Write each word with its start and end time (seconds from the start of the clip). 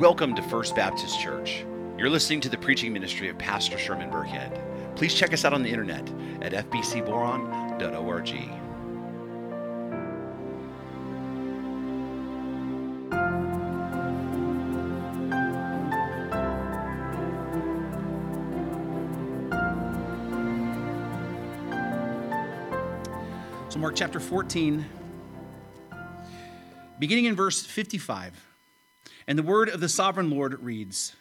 Welcome 0.00 0.34
to 0.36 0.42
First 0.42 0.74
Baptist 0.74 1.20
Church. 1.20 1.62
You're 1.98 2.08
listening 2.08 2.40
to 2.40 2.48
the 2.48 2.56
preaching 2.56 2.90
ministry 2.90 3.28
of 3.28 3.36
Pastor 3.36 3.76
Sherman 3.76 4.10
Burkhead. 4.10 4.96
Please 4.96 5.12
check 5.12 5.34
us 5.34 5.44
out 5.44 5.52
on 5.52 5.62
the 5.62 5.68
internet 5.68 6.08
at 6.40 6.52
fbcboron.org. 6.70 8.28
So, 23.70 23.78
Mark 23.78 23.94
chapter 23.94 24.18
14, 24.18 24.86
beginning 26.98 27.26
in 27.26 27.36
verse 27.36 27.62
55. 27.66 28.49
And 29.30 29.38
the 29.38 29.44
word 29.44 29.68
of 29.68 29.78
the 29.78 29.88
sovereign 29.88 30.28
Lord 30.28 30.60
reads 30.60 31.14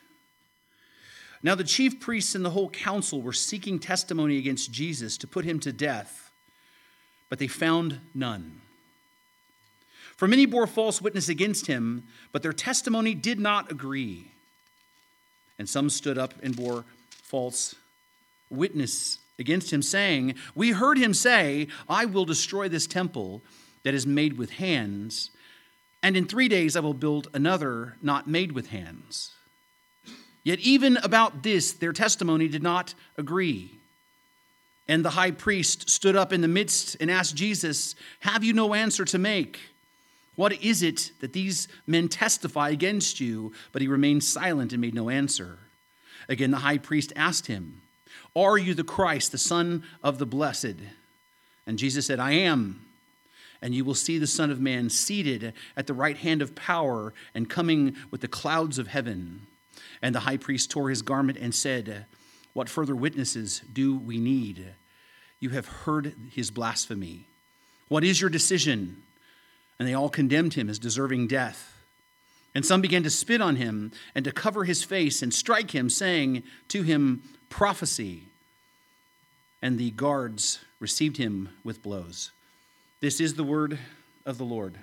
Now 1.44 1.54
the 1.54 1.64
chief 1.64 2.00
priests 2.00 2.34
and 2.34 2.44
the 2.44 2.50
whole 2.50 2.72
council 2.72 3.22
were 3.22 3.34
seeking 3.34 3.78
testimony 3.78 4.40
against 4.40 4.72
Jesus 4.72 5.16
to 5.20 5.28
put 5.28 5.46
him 5.46 5.60
to 5.60 5.72
death, 5.72 6.32
but 7.30 7.38
they 7.38 7.46
found 7.46 8.00
none. 8.16 8.62
For 10.18 10.28
many 10.28 10.48
bore 10.48 10.66
false 10.66 11.04
witness 11.04 11.30
against 11.30 11.68
him, 11.68 12.06
but 12.32 12.42
their 12.42 12.52
testimony 12.52 13.14
did 13.14 13.40
not 13.40 13.72
agree. 13.72 14.32
And 15.60 15.70
some 15.70 15.88
stood 15.88 16.18
up 16.18 16.34
and 16.42 16.56
bore 16.56 16.86
false 17.12 17.76
witness 18.50 19.20
against 19.38 19.72
him, 19.72 19.84
saying, 19.84 20.34
We 20.56 20.72
heard 20.72 20.98
him 20.98 21.14
say, 21.14 21.68
I 21.88 22.06
will 22.06 22.26
destroy 22.26 22.70
this 22.70 22.88
temple 22.88 23.44
that 23.84 23.94
is 23.94 24.08
made 24.08 24.36
with 24.36 24.50
hands, 24.50 25.30
and 26.02 26.16
in 26.16 26.26
three 26.26 26.48
days 26.48 26.76
I 26.76 26.80
will 26.80 26.94
build 26.94 27.28
another 27.34 27.96
not 28.02 28.28
made 28.28 28.52
with 28.52 28.68
hands. 28.68 29.34
Yet 30.44 30.60
even 30.60 30.98
about 30.98 31.44
this 31.44 31.74
their 31.74 31.94
testimony 31.94 32.48
did 32.48 32.64
not 32.64 32.94
agree. 33.18 33.76
And 34.88 35.06
the 35.06 35.12
high 35.12 35.32
priest 35.32 35.90
stood 35.90 36.16
up 36.16 36.34
in 36.34 36.42
the 36.42 36.48
midst 36.48 36.98
and 37.00 37.12
asked 37.12 37.36
Jesus, 37.36 37.96
Have 38.22 38.44
you 38.44 38.54
no 38.54 38.74
answer 38.74 39.06
to 39.06 39.20
make? 39.20 39.60
What 40.36 40.54
is 40.64 40.82
it 40.82 41.12
that 41.20 41.34
these 41.34 41.68
men 41.86 42.08
testify 42.08 42.70
against 42.70 43.20
you? 43.20 43.52
But 43.72 43.82
he 43.82 43.88
remained 43.88 44.24
silent 44.24 44.72
and 44.72 44.82
made 44.82 44.96
no 44.96 45.10
answer. 45.10 45.60
Again, 46.30 46.52
the 46.52 46.58
high 46.58 46.78
priest 46.78 47.14
asked 47.16 47.48
him, 47.48 47.82
Are 48.36 48.58
you 48.58 48.74
the 48.74 48.84
Christ, 48.84 49.32
the 49.32 49.38
Son 49.38 49.84
of 50.02 50.18
the 50.18 50.26
Blessed? 50.26 50.78
And 51.68 51.78
Jesus 51.78 52.08
said, 52.08 52.20
I 52.20 52.32
am 52.32 52.86
and 53.62 53.74
you 53.74 53.84
will 53.84 53.96
see 53.96 54.18
the 54.18 54.28
Son 54.28 54.52
of 54.52 54.62
Man 54.62 54.90
seated 54.90 55.54
at 55.76 55.88
the 55.88 55.94
right 55.94 56.18
hand 56.18 56.42
of 56.42 56.56
power 56.56 57.14
and 57.34 57.50
coming 57.50 57.96
with 58.12 58.22
the 58.22 58.28
clouds 58.28 58.80
of 58.80 58.88
heaven. 58.88 59.48
And 60.02 60.16
the 60.16 60.22
high 60.22 60.38
priest 60.38 60.72
tore 60.72 60.90
his 60.90 61.02
garment 61.02 61.38
and 61.38 61.54
said, 61.54 62.06
What 62.54 62.70
further 62.70 62.96
witnesses 62.96 63.62
do 63.72 63.98
we 63.98 64.18
need? 64.18 64.66
You 65.40 65.50
have 65.52 65.68
heard 65.68 66.16
his 66.32 66.52
blasphemy. 66.52 67.26
What 67.90 68.04
is 68.04 68.22
your 68.22 68.30
decision? 68.30 69.04
And 69.78 69.88
they 69.88 69.94
all 69.94 70.10
condemned 70.10 70.54
him 70.54 70.70
as 70.70 70.80
deserving 70.80 71.28
death. 71.28 71.76
And 72.56 72.66
some 72.66 72.82
began 72.82 73.04
to 73.04 73.10
spit 73.10 73.42
on 73.42 73.58
him 73.58 73.92
and 74.16 74.26
to 74.26 74.32
cover 74.32 74.64
his 74.64 74.84
face 74.84 75.22
and 75.22 75.34
strike 75.34 75.72
him, 75.72 75.90
saying 75.90 76.44
to 76.70 76.84
him, 76.84 77.24
Prophecy. 77.50 78.24
And 79.62 79.78
the 79.78 79.92
guards 79.92 80.60
received 80.80 81.18
him 81.18 81.50
with 81.64 81.84
blows. 81.84 82.32
This 83.02 83.22
is 83.22 83.36
the 83.36 83.44
word 83.44 83.80
of 84.26 84.38
the 84.38 84.44
Lord. 84.44 84.76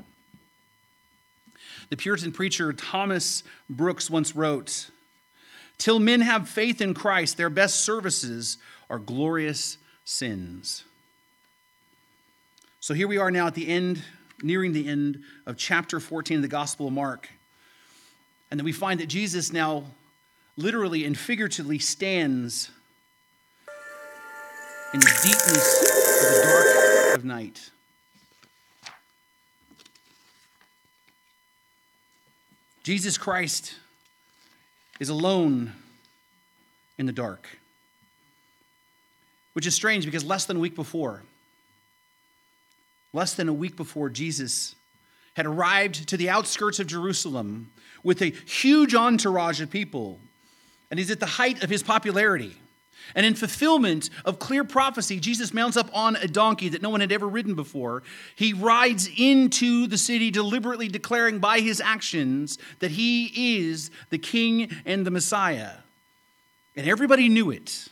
The 1.91 1.97
Puritan 1.97 2.33
preacher 2.33 2.73
Thomas 2.73 3.43
Brooks 3.69 4.09
once 4.09 4.35
wrote 4.35 4.91
Till 5.77 5.99
men 5.99 6.23
have 6.23 6.49
faith 6.49 6.81
in 6.81 6.95
Christ, 6.95 7.37
their 7.37 7.51
best 7.51 7.83
services 7.83 8.57
are 8.89 8.99
glorious 8.99 9.77
sins. 10.05 10.85
So 12.81 12.95
here 12.95 13.07
we 13.07 13.19
are 13.19 13.31
now 13.31 13.49
at 13.49 13.55
the 13.55 13.69
end, 13.69 14.03
nearing 14.43 14.73
the 14.73 14.89
end 14.89 15.23
of 15.45 15.59
chapter 15.59 16.01
14 16.01 16.37
of 16.37 16.43
the 16.43 16.49
Gospel 16.49 16.87
of 16.87 16.95
Mark. 16.95 17.29
And 18.51 18.59
then 18.59 18.65
we 18.65 18.73
find 18.73 19.01
that 19.01 19.09
Jesus 19.09 19.53
now 19.53 19.85
literally 20.57 21.05
and 21.05 21.19
figuratively 21.19 21.79
stands 21.79 22.71
in 24.95 25.01
the 25.01 25.21
deepness 25.23 25.83
of 26.23 26.35
the 26.35 26.43
dark 26.45 27.19
of 27.19 27.25
night. 27.25 27.71
Jesus 32.87 33.19
Christ 33.19 33.75
is 35.01 35.09
alone 35.09 35.73
in 36.99 37.07
the 37.07 37.13
dark, 37.13 37.49
which 39.55 39.67
is 39.67 39.75
strange 39.75 40.05
because 40.05 40.23
less 40.23 40.45
than 40.45 40.57
a 40.57 40.61
week 40.61 40.77
before, 40.77 41.25
less 43.13 43.35
than 43.35 43.49
a 43.49 43.53
week 43.53 43.75
before, 43.75 44.09
Jesus 44.09 44.77
had 45.35 45.47
arrived 45.47 46.09
to 46.11 46.17
the 46.17 46.31
outskirts 46.31 46.79
of 46.79 46.87
Jerusalem 46.87 47.73
with 48.05 48.23
a 48.23 48.27
huge 48.47 48.95
entourage 48.95 49.61
of 49.61 49.69
people, 49.69 50.21
and 50.89 51.01
he's 51.01 51.11
at 51.11 51.19
the 51.19 51.27
height 51.27 51.65
of 51.65 51.71
his 51.71 51.83
popularity. 51.83 52.55
And 53.15 53.25
in 53.25 53.35
fulfillment 53.35 54.11
of 54.25 54.39
clear 54.39 54.65
prophecy, 54.65 55.21
Jesus 55.21 55.55
mounts 55.55 55.77
up 55.77 55.89
on 55.95 56.17
a 56.17 56.27
donkey 56.27 56.69
that 56.71 56.83
no 56.83 56.91
one 56.91 57.01
had 57.01 57.13
ever 57.13 57.29
ridden 57.29 57.55
before. 57.55 58.03
He 58.35 58.53
rides 58.53 59.09
into 59.17 59.87
the 59.87 59.99
city, 59.99 60.31
deliberately 60.31 60.89
declaring 60.89 61.39
by 61.39 61.61
his 61.61 61.81
actions 61.81 62.59
that 62.81 62.91
he 62.91 63.59
is 63.59 63.91
the 64.11 64.19
king 64.19 64.71
and 64.85 65.07
the 65.07 65.11
Messiah. 65.11 65.73
And 66.75 66.87
everybody 66.87 67.29
knew 67.29 67.51
it. 67.51 67.89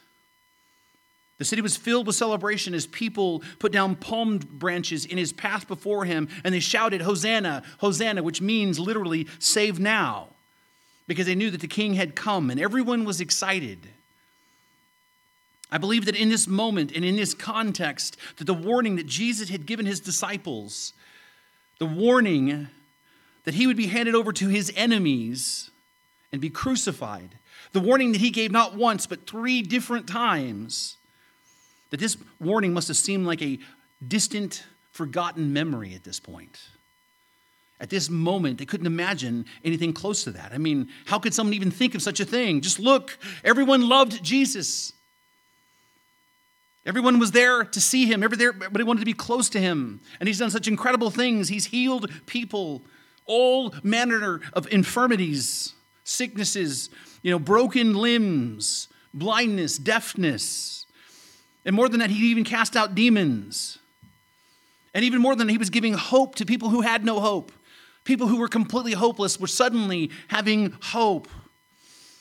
The 1.39 1.45
city 1.45 1.63
was 1.63 1.77
filled 1.77 2.07
with 2.07 2.17
celebration 2.17 2.75
as 2.75 2.87
people 2.87 3.43
put 3.59 3.73
down 3.73 3.97
palm 3.97 4.39
branches 4.39 5.05
in 5.05 5.19
his 5.19 5.33
path 5.33 5.67
before 5.67 6.05
him 6.05 6.29
and 6.45 6.55
they 6.55 6.61
shouted, 6.61 7.03
Hosanna, 7.03 7.63
Hosanna, 7.79 8.23
which 8.23 8.41
means 8.41 8.79
literally, 8.79 9.27
save 9.41 9.81
now, 9.81 10.29
because 11.07 11.27
they 11.27 11.35
knew 11.35 11.51
that 11.51 11.61
the 11.61 11.67
king 11.67 11.95
had 11.95 12.15
come 12.15 12.51
and 12.51 12.61
everyone 12.61 13.05
was 13.05 13.21
excited. 13.21 13.89
I 15.75 15.79
believe 15.79 16.05
that 16.05 16.15
in 16.15 16.29
this 16.29 16.47
moment 16.47 16.93
and 16.95 17.05
in 17.05 17.17
this 17.17 17.35
context, 17.35 18.17
that 18.37 18.45
the 18.45 18.55
warning 18.55 18.95
that 18.95 19.07
Jesus 19.07 19.49
had 19.49 19.67
given 19.67 19.87
his 19.87 19.99
disciples, 19.99 20.93
the 21.81 21.85
warning 21.85 22.69
that 23.43 23.55
he 23.55 23.67
would 23.67 23.77
be 23.77 23.89
handed 23.89 24.15
over 24.15 24.33
to 24.35 24.47
his 24.47 24.73
enemies 24.77 25.73
and 26.31 26.41
be 26.41 26.49
crucified, 26.49 27.41
the 27.73 27.81
warning 27.81 28.12
that 28.12 28.21
he 28.21 28.31
gave 28.31 28.53
not 28.53 28.77
once 28.77 29.09
but 29.09 29.27
three 29.27 29.62
different 29.62 30.07
times, 30.07 30.97
that 31.91 31.99
this 31.99 32.17
warning 32.39 32.73
must 32.73 32.87
have 32.87 32.97
seemed 32.97 33.27
like 33.27 33.43
a 33.43 33.59
distant, 34.06 34.62
forgotten 34.93 35.53
memory 35.53 35.93
at 35.93 36.05
this 36.05 36.21
point. 36.21 36.61
At 37.81 37.91
this 37.91 38.09
moment, 38.09 38.59
they 38.59 38.65
couldn't 38.65 38.87
imagine 38.87 39.45
anything 39.65 39.93
close 39.93 40.23
to 40.23 40.31
that. 40.31 40.53
I 40.53 40.59
mean, 40.59 40.89
how 41.06 41.19
could 41.19 41.35
someone 41.35 41.55
even 41.55 41.73
think 41.73 41.97
of 41.97 42.03
such 42.03 42.21
a 42.21 42.25
thing? 42.25 42.61
Just 42.61 42.79
look, 42.79 43.19
everyone 43.43 43.89
loved 43.89 44.23
Jesus. 44.23 44.93
Everyone 46.87 47.19
was 47.19 47.31
there 47.31 47.65
to 47.65 47.81
see 47.81 48.06
him. 48.06 48.22
Everybody 48.22 48.84
wanted 48.84 49.00
to 49.00 49.06
be 49.06 49.15
close 49.15 49.49
to 49.50 49.61
him. 49.61 50.00
And 50.21 50.27
he's 50.27 50.39
done 50.39 50.50
such 50.50 50.69
incredible 50.69 51.11
things. 51.11 51.49
He's 51.49 51.67
healed 51.67 52.11
people, 52.27 52.83
all 53.25 53.75
manner 53.83 54.41
of 54.53 54.71
infirmities, 54.71 55.73
sicknesses, 56.05 56.91
you 57.23 57.31
know, 57.31 57.39
broken 57.39 57.94
limbs, 57.94 58.88
blindness, 59.14 59.79
deafness. 59.79 60.85
And 61.64 61.75
more 61.75 61.88
than 61.88 62.00
that, 62.00 62.11
he 62.11 62.26
even 62.31 62.44
cast 62.44 62.76
out 62.76 62.94
demons. 62.94 63.79
And 64.93 65.05
even 65.05 65.23
more 65.23 65.35
than 65.35 65.47
that, 65.47 65.53
he 65.53 65.59
was 65.59 65.70
giving 65.70 65.94
hope 65.94 66.35
to 66.37 66.44
people 66.44 66.69
who 66.69 66.82
had 66.82 67.05
no 67.05 67.19
hope. 67.19 67.50
People 68.05 68.26
who 68.26 68.37
were 68.37 68.49
completely 68.49 68.93
hopeless 68.93 69.41
were 69.41 69.47
suddenly 69.47 70.11
having 70.29 70.76
hope. 70.82 71.29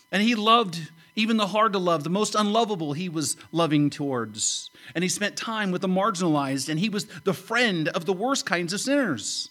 And 0.10 0.24
he 0.24 0.36
loved 0.36 0.90
even 1.16 1.38
the 1.38 1.48
hard 1.48 1.74
to 1.74 1.80
love, 1.80 2.04
the 2.04 2.10
most 2.10 2.36
unlovable, 2.36 2.94
he 2.94 3.10
was 3.10 3.38
loving 3.52 3.90
towards. 3.90 4.72
And 4.96 5.04
he 5.04 5.10
spent 5.10 5.38
time 5.38 5.72
with 5.72 5.82
the 5.82 5.88
marginalized, 5.88 6.70
and 6.70 6.80
he 6.80 6.90
was 6.90 7.06
the 7.24 7.34
friend 7.34 7.88
of 7.90 8.06
the 8.06 8.14
worst 8.14 8.46
kinds 8.46 8.74
of 8.74 8.82
sinners. 8.82 9.50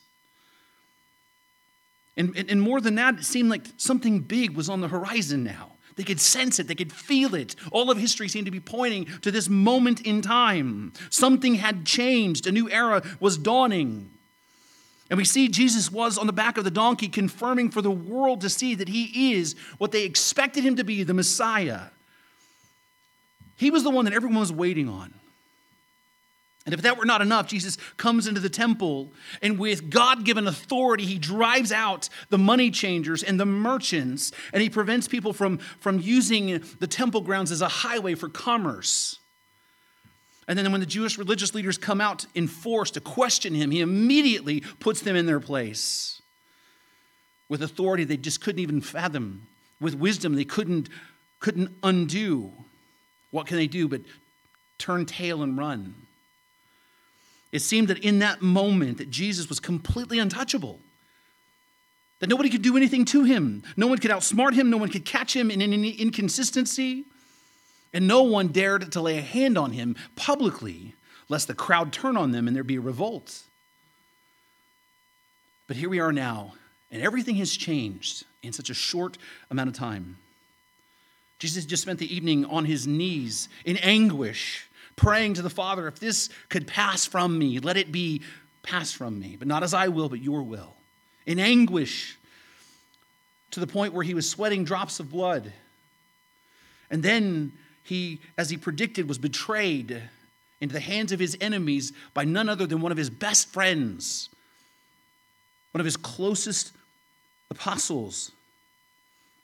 And, 2.16 2.36
and, 2.36 2.60
more 2.60 2.80
than 2.80 2.96
that, 2.96 3.20
it 3.20 3.24
seemed 3.24 3.48
like 3.48 3.64
something 3.78 4.20
big 4.20 4.54
was 4.54 4.68
on 4.68 4.82
the 4.82 4.88
horizon 4.88 5.44
now. 5.44 5.72
They 5.96 6.04
could 6.04 6.20
sense 6.20 6.58
it, 6.58 6.68
they 6.68 6.74
could 6.74 6.92
feel 6.92 7.34
it. 7.34 7.54
All 7.70 7.90
of 7.90 7.98
history 7.98 8.28
seemed 8.28 8.46
to 8.46 8.52
be 8.52 8.60
pointing 8.60 9.06
to 9.22 9.30
this 9.30 9.48
moment 9.48 10.00
in 10.02 10.20
time. 10.20 10.92
Something 11.10 11.56
had 11.56 11.86
changed, 11.86 12.46
a 12.46 12.52
new 12.52 12.70
era 12.70 13.02
was 13.20 13.38
dawning. 13.38 14.11
And 15.12 15.18
we 15.18 15.26
see 15.26 15.48
Jesus 15.48 15.92
was 15.92 16.16
on 16.16 16.26
the 16.26 16.32
back 16.32 16.56
of 16.56 16.64
the 16.64 16.70
donkey, 16.70 17.06
confirming 17.06 17.70
for 17.70 17.82
the 17.82 17.90
world 17.90 18.40
to 18.40 18.48
see 18.48 18.74
that 18.76 18.88
he 18.88 19.34
is 19.34 19.54
what 19.76 19.92
they 19.92 20.04
expected 20.04 20.64
him 20.64 20.76
to 20.76 20.84
be 20.84 21.02
the 21.02 21.12
Messiah. 21.12 21.88
He 23.56 23.70
was 23.70 23.82
the 23.82 23.90
one 23.90 24.06
that 24.06 24.14
everyone 24.14 24.40
was 24.40 24.50
waiting 24.50 24.88
on. 24.88 25.12
And 26.64 26.72
if 26.72 26.80
that 26.80 26.96
were 26.96 27.04
not 27.04 27.20
enough, 27.20 27.46
Jesus 27.46 27.76
comes 27.98 28.26
into 28.26 28.40
the 28.40 28.48
temple 28.48 29.12
and 29.42 29.58
with 29.58 29.90
God 29.90 30.24
given 30.24 30.46
authority, 30.46 31.04
he 31.04 31.18
drives 31.18 31.72
out 31.72 32.08
the 32.30 32.38
money 32.38 32.70
changers 32.70 33.22
and 33.22 33.38
the 33.38 33.44
merchants 33.44 34.32
and 34.54 34.62
he 34.62 34.70
prevents 34.70 35.08
people 35.08 35.34
from, 35.34 35.58
from 35.58 36.00
using 36.00 36.64
the 36.80 36.86
temple 36.86 37.20
grounds 37.20 37.52
as 37.52 37.60
a 37.60 37.68
highway 37.68 38.14
for 38.14 38.30
commerce. 38.30 39.18
And 40.52 40.58
then 40.58 40.70
when 40.70 40.82
the 40.82 40.86
Jewish 40.86 41.16
religious 41.16 41.54
leaders 41.54 41.78
come 41.78 41.98
out 41.98 42.26
in 42.34 42.46
force 42.46 42.90
to 42.90 43.00
question 43.00 43.54
him, 43.54 43.70
he 43.70 43.80
immediately 43.80 44.60
puts 44.80 45.00
them 45.00 45.16
in 45.16 45.24
their 45.24 45.40
place. 45.40 46.20
With 47.48 47.62
authority 47.62 48.04
they 48.04 48.18
just 48.18 48.42
couldn't 48.42 48.58
even 48.60 48.82
fathom. 48.82 49.46
With 49.80 49.94
wisdom 49.94 50.34
they 50.34 50.44
couldn't, 50.44 50.90
couldn't 51.40 51.74
undo. 51.82 52.52
What 53.30 53.46
can 53.46 53.56
they 53.56 53.66
do 53.66 53.88
but 53.88 54.02
turn 54.76 55.06
tail 55.06 55.42
and 55.42 55.56
run? 55.56 55.94
It 57.50 57.60
seemed 57.60 57.88
that 57.88 58.00
in 58.00 58.18
that 58.18 58.42
moment 58.42 58.98
that 58.98 59.08
Jesus 59.08 59.48
was 59.48 59.58
completely 59.58 60.18
untouchable. 60.18 60.80
That 62.18 62.28
nobody 62.28 62.50
could 62.50 62.60
do 62.60 62.76
anything 62.76 63.06
to 63.06 63.24
him. 63.24 63.62
No 63.78 63.86
one 63.86 63.96
could 63.96 64.10
outsmart 64.10 64.52
him, 64.52 64.68
no 64.68 64.76
one 64.76 64.90
could 64.90 65.06
catch 65.06 65.34
him 65.34 65.50
in 65.50 65.62
any 65.62 65.92
inconsistency. 65.92 67.06
And 67.92 68.06
no 68.06 68.22
one 68.22 68.48
dared 68.48 68.90
to 68.92 69.00
lay 69.00 69.18
a 69.18 69.22
hand 69.22 69.58
on 69.58 69.72
him 69.72 69.96
publicly, 70.16 70.94
lest 71.28 71.46
the 71.46 71.54
crowd 71.54 71.92
turn 71.92 72.16
on 72.16 72.32
them 72.32 72.46
and 72.46 72.56
there 72.56 72.64
be 72.64 72.76
a 72.76 72.80
revolt. 72.80 73.42
But 75.66 75.76
here 75.76 75.88
we 75.88 76.00
are 76.00 76.12
now, 76.12 76.54
and 76.90 77.02
everything 77.02 77.36
has 77.36 77.56
changed 77.56 78.24
in 78.42 78.52
such 78.52 78.70
a 78.70 78.74
short 78.74 79.18
amount 79.50 79.68
of 79.68 79.74
time. 79.74 80.16
Jesus 81.38 81.64
just 81.64 81.82
spent 81.82 81.98
the 81.98 82.14
evening 82.14 82.44
on 82.44 82.64
his 82.64 82.86
knees 82.86 83.48
in 83.64 83.76
anguish 83.78 84.68
praying 84.96 85.34
to 85.34 85.42
the 85.42 85.50
Father, 85.50 85.88
if 85.88 85.98
this 85.98 86.28
could 86.48 86.66
pass 86.66 87.06
from 87.06 87.38
me, 87.38 87.58
let 87.58 87.76
it 87.76 87.90
be 87.90 88.22
pass 88.62 88.92
from 88.92 89.18
me, 89.18 89.36
but 89.38 89.48
not 89.48 89.62
as 89.62 89.74
I 89.74 89.88
will, 89.88 90.08
but 90.08 90.20
your 90.20 90.42
will. 90.42 90.74
In 91.26 91.38
anguish 91.38 92.18
to 93.50 93.60
the 93.60 93.66
point 93.66 93.92
where 93.92 94.04
he 94.04 94.14
was 94.14 94.28
sweating 94.28 94.64
drops 94.64 95.00
of 95.00 95.10
blood. 95.10 95.52
And 96.90 97.02
then 97.02 97.52
he, 97.82 98.20
as 98.38 98.50
he 98.50 98.56
predicted, 98.56 99.08
was 99.08 99.18
betrayed 99.18 100.02
into 100.60 100.72
the 100.72 100.80
hands 100.80 101.12
of 101.12 101.18
his 101.18 101.36
enemies 101.40 101.92
by 102.14 102.24
none 102.24 102.48
other 102.48 102.66
than 102.66 102.80
one 102.80 102.92
of 102.92 102.98
his 102.98 103.10
best 103.10 103.48
friends, 103.48 104.28
one 105.72 105.80
of 105.80 105.84
his 105.84 105.96
closest 105.96 106.72
apostles. 107.50 108.30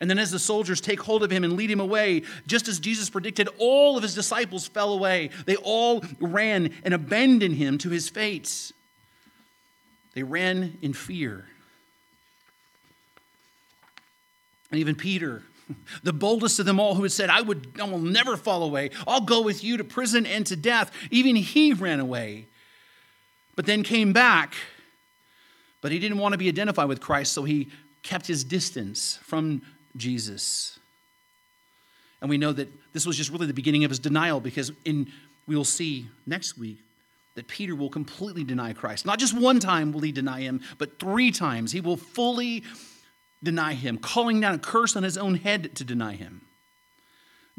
And 0.01 0.09
then, 0.09 0.19
as 0.19 0.31
the 0.31 0.39
soldiers 0.39 0.81
take 0.81 1.01
hold 1.01 1.25
of 1.25 1.31
him 1.33 1.43
and 1.43 1.55
lead 1.55 1.71
him 1.71 1.81
away, 1.81 2.23
just 2.47 2.69
as 2.69 2.79
Jesus 2.79 3.11
predicted, 3.11 3.49
all 3.59 3.97
of 3.97 4.05
his 4.05 4.15
disciples 4.15 4.69
fell 4.69 4.93
away. 4.93 5.31
They 5.45 5.57
all 5.57 6.05
ran 6.21 6.73
and 6.85 6.95
abandoned 6.95 7.57
him 7.57 7.79
to 7.79 7.91
his 7.91 8.09
fate. 8.09 8.73
They 10.15 10.23
ran 10.23 10.79
in 10.83 10.93
fear. 10.93 11.47
And 14.71 14.79
even 14.79 14.95
Peter, 14.95 15.43
the 16.03 16.13
boldest 16.13 16.59
of 16.59 16.67
them 16.67 16.81
all, 16.81 16.95
who 16.95 17.03
had 17.03 17.13
said, 17.13 17.31
I, 17.31 17.41
would, 17.41 17.73
I 17.81 17.85
will 17.85 17.99
never 17.99 18.37
fall 18.37 18.63
away, 18.63 18.91
I'll 19.07 19.21
go 19.21 19.43
with 19.43 19.63
you 19.63 19.77
to 19.77 19.85
prison 19.85 20.27
and 20.27 20.47
to 20.47 20.57
death, 20.57 20.91
even 21.11 21.37
he 21.37 21.73
ran 21.73 22.01
away. 22.01 22.47
But 23.57 23.67
then 23.67 23.83
came 23.83 24.13
back, 24.13 24.55
but 25.81 25.91
he 25.91 25.99
didn't 25.99 26.19
want 26.19 26.33
to 26.33 26.39
be 26.39 26.49
identified 26.49 26.89
with 26.89 27.01
Christ, 27.01 27.33
so 27.33 27.45
he 27.45 27.69
kept 28.03 28.27
his 28.27 28.45
distance 28.45 29.19
from 29.23 29.63
Jesus. 29.97 30.79
And 32.21 32.31
we 32.31 32.39
know 32.39 32.53
that 32.53 32.69
this 32.93 33.07
was 33.07 33.17
just 33.17 33.31
really 33.31 33.47
the 33.47 33.55
beginning 33.55 33.85
of 33.85 33.91
his 33.91 33.99
denial 33.99 34.41
because 34.41 34.73
in 34.85 35.11
we 35.47 35.57
will 35.57 35.65
see 35.65 36.07
next 36.27 36.59
week 36.59 36.79
that 37.35 37.49
Peter 37.49 37.75
will 37.75 37.89
completely 37.89 38.45
deny 38.45 38.73
Christ. 38.73 39.07
Not 39.07 39.19
just 39.19 39.33
one 39.33 39.61
time 39.61 39.93
will 39.93 40.01
he 40.01 40.13
deny 40.13 40.41
him, 40.41 40.61
but 40.77 40.99
three 40.99 41.31
times 41.31 41.73
he 41.73 41.81
will 41.81 41.97
fully 41.97 42.65
deny 43.43 43.75
him, 43.75 43.99
calling 43.99 44.41
down 44.41 44.55
a 44.55 44.59
curse 44.59 44.97
on 44.97 45.03
his 45.03 45.17
own 45.17 45.37
head 45.37 45.75
to 45.77 45.85
deny 45.85 46.15
him. 46.15 46.43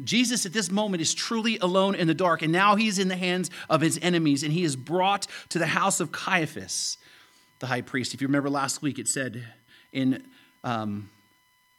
Jesus 0.04 0.46
at 0.46 0.54
this 0.54 0.72
moment 0.72 1.02
is 1.02 1.14
truly 1.14 1.58
alone 1.60 1.96
in 1.96 2.08
the 2.08 2.14
dark, 2.14 2.42
and 2.42 2.52
now 2.52 2.76
he's 2.76 3.00
in 3.00 3.10
the 3.10 3.16
hands 3.16 3.50
of 3.70 3.82
his 3.82 4.00
enemies, 4.02 4.44
and 4.44 4.54
he 4.54 4.64
is 4.64 4.76
brought 4.76 5.28
to 5.50 5.60
the 5.60 5.68
house 5.68 6.00
of 6.00 6.12
Caiaphas, 6.12 6.98
the 7.60 7.68
high 7.68 7.82
priest. 7.82 8.14
If 8.14 8.22
you 8.22 8.28
remember 8.28 8.50
last 8.50 8.82
week, 8.82 8.98
it 9.00 9.08
said 9.08 9.44
in 9.92 10.24
um, 10.64 11.10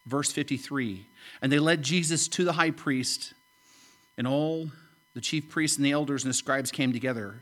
verse 0.07 0.33
53 0.33 1.07
And 1.41 1.51
they 1.51 1.59
led 1.59 1.83
Jesus 1.83 2.29
to 2.29 2.45
the 2.45 2.53
high 2.53 2.73
priest, 2.73 3.33
and 4.19 4.27
all 4.27 4.71
the 5.15 5.21
chief 5.21 5.49
priests 5.49 5.77
and 5.77 5.87
the 5.87 5.93
elders 5.93 6.25
and 6.25 6.31
the 6.31 6.37
scribes 6.37 6.71
came 6.71 6.93
together. 6.93 7.37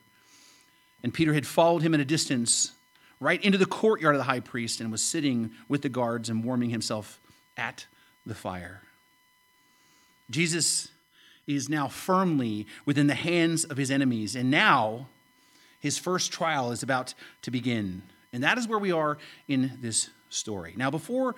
And 1.02 1.14
Peter 1.14 1.34
had 1.34 1.46
followed 1.46 1.82
him 1.82 1.94
at 1.94 2.00
a 2.00 2.04
distance 2.04 2.72
right 3.20 3.42
into 3.44 3.58
the 3.58 3.66
courtyard 3.66 4.14
of 4.14 4.18
the 4.18 4.24
high 4.24 4.40
priest 4.40 4.80
and 4.80 4.92
was 4.92 5.02
sitting 5.02 5.50
with 5.68 5.82
the 5.82 5.88
guards 5.88 6.28
and 6.28 6.44
warming 6.44 6.70
himself 6.70 7.20
at 7.56 7.86
the 8.24 8.34
fire. 8.34 8.82
Jesus 10.30 10.88
is 11.46 11.68
now 11.68 11.88
firmly 11.88 12.66
within 12.84 13.06
the 13.06 13.14
hands 13.14 13.64
of 13.64 13.76
his 13.76 13.90
enemies, 13.90 14.36
and 14.36 14.50
now 14.50 15.08
his 15.80 15.98
first 15.98 16.32
trial 16.32 16.70
is 16.70 16.82
about 16.82 17.14
to 17.42 17.50
begin. 17.50 18.02
And 18.32 18.42
that 18.44 18.58
is 18.58 18.68
where 18.68 18.78
we 18.78 18.92
are 18.92 19.18
in 19.48 19.78
this 19.80 20.10
story. 20.28 20.74
Now, 20.76 20.90
before 20.90 21.34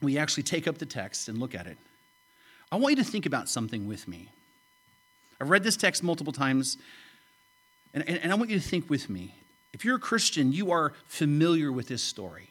we 0.00 0.18
actually 0.18 0.44
take 0.44 0.68
up 0.68 0.78
the 0.78 0.86
text 0.86 1.28
and 1.28 1.38
look 1.38 1.54
at 1.54 1.66
it, 1.66 1.76
I 2.70 2.76
want 2.76 2.96
you 2.96 3.02
to 3.02 3.10
think 3.10 3.26
about 3.26 3.48
something 3.48 3.86
with 3.88 4.06
me. 4.06 4.28
I've 5.40 5.50
read 5.50 5.64
this 5.64 5.76
text 5.76 6.02
multiple 6.02 6.32
times, 6.32 6.78
and, 7.92 8.08
and, 8.08 8.18
and, 8.18 8.32
I 8.32 8.36
want 8.36 8.50
you 8.50 8.58
to 8.58 8.66
think 8.66 8.88
with 8.88 9.10
me. 9.10 9.34
If 9.74 9.84
you're 9.84 9.96
a 9.96 10.00
Christian, 10.00 10.52
you 10.52 10.70
are 10.70 10.92
familiar 11.06 11.70
with 11.72 11.88
this 11.88 12.02
story. 12.02 12.50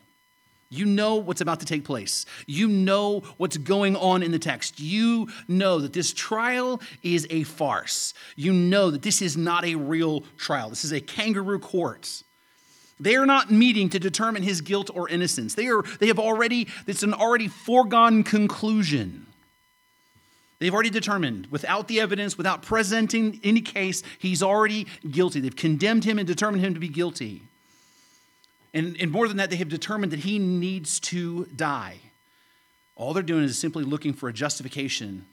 You 0.69 0.85
know 0.85 1.15
what's 1.15 1.41
about 1.41 1.59
to 1.59 1.65
take 1.65 1.83
place. 1.83 2.25
You 2.47 2.67
know 2.67 3.21
what's 3.37 3.57
going 3.57 3.95
on 3.95 4.23
in 4.23 4.31
the 4.31 4.39
text. 4.39 4.79
You 4.79 5.29
know 5.47 5.79
that 5.79 5.93
this 5.93 6.13
trial 6.13 6.81
is 7.03 7.27
a 7.29 7.43
farce. 7.43 8.13
You 8.35 8.51
know 8.53 8.89
that 8.89 9.03
this 9.03 9.21
is 9.21 9.37
not 9.37 9.65
a 9.65 9.75
real 9.75 10.21
trial. 10.35 10.69
This 10.69 10.83
is 10.83 10.91
a 10.91 10.99
kangaroo 10.99 11.59
court. 11.59 12.23
They 12.99 13.15
are 13.15 13.25
not 13.25 13.51
meeting 13.51 13.89
to 13.89 13.99
determine 13.99 14.43
his 14.43 14.61
guilt 14.61 14.89
or 14.93 15.07
innocence. 15.07 15.55
They, 15.55 15.67
are, 15.67 15.83
they 15.99 16.07
have 16.07 16.19
already, 16.19 16.67
it's 16.87 17.03
an 17.03 17.13
already 17.13 17.47
foregone 17.47 18.23
conclusion. 18.23 19.27
They've 20.63 20.73
already 20.73 20.91
determined, 20.91 21.47
without 21.51 21.89
the 21.89 21.99
evidence, 21.99 22.37
without 22.37 22.61
presenting 22.61 23.41
any 23.43 23.59
case, 23.59 24.01
he's 24.17 24.41
already 24.41 24.87
guilty. 25.11 25.41
They've 25.41 25.53
condemned 25.53 26.05
him 26.05 26.17
and 26.17 26.25
determined 26.25 26.63
him 26.63 26.73
to 26.73 26.79
be 26.79 26.87
guilty. 26.87 27.41
And, 28.73 28.95
and 28.97 29.11
more 29.11 29.27
than 29.27 29.35
that, 29.35 29.49
they 29.49 29.57
have 29.57 29.67
determined 29.67 30.13
that 30.13 30.21
he 30.21 30.39
needs 30.39 31.01
to 31.01 31.47
die. 31.53 31.97
All 32.95 33.11
they're 33.13 33.23
doing 33.23 33.43
is 33.43 33.59
simply 33.59 33.83
looking 33.83 34.13
for 34.13 34.29
a 34.29 34.33
justification 34.33 35.25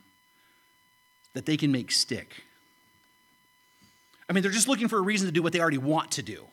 that 1.34 1.46
they 1.46 1.56
can 1.56 1.70
make 1.70 1.92
stick. 1.92 2.42
I 4.28 4.32
mean, 4.32 4.42
they're 4.42 4.50
just 4.50 4.66
looking 4.66 4.88
for 4.88 4.98
a 4.98 5.02
reason 5.02 5.28
to 5.28 5.32
do 5.32 5.44
what 5.44 5.52
they 5.52 5.60
already 5.60 5.78
want 5.78 6.10
to 6.10 6.24
do. 6.24 6.44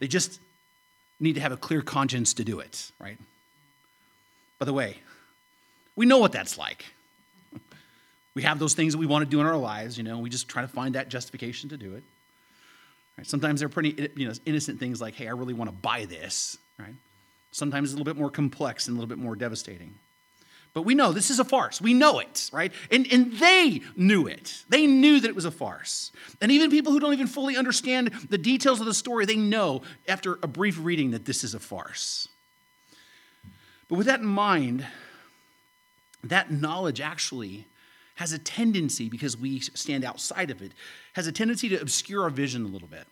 They 0.00 0.06
just 0.06 0.38
need 1.18 1.36
to 1.36 1.40
have 1.40 1.50
a 1.50 1.56
clear 1.56 1.80
conscience 1.80 2.34
to 2.34 2.44
do 2.44 2.60
it, 2.60 2.92
right? 2.98 3.16
By 4.58 4.66
the 4.66 4.74
way, 4.74 4.98
we 5.98 6.06
know 6.06 6.18
what 6.18 6.30
that's 6.30 6.56
like. 6.56 6.84
We 8.34 8.42
have 8.42 8.60
those 8.60 8.74
things 8.74 8.92
that 8.92 9.00
we 9.00 9.06
want 9.06 9.24
to 9.24 9.28
do 9.28 9.40
in 9.40 9.46
our 9.46 9.56
lives, 9.56 9.98
you 9.98 10.04
know, 10.04 10.20
we 10.20 10.30
just 10.30 10.48
try 10.48 10.62
to 10.62 10.68
find 10.68 10.94
that 10.94 11.08
justification 11.08 11.70
to 11.70 11.76
do 11.76 11.96
it. 11.96 12.04
Right? 13.16 13.26
Sometimes 13.26 13.58
they're 13.58 13.68
pretty 13.68 14.08
you 14.14 14.28
know, 14.28 14.34
innocent 14.46 14.78
things 14.78 15.00
like, 15.00 15.14
hey, 15.14 15.26
I 15.26 15.32
really 15.32 15.54
want 15.54 15.68
to 15.68 15.76
buy 15.76 16.04
this, 16.04 16.56
right? 16.78 16.94
Sometimes 17.50 17.88
it's 17.88 17.94
a 17.94 17.98
little 17.98 18.14
bit 18.14 18.16
more 18.16 18.30
complex 18.30 18.86
and 18.86 18.96
a 18.96 19.00
little 19.00 19.08
bit 19.08 19.18
more 19.18 19.34
devastating. 19.34 19.92
But 20.72 20.82
we 20.82 20.94
know 20.94 21.10
this 21.10 21.30
is 21.30 21.40
a 21.40 21.44
farce. 21.44 21.80
We 21.80 21.94
know 21.94 22.20
it, 22.20 22.48
right? 22.52 22.70
And, 22.92 23.12
and 23.12 23.32
they 23.32 23.80
knew 23.96 24.28
it. 24.28 24.62
They 24.68 24.86
knew 24.86 25.18
that 25.18 25.28
it 25.28 25.34
was 25.34 25.46
a 25.46 25.50
farce. 25.50 26.12
And 26.40 26.52
even 26.52 26.70
people 26.70 26.92
who 26.92 27.00
don't 27.00 27.14
even 27.14 27.26
fully 27.26 27.56
understand 27.56 28.12
the 28.30 28.38
details 28.38 28.78
of 28.78 28.86
the 28.86 28.94
story, 28.94 29.26
they 29.26 29.34
know 29.34 29.82
after 30.06 30.38
a 30.44 30.46
brief 30.46 30.78
reading 30.80 31.10
that 31.10 31.24
this 31.24 31.42
is 31.42 31.54
a 31.54 31.58
farce. 31.58 32.28
But 33.88 33.96
with 33.96 34.06
that 34.06 34.20
in 34.20 34.26
mind, 34.26 34.86
that 36.24 36.50
knowledge 36.50 37.00
actually 37.00 37.66
has 38.16 38.32
a 38.32 38.38
tendency, 38.38 39.08
because 39.08 39.36
we 39.36 39.60
stand 39.60 40.04
outside 40.04 40.50
of 40.50 40.60
it, 40.60 40.72
has 41.12 41.28
a 41.28 41.32
tendency 41.32 41.68
to 41.68 41.80
obscure 41.80 42.24
our 42.24 42.30
vision 42.30 42.64
a 42.64 42.68
little 42.68 42.88
bit. 42.88 43.06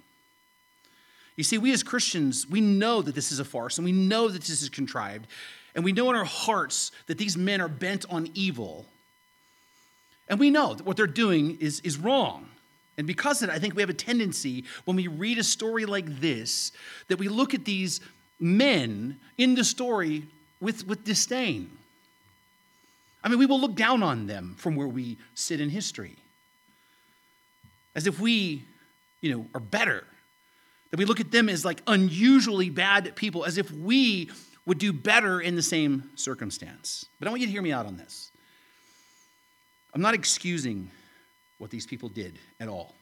You 1.37 1.45
see, 1.45 1.59
we 1.59 1.73
as 1.73 1.83
Christians, 1.83 2.47
we 2.49 2.61
know 2.61 3.03
that 3.03 3.15
this 3.15 3.31
is 3.31 3.39
a 3.39 3.45
farce 3.45 3.79
and 3.79 3.85
we 3.85 3.93
know 3.93 4.29
that 4.29 4.43
this 4.43 4.63
is 4.63 4.69
contrived. 4.69 5.27
And 5.75 5.85
we 5.85 5.93
know 5.93 6.11
in 6.11 6.17
our 6.17 6.25
hearts 6.25 6.91
that 7.07 7.19
these 7.19 7.37
men 7.37 7.61
are 7.61 7.69
bent 7.69 8.07
on 8.09 8.31
evil. 8.35 8.87
And 10.29 10.41
we 10.41 10.51
know 10.51 10.75
that 10.75 10.87
what 10.87 10.97
they're 10.97 11.07
doing 11.07 11.59
is, 11.61 11.81
is 11.81 11.99
wrong. 11.99 12.49
And 12.97 13.07
because 13.07 13.43
of 13.43 13.49
that, 13.49 13.55
I 13.55 13.59
think 13.59 13.77
we 13.77 13.83
have 13.83 13.91
a 13.91 13.95
tendency 13.95 14.65
when 14.87 14.97
we 14.97 15.07
read 15.07 15.39
a 15.39 15.45
story 15.45 15.85
like 15.85 16.21
this 16.21 16.73
that 17.09 17.19
we 17.19 17.29
look 17.29 17.53
at 17.53 17.67
these 17.67 18.01
men 18.41 19.21
in 19.37 19.55
the 19.55 19.65
story 19.65 20.25
with, 20.61 20.87
with 20.87 21.05
disdain. 21.05 21.71
I 23.23 23.29
mean, 23.29 23.39
we 23.39 23.47
will 23.47 23.61
look 23.61 23.75
down 23.75 24.03
on 24.03 24.27
them 24.27 24.55
from 24.59 24.77
where 24.77 24.87
we 24.87 25.19
sit 25.35 25.61
in 25.61 25.69
history. 25.69 26.17
as 27.95 28.07
if 28.07 28.21
we, 28.21 28.63
you 29.23 29.35
know, 29.35 29.47
are 29.55 29.61
better. 29.61 30.05
That 30.91 30.99
we 30.99 31.07
look 31.07 31.19
at 31.19 31.33
them 31.33 31.49
as 31.49 31.65
like 31.65 31.83
unusually 31.87 32.71
bad 32.71 33.17
people, 33.17 33.45
as 33.45 33.59
if 33.59 33.71
we 33.73 34.31
would 34.67 34.79
do 34.79 34.93
better 34.93 35.41
in 35.41 35.57
the 35.57 35.63
same 35.63 36.11
circumstance. 36.15 37.07
But 37.19 37.27
I 37.27 37.31
want 37.31 37.41
you 37.41 37.47
to 37.47 37.53
hear 37.53 37.63
me 37.63 37.73
out 37.73 37.87
on 37.87 37.97
this. 37.97 38.31
I'm 39.95 40.03
not 40.03 40.15
excusing 40.15 40.91
what 41.59 41.71
these 41.71 41.87
people 41.87 42.11
did 42.11 42.39
at 42.61 42.69
all. 42.69 42.95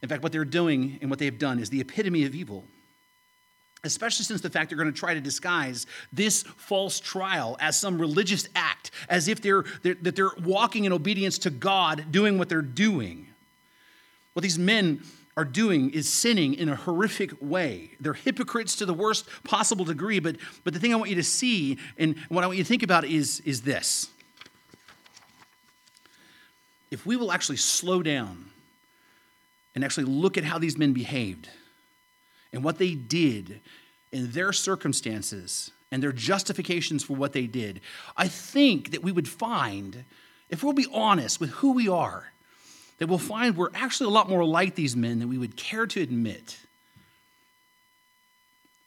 In 0.00 0.08
fact, 0.08 0.22
what 0.22 0.32
they're 0.32 0.44
doing 0.44 0.98
and 1.00 1.10
what 1.10 1.18
they 1.18 1.26
have 1.26 1.38
done 1.38 1.58
is 1.58 1.68
the 1.68 1.80
epitome 1.80 2.24
of 2.24 2.34
evil 2.34 2.64
especially 3.84 4.24
since 4.24 4.40
the 4.40 4.50
fact 4.50 4.70
they're 4.70 4.78
going 4.78 4.92
to 4.92 4.98
try 4.98 5.12
to 5.12 5.20
disguise 5.20 5.86
this 6.12 6.42
false 6.42 7.00
trial 7.00 7.56
as 7.60 7.78
some 7.78 8.00
religious 8.00 8.48
act, 8.54 8.92
as 9.08 9.26
if 9.26 9.42
they're, 9.42 9.64
they're, 9.82 9.96
that 10.02 10.14
they're 10.14 10.30
walking 10.44 10.84
in 10.84 10.92
obedience 10.92 11.38
to 11.38 11.50
God, 11.50 12.06
doing 12.10 12.38
what 12.38 12.48
they're 12.48 12.62
doing. 12.62 13.26
What 14.34 14.42
these 14.42 14.58
men 14.58 15.02
are 15.36 15.44
doing 15.44 15.90
is 15.90 16.08
sinning 16.08 16.54
in 16.54 16.68
a 16.68 16.76
horrific 16.76 17.32
way. 17.40 17.90
They're 17.98 18.12
hypocrites 18.12 18.76
to 18.76 18.86
the 18.86 18.94
worst 18.94 19.26
possible 19.42 19.84
degree, 19.84 20.20
but, 20.20 20.36
but 20.62 20.74
the 20.74 20.80
thing 20.80 20.92
I 20.92 20.96
want 20.96 21.10
you 21.10 21.16
to 21.16 21.24
see 21.24 21.78
and 21.98 22.16
what 22.28 22.44
I 22.44 22.46
want 22.46 22.58
you 22.58 22.64
to 22.64 22.68
think 22.68 22.82
about 22.84 23.04
is, 23.04 23.40
is 23.40 23.62
this. 23.62 24.08
If 26.90 27.04
we 27.04 27.16
will 27.16 27.32
actually 27.32 27.56
slow 27.56 28.02
down 28.02 28.50
and 29.74 29.82
actually 29.82 30.04
look 30.04 30.38
at 30.38 30.44
how 30.44 30.58
these 30.58 30.78
men 30.78 30.92
behaved, 30.92 31.48
and 32.52 32.62
what 32.62 32.78
they 32.78 32.94
did 32.94 33.60
in 34.12 34.30
their 34.32 34.52
circumstances 34.52 35.70
and 35.90 36.02
their 36.02 36.12
justifications 36.12 37.02
for 37.02 37.14
what 37.14 37.32
they 37.32 37.46
did, 37.46 37.80
I 38.16 38.28
think 38.28 38.92
that 38.92 39.02
we 39.02 39.12
would 39.12 39.28
find, 39.28 40.04
if 40.48 40.62
we'll 40.62 40.72
be 40.72 40.86
honest 40.92 41.40
with 41.40 41.50
who 41.50 41.72
we 41.72 41.88
are, 41.88 42.32
that 42.98 43.08
we'll 43.08 43.18
find 43.18 43.56
we're 43.56 43.70
actually 43.74 44.06
a 44.06 44.10
lot 44.10 44.28
more 44.28 44.44
like 44.44 44.74
these 44.74 44.94
men 44.94 45.18
than 45.18 45.28
we 45.28 45.38
would 45.38 45.56
care 45.56 45.86
to 45.86 46.00
admit. 46.00 46.58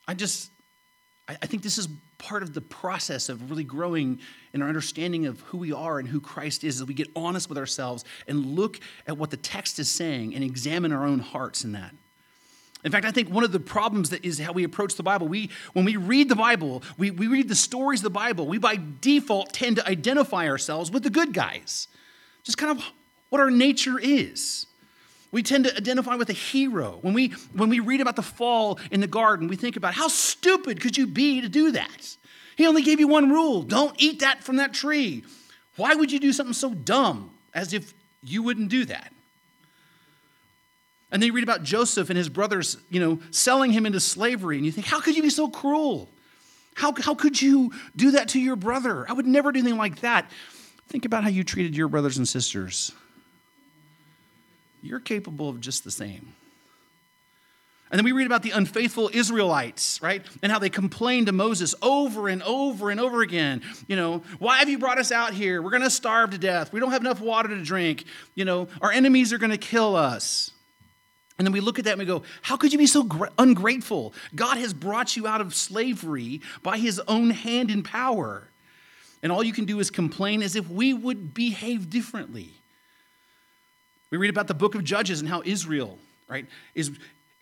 I 0.07 0.13
just, 0.13 0.51
I 1.27 1.33
think 1.33 1.63
this 1.63 1.77
is 1.77 1.87
part 2.17 2.43
of 2.43 2.53
the 2.53 2.61
process 2.61 3.29
of 3.29 3.49
really 3.49 3.63
growing 3.63 4.19
in 4.53 4.61
our 4.61 4.67
understanding 4.67 5.25
of 5.25 5.41
who 5.41 5.57
we 5.57 5.73
are 5.73 5.99
and 5.99 6.07
who 6.07 6.21
Christ 6.21 6.63
is 6.63 6.79
as 6.79 6.87
we 6.87 6.93
get 6.93 7.09
honest 7.15 7.49
with 7.49 7.57
ourselves 7.57 8.05
and 8.27 8.45
look 8.45 8.79
at 9.07 9.17
what 9.17 9.31
the 9.31 9.37
text 9.37 9.79
is 9.79 9.91
saying 9.91 10.33
and 10.33 10.43
examine 10.43 10.91
our 10.91 11.05
own 11.05 11.19
hearts 11.19 11.63
in 11.63 11.73
that. 11.73 11.93
In 12.85 12.91
fact, 12.91 13.03
I 13.03 13.11
think 13.11 13.29
one 13.29 13.43
of 13.43 13.51
the 13.51 13.59
problems 13.59 14.11
that 14.11 14.23
is 14.23 14.37
how 14.37 14.51
we 14.51 14.63
approach 14.63 14.93
the 14.93 15.01
Bible. 15.01 15.27
We, 15.27 15.49
when 15.73 15.85
we 15.85 15.97
read 15.97 16.29
the 16.29 16.35
Bible, 16.35 16.83
we, 16.99 17.09
we 17.09 17.25
read 17.25 17.49
the 17.49 17.55
stories 17.55 18.01
of 18.01 18.03
the 18.03 18.09
Bible, 18.11 18.45
we 18.45 18.59
by 18.59 18.79
default 19.01 19.53
tend 19.53 19.77
to 19.77 19.87
identify 19.89 20.47
ourselves 20.47 20.91
with 20.91 21.01
the 21.01 21.09
good 21.09 21.33
guys. 21.33 21.87
Just 22.43 22.59
kind 22.59 22.77
of 22.77 22.85
what 23.29 23.41
our 23.41 23.49
nature 23.49 23.97
is. 23.99 24.67
We 25.31 25.41
tend 25.41 25.65
to 25.65 25.75
identify 25.75 26.15
with 26.15 26.29
a 26.29 26.33
hero. 26.33 26.99
When 27.01 27.15
we, 27.15 27.29
when 27.53 27.69
we 27.69 27.79
read 27.79 28.01
about 28.01 28.15
the 28.15 28.21
fall 28.21 28.79
in 28.91 29.01
the 29.01 29.07
garden, 29.07 29.47
we 29.47 29.55
think 29.55 29.75
about 29.77 29.95
how 29.95 30.07
stupid 30.07 30.79
could 30.79 30.95
you 30.95 31.07
be 31.07 31.41
to 31.41 31.49
do 31.49 31.71
that? 31.71 32.15
He 32.55 32.67
only 32.67 32.83
gave 32.83 32.99
you 32.99 33.07
one 33.07 33.31
rule 33.31 33.63
don't 33.63 33.99
eat 33.99 34.19
that 34.19 34.43
from 34.43 34.57
that 34.57 34.75
tree. 34.75 35.23
Why 35.75 35.95
would 35.95 36.11
you 36.11 36.19
do 36.19 36.31
something 36.31 36.53
so 36.53 36.75
dumb 36.75 37.31
as 37.51 37.73
if 37.73 37.95
you 38.21 38.43
wouldn't 38.43 38.69
do 38.69 38.85
that? 38.85 39.11
And 41.15 41.21
then 41.21 41.27
you 41.27 41.33
read 41.33 41.45
about 41.45 41.63
Joseph 41.63 42.09
and 42.09 42.17
his 42.17 42.27
brothers, 42.27 42.75
you 42.89 42.99
know, 42.99 43.21
selling 43.31 43.71
him 43.71 43.85
into 43.85 44.01
slavery. 44.01 44.57
And 44.57 44.65
you 44.65 44.71
think, 44.73 44.85
how 44.85 44.99
could 44.99 45.15
you 45.15 45.21
be 45.23 45.29
so 45.29 45.47
cruel? 45.47 46.09
How, 46.73 46.93
how 46.99 47.15
could 47.15 47.41
you 47.41 47.71
do 47.95 48.11
that 48.11 48.27
to 48.29 48.39
your 48.41 48.57
brother? 48.57 49.05
I 49.07 49.13
would 49.13 49.25
never 49.25 49.53
do 49.53 49.59
anything 49.59 49.77
like 49.77 50.01
that. 50.01 50.29
Think 50.89 51.05
about 51.05 51.23
how 51.23 51.29
you 51.29 51.45
treated 51.45 51.73
your 51.73 51.87
brothers 51.87 52.17
and 52.17 52.27
sisters. 52.27 52.91
You're 54.81 54.99
capable 54.99 55.47
of 55.47 55.61
just 55.61 55.85
the 55.85 55.89
same. 55.89 56.33
And 57.91 57.97
then 57.97 58.03
we 58.03 58.11
read 58.11 58.27
about 58.27 58.43
the 58.43 58.51
unfaithful 58.51 59.09
Israelites, 59.13 60.01
right? 60.01 60.21
And 60.43 60.51
how 60.51 60.59
they 60.59 60.69
complained 60.69 61.27
to 61.27 61.31
Moses 61.31 61.73
over 61.81 62.27
and 62.27 62.43
over 62.43 62.89
and 62.89 62.99
over 62.99 63.21
again. 63.21 63.61
You 63.87 63.95
know, 63.95 64.21
why 64.37 64.57
have 64.57 64.67
you 64.67 64.79
brought 64.79 64.99
us 64.99 65.13
out 65.13 65.33
here? 65.33 65.61
We're 65.61 65.69
going 65.69 65.81
to 65.83 65.89
starve 65.89 66.31
to 66.31 66.37
death. 66.37 66.73
We 66.73 66.81
don't 66.81 66.91
have 66.91 66.99
enough 66.99 67.21
water 67.21 67.47
to 67.47 67.63
drink. 67.63 68.03
You 68.33 68.43
know, 68.43 68.67
our 68.81 68.91
enemies 68.91 69.31
are 69.31 69.37
going 69.37 69.51
to 69.51 69.57
kill 69.57 69.95
us. 69.95 70.51
And 71.37 71.45
then 71.45 71.51
we 71.51 71.59
look 71.59 71.79
at 71.79 71.85
that 71.85 71.91
and 71.91 71.99
we 71.99 72.05
go, 72.05 72.23
How 72.41 72.55
could 72.55 72.71
you 72.71 72.79
be 72.79 72.87
so 72.87 73.07
ungrateful? 73.37 74.13
God 74.35 74.57
has 74.57 74.73
brought 74.73 75.17
you 75.17 75.27
out 75.27 75.41
of 75.41 75.53
slavery 75.53 76.41
by 76.63 76.77
his 76.77 76.99
own 77.07 77.31
hand 77.31 77.71
and 77.71 77.83
power. 77.83 78.47
And 79.21 79.31
all 79.31 79.43
you 79.43 79.53
can 79.53 79.65
do 79.65 79.79
is 79.79 79.89
complain 79.89 80.43
as 80.43 80.55
if 80.55 80.69
we 80.69 80.93
would 80.93 81.33
behave 81.33 81.89
differently. 81.89 82.51
We 84.11 84.17
read 84.17 84.29
about 84.29 84.47
the 84.47 84.53
book 84.53 84.75
of 84.75 84.83
Judges 84.83 85.19
and 85.19 85.27
how 85.27 85.41
Israel, 85.43 85.97
right, 86.29 86.45
is, 86.73 86.91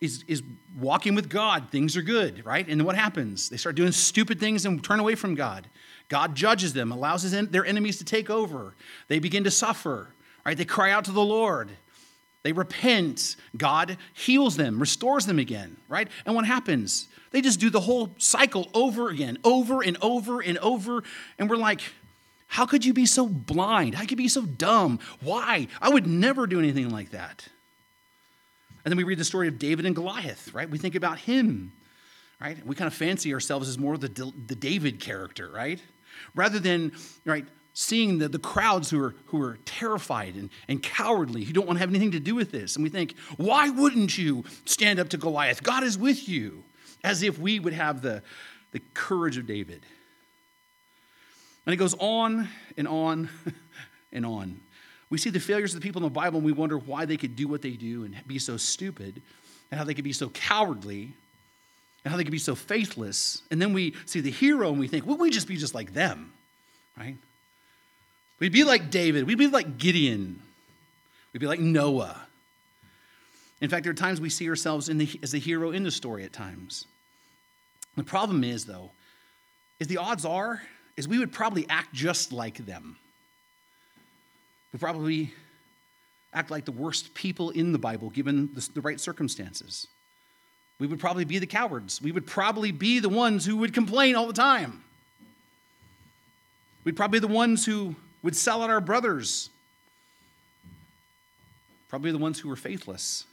is, 0.00 0.24
is 0.26 0.42
walking 0.78 1.14
with 1.14 1.28
God. 1.28 1.68
Things 1.70 1.96
are 1.96 2.02
good, 2.02 2.44
right? 2.44 2.66
And 2.66 2.80
then 2.80 2.86
what 2.86 2.96
happens? 2.96 3.48
They 3.48 3.58
start 3.58 3.76
doing 3.76 3.92
stupid 3.92 4.40
things 4.40 4.64
and 4.64 4.82
turn 4.82 4.98
away 4.98 5.14
from 5.14 5.34
God. 5.34 5.66
God 6.08 6.34
judges 6.34 6.72
them, 6.72 6.90
allows 6.90 7.22
his, 7.22 7.48
their 7.48 7.64
enemies 7.64 7.98
to 7.98 8.04
take 8.04 8.30
over. 8.30 8.74
They 9.08 9.18
begin 9.18 9.44
to 9.44 9.50
suffer, 9.50 10.08
right? 10.44 10.56
They 10.56 10.64
cry 10.64 10.90
out 10.90 11.04
to 11.04 11.12
the 11.12 11.24
Lord. 11.24 11.70
They 12.44 12.52
repent. 12.52 13.34
God 13.56 13.96
heals 14.12 14.56
them, 14.56 14.78
restores 14.78 15.26
them 15.26 15.40
again, 15.40 15.76
right? 15.88 16.06
And 16.24 16.36
what 16.36 16.44
happens? 16.44 17.08
They 17.32 17.40
just 17.40 17.58
do 17.58 17.70
the 17.70 17.80
whole 17.80 18.14
cycle 18.18 18.68
over 18.74 19.08
again, 19.08 19.38
over 19.42 19.82
and 19.82 19.96
over 20.00 20.40
and 20.40 20.56
over. 20.58 21.02
And 21.38 21.50
we're 21.50 21.56
like, 21.56 21.80
how 22.46 22.66
could 22.66 22.84
you 22.84 22.92
be 22.92 23.06
so 23.06 23.26
blind? 23.26 23.96
How 23.96 24.02
could 24.02 24.12
you 24.12 24.16
be 24.16 24.28
so 24.28 24.42
dumb? 24.42 25.00
Why? 25.20 25.66
I 25.80 25.88
would 25.88 26.06
never 26.06 26.46
do 26.46 26.60
anything 26.60 26.90
like 26.90 27.10
that. 27.10 27.48
And 28.84 28.92
then 28.92 28.98
we 28.98 29.04
read 29.04 29.18
the 29.18 29.24
story 29.24 29.48
of 29.48 29.58
David 29.58 29.86
and 29.86 29.96
Goliath, 29.96 30.52
right? 30.52 30.68
We 30.68 30.78
think 30.78 30.94
about 30.94 31.18
him, 31.18 31.72
right? 32.40 32.64
We 32.64 32.76
kind 32.76 32.86
of 32.86 32.94
fancy 32.94 33.32
ourselves 33.32 33.68
as 33.68 33.78
more 33.78 33.94
of 33.94 34.00
the, 34.00 34.32
the 34.46 34.54
David 34.54 35.00
character, 35.00 35.50
right? 35.52 35.80
Rather 36.34 36.58
than, 36.58 36.92
right, 37.24 37.46
seeing 37.74 38.18
the, 38.18 38.28
the 38.28 38.38
crowds 38.38 38.88
who 38.88 39.02
are, 39.02 39.14
who 39.26 39.42
are 39.42 39.58
terrified 39.64 40.36
and, 40.36 40.48
and 40.68 40.82
cowardly, 40.82 41.42
who 41.44 41.52
don't 41.52 41.66
want 41.66 41.76
to 41.76 41.80
have 41.80 41.90
anything 41.90 42.12
to 42.12 42.20
do 42.20 42.34
with 42.34 42.52
this. 42.52 42.76
And 42.76 42.84
we 42.84 42.88
think, 42.88 43.16
why 43.36 43.68
wouldn't 43.68 44.16
you 44.16 44.44
stand 44.64 45.00
up 45.00 45.08
to 45.10 45.16
Goliath? 45.16 45.62
God 45.62 45.82
is 45.82 45.98
with 45.98 46.28
you, 46.28 46.62
as 47.02 47.22
if 47.22 47.38
we 47.38 47.58
would 47.58 47.72
have 47.72 48.00
the, 48.00 48.22
the 48.70 48.80
courage 48.94 49.36
of 49.36 49.46
David. 49.46 49.84
And 51.66 51.74
it 51.74 51.76
goes 51.76 51.94
on 51.98 52.48
and 52.76 52.86
on 52.86 53.28
and 54.12 54.24
on. 54.24 54.60
We 55.10 55.18
see 55.18 55.30
the 55.30 55.40
failures 55.40 55.74
of 55.74 55.80
the 55.80 55.84
people 55.84 56.00
in 56.00 56.04
the 56.04 56.14
Bible 56.14 56.38
and 56.38 56.46
we 56.46 56.52
wonder 56.52 56.78
why 56.78 57.04
they 57.04 57.16
could 57.16 57.34
do 57.34 57.48
what 57.48 57.60
they 57.60 57.72
do 57.72 58.04
and 58.04 58.16
be 58.26 58.38
so 58.38 58.56
stupid, 58.56 59.20
and 59.70 59.78
how 59.78 59.84
they 59.84 59.94
could 59.94 60.04
be 60.04 60.12
so 60.12 60.28
cowardly, 60.28 61.12
and 62.04 62.12
how 62.12 62.16
they 62.16 62.22
could 62.22 62.30
be 62.30 62.38
so 62.38 62.54
faithless. 62.54 63.42
And 63.50 63.60
then 63.60 63.72
we 63.72 63.94
see 64.06 64.20
the 64.20 64.30
hero 64.30 64.70
and 64.70 64.78
we 64.78 64.86
think, 64.86 65.06
well, 65.06 65.16
we 65.16 65.30
just 65.30 65.48
be 65.48 65.56
just 65.56 65.74
like 65.74 65.92
them, 65.92 66.32
right? 66.96 67.16
We'd 68.44 68.52
be 68.52 68.64
like 68.64 68.90
David. 68.90 69.26
We'd 69.26 69.38
be 69.38 69.46
like 69.46 69.78
Gideon. 69.78 70.38
We'd 71.32 71.38
be 71.38 71.46
like 71.46 71.60
Noah. 71.60 72.26
In 73.62 73.70
fact, 73.70 73.84
there 73.84 73.90
are 73.90 73.94
times 73.94 74.20
we 74.20 74.28
see 74.28 74.50
ourselves 74.50 74.88
the, 74.88 75.18
as 75.22 75.30
the 75.30 75.38
hero 75.38 75.70
in 75.70 75.82
the 75.82 75.90
story 75.90 76.24
at 76.24 76.34
times. 76.34 76.84
The 77.96 78.04
problem 78.04 78.44
is, 78.44 78.66
though, 78.66 78.90
is 79.80 79.88
the 79.88 79.96
odds 79.96 80.26
are 80.26 80.60
is 80.94 81.08
we 81.08 81.18
would 81.18 81.32
probably 81.32 81.64
act 81.70 81.94
just 81.94 82.34
like 82.34 82.58
them. 82.66 82.98
We'd 84.74 84.80
probably 84.80 85.32
act 86.34 86.50
like 86.50 86.66
the 86.66 86.72
worst 86.72 87.14
people 87.14 87.48
in 87.48 87.72
the 87.72 87.78
Bible 87.78 88.10
given 88.10 88.50
the, 88.52 88.68
the 88.74 88.82
right 88.82 89.00
circumstances. 89.00 89.86
We 90.78 90.86
would 90.86 91.00
probably 91.00 91.24
be 91.24 91.38
the 91.38 91.46
cowards. 91.46 92.02
We 92.02 92.12
would 92.12 92.26
probably 92.26 92.72
be 92.72 92.98
the 92.98 93.08
ones 93.08 93.46
who 93.46 93.56
would 93.56 93.72
complain 93.72 94.14
all 94.16 94.26
the 94.26 94.34
time. 94.34 94.84
We'd 96.84 96.94
probably 96.94 97.20
be 97.20 97.26
the 97.26 97.32
ones 97.32 97.64
who 97.64 97.96
would 98.24 98.34
sell 98.34 98.62
out 98.62 98.70
our 98.70 98.80
brothers. 98.80 99.50
Probably 101.88 102.10
the 102.10 102.18
ones 102.18 102.40
who 102.40 102.48
were 102.48 102.56
faithless. 102.56 103.24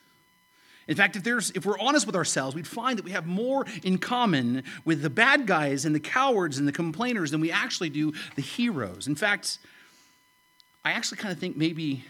In 0.88 0.96
fact, 0.96 1.16
if, 1.16 1.24
there's, 1.24 1.52
if 1.52 1.66
we're 1.66 1.80
honest 1.80 2.06
with 2.06 2.16
ourselves, 2.16 2.56
we'd 2.56 2.68
find 2.68 2.98
that 2.98 3.06
we 3.06 3.12
have 3.12 3.26
more 3.26 3.66
in 3.84 3.98
common 3.98 4.64
with 4.84 5.02
the 5.02 5.10
bad 5.10 5.48
guys 5.48 5.86
and 5.86 5.96
the 5.96 6.00
cowards 6.00 6.58
and 6.58 6.68
the 6.68 6.74
complainers 6.74 7.32
than 7.32 7.40
we 7.40 7.52
actually 7.52 7.90
do 7.90 8.14
the 8.36 8.42
heroes. 8.42 9.08
In 9.08 9.16
fact, 9.16 9.60
I 10.84 10.92
actually 10.92 11.20
kind 11.20 11.32
of 11.32 11.40
think 11.40 11.56
maybe 11.56 12.04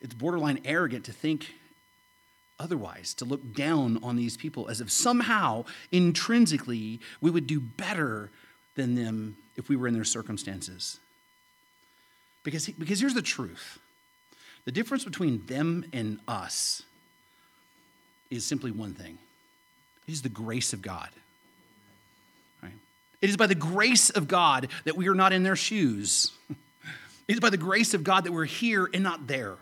it's 0.00 0.14
borderline 0.14 0.60
arrogant 0.64 1.06
to 1.06 1.12
think 1.12 1.54
otherwise, 2.60 3.14
to 3.14 3.24
look 3.24 3.54
down 3.54 3.98
on 4.02 4.14
these 4.14 4.36
people 4.36 4.68
as 4.68 4.80
if 4.80 4.90
somehow, 4.90 5.64
intrinsically, 5.90 7.00
we 7.20 7.30
would 7.30 7.46
do 7.46 7.58
better 7.58 8.30
than 8.76 8.94
them 8.94 9.36
if 9.56 9.68
we 9.68 9.76
were 9.76 9.88
in 9.88 9.94
their 9.94 10.04
circumstances. 10.04 11.00
Because, 12.42 12.66
because 12.66 13.00
here's 13.00 13.14
the 13.14 13.22
truth 13.22 13.78
the 14.64 14.72
difference 14.72 15.04
between 15.04 15.44
them 15.46 15.84
and 15.92 16.20
us 16.28 16.82
is 18.30 18.44
simply 18.44 18.70
one 18.70 18.94
thing 18.94 19.18
it 20.06 20.12
is 20.12 20.22
the 20.22 20.28
grace 20.28 20.72
of 20.72 20.82
God. 20.82 21.08
Right? 22.62 22.72
It 23.20 23.30
is 23.30 23.36
by 23.36 23.46
the 23.46 23.54
grace 23.54 24.10
of 24.10 24.28
God 24.28 24.68
that 24.84 24.96
we 24.96 25.08
are 25.08 25.14
not 25.14 25.32
in 25.32 25.42
their 25.42 25.56
shoes. 25.56 26.32
It 27.28 27.34
is 27.34 27.40
by 27.40 27.50
the 27.50 27.56
grace 27.56 27.94
of 27.94 28.02
God 28.02 28.24
that 28.24 28.32
we're 28.32 28.44
here 28.44 28.90
and 28.92 29.04
not 29.04 29.28
there. 29.28 29.54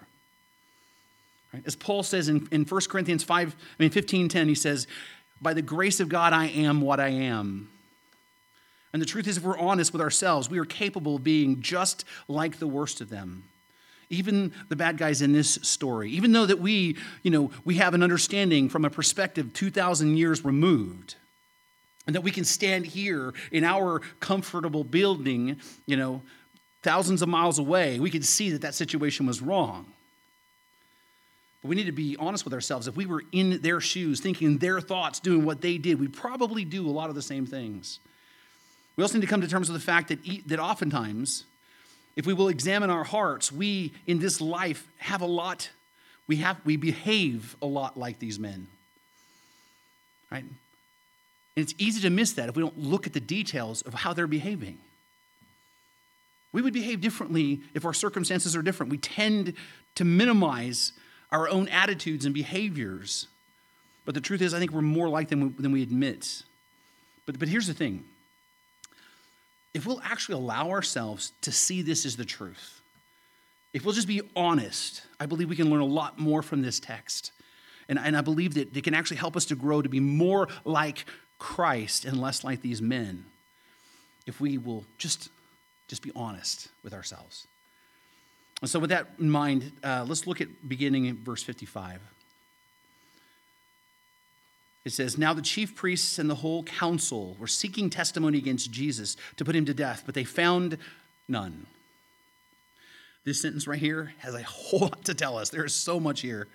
Right? 1.52 1.62
As 1.66 1.76
Paul 1.76 2.02
says 2.02 2.30
in, 2.30 2.48
in 2.50 2.64
1 2.64 2.80
Corinthians 2.88 3.22
5, 3.22 3.54
I 3.58 3.82
mean 3.82 3.90
15, 3.90 4.30
10, 4.30 4.48
he 4.48 4.54
says, 4.54 4.86
By 5.42 5.52
the 5.52 5.60
grace 5.60 6.00
of 6.00 6.08
God 6.08 6.32
I 6.32 6.46
am 6.46 6.80
what 6.80 6.98
I 6.98 7.08
am. 7.08 7.68
And 8.92 9.02
the 9.02 9.06
truth 9.06 9.28
is, 9.28 9.36
if 9.36 9.42
we're 9.42 9.58
honest 9.58 9.92
with 9.92 10.00
ourselves, 10.00 10.48
we 10.48 10.58
are 10.58 10.64
capable 10.64 11.16
of 11.16 11.24
being 11.24 11.60
just 11.60 12.04
like 12.26 12.58
the 12.58 12.66
worst 12.66 13.00
of 13.00 13.10
them. 13.10 13.44
Even 14.10 14.52
the 14.70 14.76
bad 14.76 14.96
guys 14.96 15.20
in 15.20 15.32
this 15.32 15.58
story, 15.62 16.10
even 16.12 16.32
though 16.32 16.46
that 16.46 16.58
we, 16.58 16.96
you 17.22 17.30
know, 17.30 17.50
we 17.66 17.74
have 17.74 17.92
an 17.92 18.02
understanding 18.02 18.70
from 18.70 18.86
a 18.86 18.90
perspective 18.90 19.52
2,000 19.52 20.16
years 20.16 20.44
removed, 20.44 21.16
and 22.06 22.14
that 22.14 22.22
we 22.22 22.30
can 22.30 22.44
stand 22.44 22.86
here 22.86 23.34
in 23.52 23.64
our 23.64 24.00
comfortable 24.20 24.82
building, 24.82 25.60
you 25.84 25.94
know, 25.94 26.22
thousands 26.82 27.20
of 27.20 27.28
miles 27.28 27.58
away, 27.58 28.00
we 28.00 28.10
can 28.10 28.22
see 28.22 28.48
that 28.50 28.62
that 28.62 28.74
situation 28.74 29.26
was 29.26 29.42
wrong. 29.42 29.84
But 31.60 31.68
we 31.68 31.76
need 31.76 31.84
to 31.84 31.92
be 31.92 32.16
honest 32.18 32.44
with 32.44 32.54
ourselves. 32.54 32.88
If 32.88 32.96
we 32.96 33.04
were 33.04 33.24
in 33.32 33.60
their 33.60 33.80
shoes, 33.80 34.20
thinking 34.20 34.56
their 34.56 34.80
thoughts, 34.80 35.20
doing 35.20 35.44
what 35.44 35.60
they 35.60 35.76
did, 35.76 36.00
we'd 36.00 36.14
probably 36.14 36.64
do 36.64 36.88
a 36.88 36.90
lot 36.90 37.10
of 37.10 37.14
the 37.14 37.20
same 37.20 37.44
things. 37.44 38.00
We 38.98 39.04
also 39.04 39.14
need 39.14 39.20
to 39.20 39.28
come 39.28 39.42
to 39.42 39.48
terms 39.48 39.70
with 39.70 39.80
the 39.80 39.86
fact 39.86 40.08
that, 40.08 40.18
that 40.48 40.58
oftentimes, 40.58 41.44
if 42.16 42.26
we 42.26 42.34
will 42.34 42.48
examine 42.48 42.90
our 42.90 43.04
hearts, 43.04 43.52
we 43.52 43.94
in 44.08 44.18
this 44.18 44.40
life 44.40 44.88
have 44.96 45.20
a 45.20 45.26
lot, 45.26 45.70
we, 46.26 46.36
have, 46.38 46.56
we 46.64 46.76
behave 46.76 47.54
a 47.62 47.66
lot 47.66 47.96
like 47.96 48.18
these 48.18 48.40
men. 48.40 48.66
Right? 50.32 50.42
And 50.42 50.56
it's 51.54 51.76
easy 51.78 52.00
to 52.00 52.10
miss 52.10 52.32
that 52.32 52.48
if 52.48 52.56
we 52.56 52.62
don't 52.62 52.76
look 52.76 53.06
at 53.06 53.12
the 53.12 53.20
details 53.20 53.82
of 53.82 53.94
how 53.94 54.14
they're 54.14 54.26
behaving. 54.26 54.78
We 56.50 56.60
would 56.60 56.72
behave 56.72 57.00
differently 57.00 57.60
if 57.74 57.84
our 57.84 57.94
circumstances 57.94 58.56
are 58.56 58.62
different. 58.62 58.90
We 58.90 58.98
tend 58.98 59.54
to 59.94 60.04
minimize 60.04 60.90
our 61.30 61.48
own 61.48 61.68
attitudes 61.68 62.24
and 62.24 62.34
behaviors. 62.34 63.28
But 64.04 64.16
the 64.16 64.20
truth 64.20 64.42
is, 64.42 64.54
I 64.54 64.58
think 64.58 64.72
we're 64.72 64.82
more 64.82 65.08
like 65.08 65.28
them 65.28 65.54
than 65.56 65.70
we 65.70 65.84
admit. 65.84 66.42
But, 67.26 67.38
but 67.38 67.46
here's 67.46 67.68
the 67.68 67.74
thing 67.74 68.02
if 69.74 69.86
we'll 69.86 70.00
actually 70.02 70.36
allow 70.36 70.70
ourselves 70.70 71.32
to 71.42 71.52
see 71.52 71.82
this 71.82 72.06
as 72.06 72.16
the 72.16 72.24
truth, 72.24 72.80
if 73.72 73.84
we'll 73.84 73.94
just 73.94 74.08
be 74.08 74.22
honest, 74.34 75.02
I 75.20 75.26
believe 75.26 75.48
we 75.48 75.56
can 75.56 75.70
learn 75.70 75.80
a 75.80 75.86
lot 75.86 76.18
more 76.18 76.42
from 76.42 76.62
this 76.62 76.80
text. 76.80 77.32
And, 77.88 77.98
and 77.98 78.16
I 78.16 78.22
believe 78.22 78.54
that 78.54 78.76
it 78.76 78.84
can 78.84 78.94
actually 78.94 79.18
help 79.18 79.36
us 79.36 79.44
to 79.46 79.54
grow 79.54 79.82
to 79.82 79.88
be 79.88 80.00
more 80.00 80.48
like 80.64 81.04
Christ 81.38 82.04
and 82.04 82.20
less 82.20 82.44
like 82.44 82.60
these 82.60 82.82
men 82.82 83.24
if 84.26 84.40
we 84.40 84.58
will 84.58 84.84
just, 84.98 85.30
just 85.86 86.02
be 86.02 86.12
honest 86.14 86.68
with 86.82 86.92
ourselves. 86.92 87.46
And 88.60 88.68
so, 88.68 88.78
with 88.78 88.90
that 88.90 89.08
in 89.18 89.30
mind, 89.30 89.72
uh, 89.82 90.04
let's 90.06 90.26
look 90.26 90.40
at 90.40 90.68
beginning 90.68 91.06
in 91.06 91.16
verse 91.16 91.42
55. 91.42 92.00
It 94.88 94.94
says, 94.94 95.18
Now 95.18 95.34
the 95.34 95.42
chief 95.42 95.74
priests 95.74 96.18
and 96.18 96.30
the 96.30 96.36
whole 96.36 96.62
council 96.62 97.36
were 97.38 97.46
seeking 97.46 97.90
testimony 97.90 98.38
against 98.38 98.70
Jesus 98.70 99.18
to 99.36 99.44
put 99.44 99.54
him 99.54 99.66
to 99.66 99.74
death, 99.74 100.04
but 100.06 100.14
they 100.14 100.24
found 100.24 100.78
none. 101.28 101.66
This 103.22 103.42
sentence 103.42 103.66
right 103.66 103.78
here 103.78 104.14
has 104.20 104.34
a 104.34 104.42
whole 104.44 104.80
lot 104.80 105.04
to 105.04 105.12
tell 105.12 105.36
us. 105.36 105.50
There 105.50 105.66
is 105.66 105.74
so 105.74 106.00
much 106.00 106.22
here. 106.22 106.48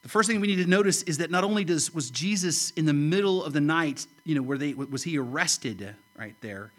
The 0.00 0.08
first 0.08 0.26
thing 0.26 0.40
we 0.40 0.46
need 0.46 0.64
to 0.64 0.70
notice 0.70 1.02
is 1.02 1.18
that 1.18 1.30
not 1.30 1.44
only 1.44 1.64
does 1.64 1.92
was 1.92 2.10
Jesus 2.10 2.70
in 2.70 2.86
the 2.86 2.94
middle 2.94 3.44
of 3.44 3.52
the 3.52 3.60
night, 3.60 4.06
you 4.24 4.34
know, 4.34 4.40
where 4.40 4.56
they 4.56 4.72
was 4.72 5.02
he 5.02 5.18
arrested 5.18 5.94
right 6.16 6.34
there, 6.40 6.72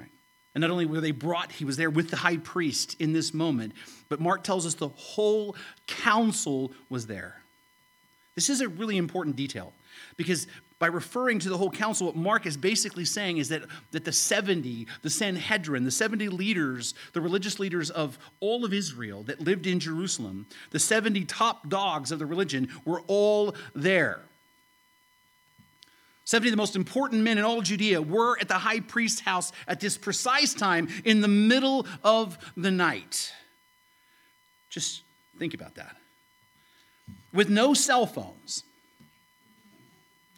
right? 0.00 0.10
And 0.56 0.62
not 0.62 0.72
only 0.72 0.84
were 0.84 1.00
they 1.00 1.12
brought, 1.12 1.52
he 1.52 1.64
was 1.64 1.76
there 1.76 1.90
with 1.90 2.10
the 2.10 2.16
high 2.16 2.38
priest 2.38 2.96
in 2.98 3.12
this 3.12 3.32
moment, 3.32 3.74
but 4.08 4.18
Mark 4.18 4.42
tells 4.42 4.66
us 4.66 4.74
the 4.74 4.88
whole 4.88 5.54
council 5.86 6.72
was 6.88 7.06
there. 7.06 7.41
This 8.34 8.48
is 8.48 8.60
a 8.60 8.68
really 8.68 8.96
important 8.96 9.36
detail 9.36 9.72
because 10.16 10.46
by 10.78 10.86
referring 10.86 11.38
to 11.40 11.48
the 11.48 11.56
whole 11.56 11.70
council, 11.70 12.06
what 12.06 12.16
Mark 12.16 12.46
is 12.46 12.56
basically 12.56 13.04
saying 13.04 13.38
is 13.38 13.48
that, 13.50 13.62
that 13.92 14.04
the 14.04 14.12
70, 14.12 14.86
the 15.02 15.10
Sanhedrin, 15.10 15.84
the 15.84 15.90
70 15.90 16.28
leaders, 16.28 16.94
the 17.12 17.20
religious 17.20 17.60
leaders 17.60 17.90
of 17.90 18.18
all 18.40 18.64
of 18.64 18.72
Israel 18.72 19.22
that 19.24 19.40
lived 19.40 19.66
in 19.66 19.78
Jerusalem, 19.78 20.46
the 20.70 20.78
70 20.78 21.24
top 21.26 21.68
dogs 21.68 22.10
of 22.10 22.18
the 22.18 22.26
religion 22.26 22.68
were 22.84 23.02
all 23.06 23.54
there. 23.74 24.22
70 26.24 26.48
of 26.48 26.52
the 26.52 26.56
most 26.56 26.76
important 26.76 27.22
men 27.22 27.36
in 27.36 27.44
all 27.44 27.60
Judea 27.60 28.00
were 28.00 28.38
at 28.40 28.48
the 28.48 28.54
high 28.54 28.80
priest's 28.80 29.20
house 29.20 29.52
at 29.68 29.80
this 29.80 29.98
precise 29.98 30.54
time 30.54 30.88
in 31.04 31.20
the 31.20 31.28
middle 31.28 31.86
of 32.02 32.38
the 32.56 32.70
night. 32.70 33.32
Just 34.70 35.02
think 35.38 35.52
about 35.52 35.74
that 35.74 35.96
with 37.32 37.48
no 37.48 37.74
cell 37.74 38.06
phones, 38.06 38.64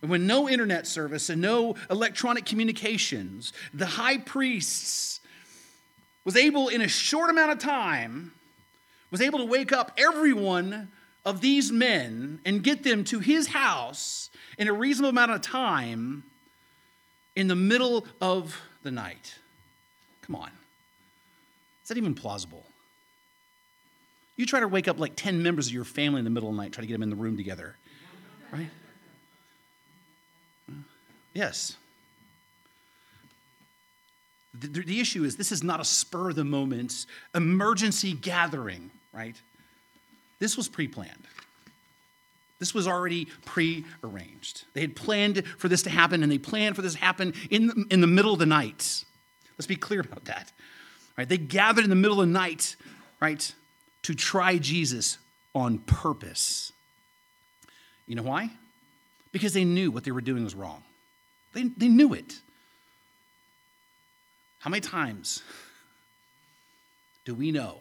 and 0.03 0.11
with 0.11 0.21
no 0.21 0.49
internet 0.49 0.87
service 0.87 1.31
and 1.31 1.41
no 1.41 1.77
electronic 1.91 2.45
communications, 2.45 3.53
the 3.73 3.87
high 3.87 4.19
priest 4.19 5.21
was 6.25 6.37
able 6.37 6.69
in 6.69 6.81
a 6.81 6.89
short 6.89 7.31
amount 7.31 7.53
of 7.53 7.59
time 7.59 8.33
was 9.11 9.21
able 9.21 9.39
to 9.39 9.45
wake 9.45 9.73
up 9.73 9.93
every 9.97 10.33
one 10.33 10.91
of 11.25 11.41
these 11.41 11.71
men 11.71 12.41
and 12.45 12.63
get 12.63 12.83
them 12.83 13.05
to 13.05 13.21
his 13.21 13.47
house 13.47 14.29
in 14.59 14.69
a 14.69 14.73
reasonable 14.73 15.11
amount 15.11 15.31
of 15.31 15.41
time 15.41 16.25
in 17.37 17.49
the 17.49 17.55
middle 17.55 18.07
of 18.21 18.61
the 18.83 18.91
night. 18.91 19.37
Come 20.23 20.37
on. 20.37 20.51
Is 21.83 21.89
that 21.89 21.97
even 21.97 22.15
plausible? 22.15 22.65
You 24.37 24.47
try 24.47 24.61
to 24.61 24.69
wake 24.69 24.89
up 24.89 24.99
like 24.99 25.15
10 25.17 25.43
members 25.43 25.69
of 25.69 25.73
your 25.73 25.85
family 25.85 26.19
in 26.19 26.25
the 26.25 26.31
middle 26.31 26.49
of 26.49 26.57
the 26.57 26.63
night, 26.63 26.73
try 26.73 26.83
to 26.83 26.87
get 26.87 26.95
them 26.95 27.03
in 27.03 27.11
the 27.11 27.17
room 27.17 27.37
together, 27.37 27.77
right? 28.53 28.69
Yes. 31.33 31.77
The, 34.59 34.69
the 34.69 35.01
issue 35.01 35.25
is 35.25 35.37
this 35.37 35.53
is 35.53 35.63
not 35.63 35.81
a 35.81 35.85
spur 35.85 36.31
of 36.31 36.37
the 36.37 36.45
moment 36.45 37.07
emergency 37.35 38.13
gathering, 38.13 38.91
right? 39.13 39.41
This 40.39 40.57
was 40.57 40.69
pre 40.69 40.89
planned. 40.89 41.27
This 42.61 42.73
was 42.73 42.87
already 42.87 43.27
pre 43.45 43.85
arranged. 44.03 44.65
They 44.75 44.81
had 44.81 44.95
planned 44.95 45.45
for 45.59 45.69
this 45.69 45.83
to 45.83 45.91
happen, 45.91 46.23
and 46.23 46.31
they 46.31 46.39
planned 46.39 46.77
for 46.77 46.83
this 46.83 46.95
to 46.95 47.01
happen 47.01 47.35
in 47.51 47.67
the, 47.67 47.85
in 47.91 48.01
the 48.01 48.07
middle 48.07 48.33
of 48.33 48.39
the 48.39 48.47
night. 48.47 49.05
Let's 49.59 49.67
be 49.67 49.77
clear 49.77 50.01
about 50.01 50.25
that. 50.27 50.53
Right? 51.19 51.29
They 51.29 51.37
gathered 51.37 51.85
in 51.85 51.91
the 51.91 51.97
middle 51.97 52.21
of 52.21 52.27
the 52.27 52.33
night, 52.33 52.77
right? 53.21 53.53
To 54.05 54.15
try 54.15 54.59
Jesus 54.59 55.19
on 55.55 55.79
purpose. 55.79 56.73
You 58.07 58.15
know 58.15 58.23
why? 58.23 58.51
Because 59.33 59.53
they 59.55 59.65
knew 59.65 59.91
what 59.91 60.05
they 60.05 60.11
were 60.11 60.21
doing 60.21 60.45
was 60.45 60.55
wrong. 60.55 60.83
They, 61.55 61.65
they 61.65 61.89
knew 61.89 62.13
it. 62.13 62.39
How 64.59 64.71
many 64.71 64.81
times 64.81 65.43
do 67.25 67.35
we 67.35 67.51
know 67.51 67.79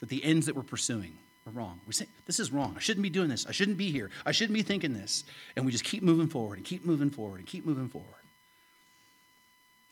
that 0.00 0.08
the 0.08 0.24
ends 0.24 0.46
that 0.46 0.54
we're 0.54 0.62
pursuing 0.62 1.16
are 1.46 1.52
wrong? 1.52 1.80
We 1.86 1.92
say, 1.92 2.06
This 2.26 2.38
is 2.38 2.52
wrong. 2.52 2.74
I 2.76 2.80
shouldn't 2.80 3.02
be 3.02 3.10
doing 3.10 3.28
this. 3.28 3.46
I 3.46 3.52
shouldn't 3.52 3.78
be 3.78 3.90
here. 3.90 4.10
I 4.24 4.32
shouldn't 4.32 4.54
be 4.54 4.62
thinking 4.62 4.94
this. 4.94 5.24
And 5.56 5.66
we 5.66 5.72
just 5.72 5.84
keep 5.84 6.02
moving 6.02 6.28
forward 6.28 6.58
and 6.58 6.64
keep 6.64 6.84
moving 6.84 7.10
forward 7.10 7.38
and 7.38 7.46
keep 7.46 7.66
moving 7.66 7.88
forward. 7.88 8.08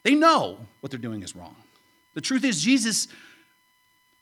They 0.04 0.14
know 0.14 0.58
what 0.80 0.90
they're 0.90 1.00
doing 1.00 1.22
is 1.22 1.34
wrong. 1.34 1.56
The 2.14 2.20
truth 2.20 2.44
is, 2.44 2.60
Jesus 2.60 3.08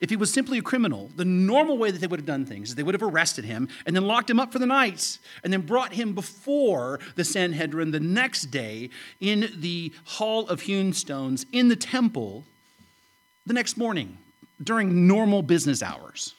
if 0.01 0.09
he 0.09 0.17
was 0.17 0.33
simply 0.33 0.59
a 0.59 0.63
criminal, 0.63 1.11
the 1.15 1.27
normal 1.27 1.77
way 1.77 1.91
that 1.91 2.01
they 2.01 2.07
would 2.07 2.21
have 2.21 2.27
done 2.27 2.47
things 2.47 2.71
is 2.71 2.75
they 2.75 2.83
would 2.83 2.95
have 2.95 3.03
arrested 3.03 3.45
him 3.45 3.69
and 3.85 3.95
then 3.95 4.07
locked 4.07 4.31
him 4.31 4.41
up 4.41 4.51
for 4.51 4.59
the 4.59 4.67
night 4.67 5.19
and 5.45 5.53
then 5.53 5.61
brought 5.61 5.93
him 5.93 6.15
before 6.15 6.99
the 7.17 7.25
Sanhedrin 7.25 7.91
the 7.91 8.01
next 8.01 8.45
day 8.45 8.89
in 9.21 9.53
the 9.57 9.93
Hall 10.05 10.49
of 10.49 10.63
Hewn 10.63 10.95
Stones 10.95 11.45
in 11.53 11.69
the 11.69 11.77
temple 11.77 12.45
the 13.47 13.53
next 13.53 13.77
morning 13.77 14.17
during 14.63 15.07
normal 15.07 15.43
business 15.43 15.83
hours. 15.83 16.35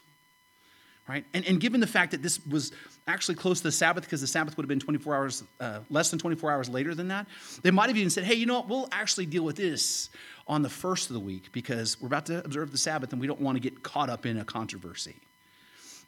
Right? 1.08 1.26
And, 1.34 1.45
and 1.45 1.60
given 1.60 1.82
the 1.82 1.88
fact 1.88 2.12
that 2.12 2.24
this 2.24 2.43
was 2.45 2.71
actually 3.06 3.36
close 3.36 3.58
to 3.58 3.63
the 3.63 3.71
Sabbath, 3.71 4.06
because 4.06 4.21
the 4.21 4.28
Sabbath 4.28 4.56
would 4.56 4.63
have 4.63 4.69
been 4.69 4.80
24 4.80 5.15
hours, 5.15 5.43
uh, 5.60 5.80
less 5.89 6.10
than 6.10 6.19
24 6.19 6.52
hours 6.52 6.69
later 6.69 6.95
than 6.95 7.10
that, 7.10 7.28
they 7.63 7.71
might 7.71 7.89
have 7.89 7.97
even 7.97 8.10
said, 8.10 8.24
hey, 8.24 8.36
you 8.36 8.45
know 8.45 8.60
what, 8.60 8.69
we'll 8.69 8.88
actually 8.91 9.26
deal 9.26 9.43
with 9.43 9.58
this 9.58 10.10
on 10.51 10.61
the 10.63 10.69
first 10.69 11.09
of 11.09 11.13
the 11.13 11.19
week 11.19 11.49
because 11.53 11.99
we're 12.01 12.07
about 12.07 12.25
to 12.25 12.43
observe 12.43 12.73
the 12.73 12.77
Sabbath 12.77 13.13
and 13.13 13.21
we 13.21 13.25
don't 13.25 13.39
want 13.39 13.55
to 13.55 13.61
get 13.61 13.83
caught 13.83 14.09
up 14.09 14.25
in 14.25 14.37
a 14.37 14.43
controversy. 14.43 15.15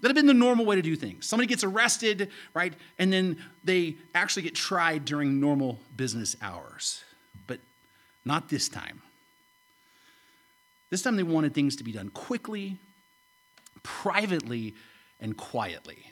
That'd 0.02 0.18
have 0.18 0.22
been 0.22 0.28
the 0.28 0.34
normal 0.34 0.66
way 0.66 0.76
to 0.76 0.82
do 0.82 0.98
things. 0.98 1.26
Somebody 1.26 1.48
gets 1.48 1.64
arrested, 1.64 2.30
right? 2.54 2.74
And 3.00 3.12
then 3.12 3.38
they 3.64 3.96
actually 4.14 4.44
get 4.44 4.54
tried 4.54 5.06
during 5.06 5.40
normal 5.40 5.80
business 5.96 6.36
hours. 6.42 7.06
But 7.48 7.62
not 8.26 8.50
this 8.50 8.68
time. 8.68 9.02
This 10.90 11.02
time 11.02 11.16
they 11.16 11.24
wanted 11.24 11.54
things 11.54 11.78
to 11.78 11.86
be 11.86 11.94
done 11.94 12.10
quickly, 12.10 12.78
privately, 13.82 14.74
and 15.22 15.38
quietly. 15.38 16.04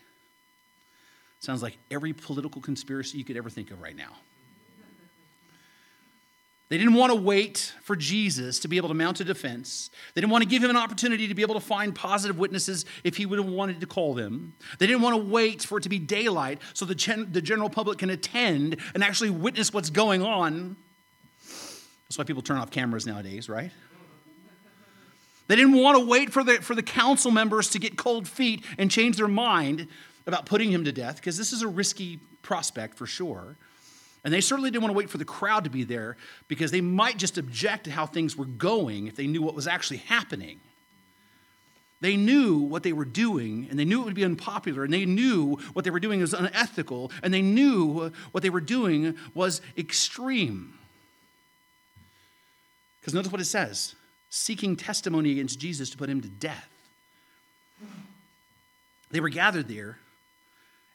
Sounds 1.42 1.62
like 1.62 1.78
every 1.92 2.14
political 2.14 2.62
conspiracy 2.62 3.18
you 3.18 3.26
could 3.26 3.36
ever 3.36 3.50
think 3.50 3.72
of 3.72 3.82
right 3.82 3.96
now. 3.96 4.14
They 6.72 6.78
didn't 6.78 6.94
want 6.94 7.12
to 7.12 7.20
wait 7.20 7.74
for 7.82 7.98
Jesus 7.98 8.60
to 8.60 8.70
be 8.70 8.78
able 8.78 8.88
to 8.88 8.94
mount 8.94 9.20
a 9.20 9.26
defense. 9.26 9.90
They 10.14 10.22
didn't 10.22 10.32
want 10.32 10.46
to 10.46 10.50
give 10.50 10.64
him 10.64 10.70
an 10.70 10.78
opportunity 10.78 11.28
to 11.28 11.36
be 11.36 11.42
able 11.42 11.56
to 11.56 11.60
find 11.60 11.94
positive 11.94 12.40
witnesses 12.40 12.86
if 13.04 13.18
he 13.18 13.26
would 13.26 13.40
have 13.40 13.50
wanted 13.50 13.82
to 13.82 13.86
call 13.86 14.14
them. 14.14 14.54
They 14.80 14.88
didn't 14.88 15.02
want 15.02 15.18
to 15.18 15.30
wait 15.30 15.64
for 15.64 15.80
it 15.80 15.82
to 15.82 15.90
be 15.90 16.00
daylight 16.00 16.60
so 16.74 16.86
the, 16.86 16.96
gen- 16.96 17.28
the 17.34 17.42
general 17.42 17.70
public 17.70 17.98
can 17.98 18.10
attend 18.10 18.78
and 18.94 19.04
actually 19.04 19.32
witness 19.32 19.74
what's 19.74 19.90
going 19.90 20.22
on. 20.22 20.78
That's 22.06 22.18
why 22.18 22.24
people 22.24 22.42
turn 22.42 22.58
off 22.58 22.72
cameras 22.72 23.06
nowadays, 23.06 23.50
right? 23.50 23.72
They 25.50 25.58
didn't 25.58 25.74
want 25.74 25.98
to 25.98 26.06
wait 26.06 26.32
for 26.32 26.42
the, 26.42 26.54
for 26.54 26.74
the 26.74 26.84
council 26.84 27.32
members 27.32 27.72
to 27.72 27.80
get 27.80 27.98
cold 27.98 28.30
feet 28.30 28.64
and 28.78 28.90
change 28.90 29.18
their 29.18 29.28
mind 29.28 29.90
about 30.26 30.46
putting 30.46 30.72
him 30.72 30.86
to 30.86 30.94
death, 30.94 31.18
because 31.18 31.38
this 31.38 31.52
is 31.52 31.64
a 31.64 31.68
risky 31.68 32.22
prospect 32.44 32.98
for 32.98 33.08
sure. 33.08 33.58
And 34.24 34.34
they 34.34 34.42
certainly 34.42 34.70
didn't 34.70 34.84
want 34.84 34.94
to 34.94 34.98
wait 34.98 35.10
for 35.10 35.18
the 35.18 35.26
crowd 35.26 35.64
to 35.64 35.70
be 35.70 35.84
there 35.84 36.16
because 36.48 36.72
they 36.72 36.82
might 36.82 37.18
just 37.18 37.38
object 37.38 37.86
to 37.86 37.92
how 37.92 38.06
things 38.06 38.36
were 38.36 38.46
going 38.46 39.08
if 39.08 39.16
they 39.16 39.28
knew 39.28 39.42
what 39.42 39.56
was 39.56 39.68
actually 39.68 39.98
happening. 39.98 40.60
They 42.02 42.18
knew 42.18 42.58
what 42.58 42.82
they 42.84 42.94
were 42.94 43.06
doing, 43.06 43.68
and 43.70 43.78
they 43.78 43.86
knew 43.86 44.02
it 44.02 44.06
would 44.06 44.16
be 44.16 44.26
unpopular, 44.26 44.84
and 44.84 44.92
they 44.92 45.06
knew 45.06 45.58
what 45.74 45.86
they 45.86 45.92
were 45.92 46.00
doing 46.00 46.20
was 46.20 46.34
unethical, 46.34 47.12
and 47.22 47.32
they 47.32 47.44
knew 47.44 48.12
what 48.32 48.42
they 48.42 48.50
were 48.50 48.62
doing 48.62 49.16
was 49.36 49.62
extreme. 49.78 50.74
Because 53.00 53.14
notice 53.14 53.32
what 53.32 53.42
it 53.42 53.46
says 53.46 53.96
seeking 54.34 54.76
testimony 54.76 55.32
against 55.32 55.60
Jesus 55.60 55.90
to 55.90 55.98
put 55.98 56.10
him 56.10 56.22
to 56.22 56.30
death. 56.30 56.70
They 59.12 59.20
were 59.20 59.30
gathered 59.30 59.68
there 59.68 59.98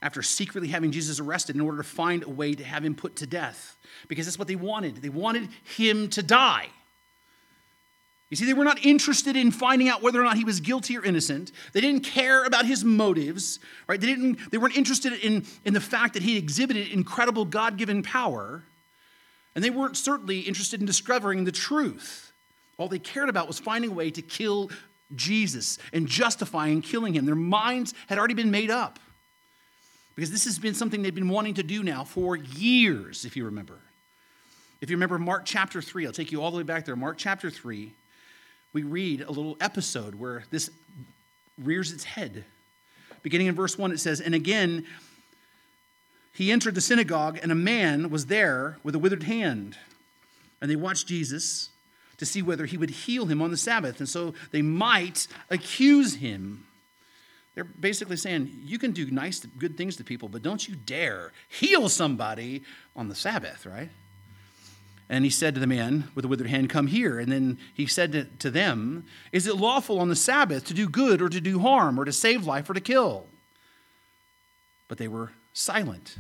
after 0.03 0.23
secretly 0.23 0.69
having 0.69 0.93
Jesus 0.93 1.21
arrested 1.21 1.57
in 1.57 1.63
order 1.63 1.79
to 1.79 1.85
find 1.85 2.23
a 2.23 2.31
way 2.31 2.55
to 2.55 2.65
have 2.65 2.85
him 2.85 2.95
put 2.95 3.17
to 3.17 3.27
death 3.27 3.77
because 4.09 4.27
that's 4.27 4.39
what 4.39 4.49
they 4.49 4.57
wanted. 4.57 4.97
They 4.97 5.09
wanted 5.09 5.49
him 5.65 6.09
to 6.11 6.23
die. 6.23 6.69
You 8.29 8.37
see, 8.37 8.45
they 8.45 8.55
were 8.55 8.65
not 8.65 8.85
interested 8.85 9.37
in 9.37 9.53
finding 9.53 9.89
out 9.89 10.03
whether 10.03 10.21
or 10.21 10.25
not 10.25 10.37
he 10.37 10.45
was 10.45 10.61
guilty 10.61 10.99
or 10.99 11.05
innocent. 11.05 11.53
They 11.73 11.81
didn't 11.81 12.01
care 12.01 12.45
about 12.45 12.67
his 12.67 12.85
motives, 12.85 13.61
right? 13.87 14.01
They, 14.01 14.09
didn't, 14.09 14.51
they 14.51 14.59
weren't 14.59 14.77
interested 14.77 15.13
in, 15.13 15.47
in 15.65 15.75
the 15.75 15.81
fact 15.81 16.15
that 16.15 16.25
he 16.25 16.37
exhibited 16.37 16.89
incredible 16.89 17.45
God 17.45 17.77
given 17.77 18.03
power. 18.03 18.65
And 19.55 19.63
they 19.63 19.71
weren't 19.71 19.97
certainly 19.97 20.41
interested 20.41 20.81
in 20.81 20.87
discovering 20.87 21.45
the 21.45 21.53
truth. 21.53 22.33
All 22.79 22.89
they 22.89 22.99
cared 22.99 23.29
about 23.29 23.47
was 23.47 23.61
finding 23.61 23.93
a 23.93 23.95
way 23.95 24.11
to 24.11 24.23
kill 24.23 24.71
Jesus 25.15 25.79
and 25.93 26.09
justifying 26.09 26.83
killing 26.83 27.15
him. 27.15 27.27
Their 27.27 27.37
minds 27.37 27.95
had 28.09 28.19
already 28.19 28.35
been 28.35 28.51
made 28.51 28.71
up 28.71 28.99
because 30.17 30.31
this 30.31 30.47
has 30.47 30.59
been 30.59 30.75
something 30.75 31.03
they've 31.03 31.15
been 31.15 31.29
wanting 31.29 31.55
to 31.55 31.63
do 31.63 31.83
now 31.83 32.03
for 32.03 32.35
years, 32.35 33.25
if 33.25 33.37
you 33.37 33.45
remember. 33.45 33.79
If 34.81 34.91
you 34.91 34.97
remember 34.97 35.19
Mark 35.19 35.43
chapter 35.45 35.81
3, 35.81 36.07
I'll 36.07 36.13
take 36.13 36.33
you 36.33 36.43
all 36.43 36.51
the 36.51 36.57
way 36.57 36.63
back 36.63 36.87
there. 36.87 36.97
Mark 36.97 37.19
chapter 37.19 37.51
3, 37.51 37.93
we 38.73 38.83
read 38.83 39.21
a 39.21 39.29
little 39.29 39.57
episode 39.61 40.15
where 40.15 40.45
this 40.51 40.71
rears 41.63 41.93
its 41.93 42.05
head. 42.05 42.45
Beginning 43.23 43.47
in 43.47 43.55
verse 43.55 43.79
1, 43.79 43.93
it 43.93 44.01
says, 44.01 44.21
And 44.21 44.35
again, 44.35 44.87
he 46.33 46.51
entered 46.51 46.75
the 46.75 46.81
synagogue, 46.81 47.39
and 47.43 47.53
a 47.53 47.57
man 47.57 48.11
was 48.11 48.27
there 48.27 48.79
with 48.83 48.95
a 48.95 48.99
withered 48.99 49.23
hand. 49.23 49.77
And 50.61 50.71
they 50.71 50.77
watched 50.77 51.07
Jesus 51.07 51.71
to 52.17 52.27
see 52.27 52.41
whether 52.41 52.65
he 52.65 52.79
would 52.79 52.91
heal 52.91 53.27
him 53.27 53.43
on 53.43 53.51
the 53.51 53.57
Sabbath, 53.57 54.01
and 54.01 54.09
so 54.09 54.35
they 54.51 54.63
might 54.63 55.27
accuse 55.51 56.17
him. 56.17 56.67
They're 57.57 57.65
basically 57.65 58.19
saying, 58.19 58.61
you 58.65 58.79
can 58.79 58.93
do 58.93 59.11
nice, 59.11 59.41
good 59.41 59.79
things 59.79 59.97
to 59.97 60.05
people, 60.05 60.29
but 60.29 60.43
don't 60.43 60.69
you 60.69 60.77
dare 60.77 61.33
heal 61.49 61.89
somebody 61.89 62.63
on 62.95 63.09
the 63.09 63.15
Sabbath, 63.15 63.65
right? 63.65 63.89
And 65.09 65.25
he 65.25 65.31
said 65.31 65.55
to 65.55 65.61
the 65.61 65.67
man 65.67 66.11
with 66.15 66.23
the 66.23 66.29
withered 66.29 66.49
hand, 66.49 66.69
Come 66.69 66.87
here. 66.87 67.19
And 67.19 67.33
then 67.33 67.59
he 67.73 67.87
said 67.87 68.13
to, 68.13 68.25
to 68.25 68.51
them, 68.51 69.07
Is 69.33 69.47
it 69.47 69.57
lawful 69.57 70.01
on 70.01 70.09
the 70.09 70.17
Sabbath 70.17 70.67
to 70.67 70.75
do 70.75 70.87
good 70.87 71.23
or 71.23 71.31
to 71.31 71.41
do 71.41 71.61
harm 71.61 71.99
or 71.99 72.05
to 72.05 72.13
save 72.13 72.45
life 72.45 72.69
or 72.69 72.75
to 72.75 72.81
kill? 72.81 73.27
But 74.89 74.99
they 74.99 75.09
were 75.09 75.33
silent. 75.55 76.19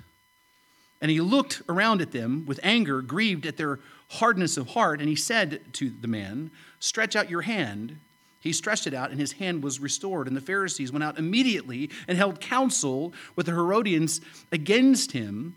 And 1.02 1.10
he 1.10 1.20
looked 1.20 1.60
around 1.68 2.00
at 2.00 2.12
them 2.12 2.46
with 2.46 2.60
anger, 2.62 3.02
grieved 3.02 3.44
at 3.44 3.58
their 3.58 3.80
hardness 4.08 4.56
of 4.56 4.68
heart, 4.68 5.00
and 5.00 5.08
he 5.08 5.16
said 5.16 5.60
to 5.74 5.90
the 5.90 6.08
man, 6.08 6.50
Stretch 6.78 7.14
out 7.14 7.28
your 7.28 7.42
hand. 7.42 7.98
He 8.46 8.52
stretched 8.52 8.86
it 8.86 8.94
out, 8.94 9.10
and 9.10 9.18
his 9.18 9.32
hand 9.32 9.62
was 9.62 9.80
restored. 9.80 10.28
And 10.28 10.36
the 10.36 10.40
Pharisees 10.40 10.92
went 10.92 11.02
out 11.02 11.18
immediately 11.18 11.90
and 12.06 12.16
held 12.16 12.40
counsel 12.40 13.12
with 13.34 13.46
the 13.46 13.52
Herodians 13.52 14.20
against 14.52 15.12
him, 15.12 15.56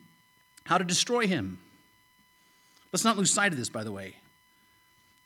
how 0.66 0.78
to 0.78 0.84
destroy 0.84 1.28
him. 1.28 1.60
Let's 2.92 3.06
not 3.06 3.18
lose 3.18 3.32
sight 3.32 3.52
of 3.52 3.58
this, 3.58 3.70
by 3.70 3.84
the 3.84 3.92
way. 3.92 4.16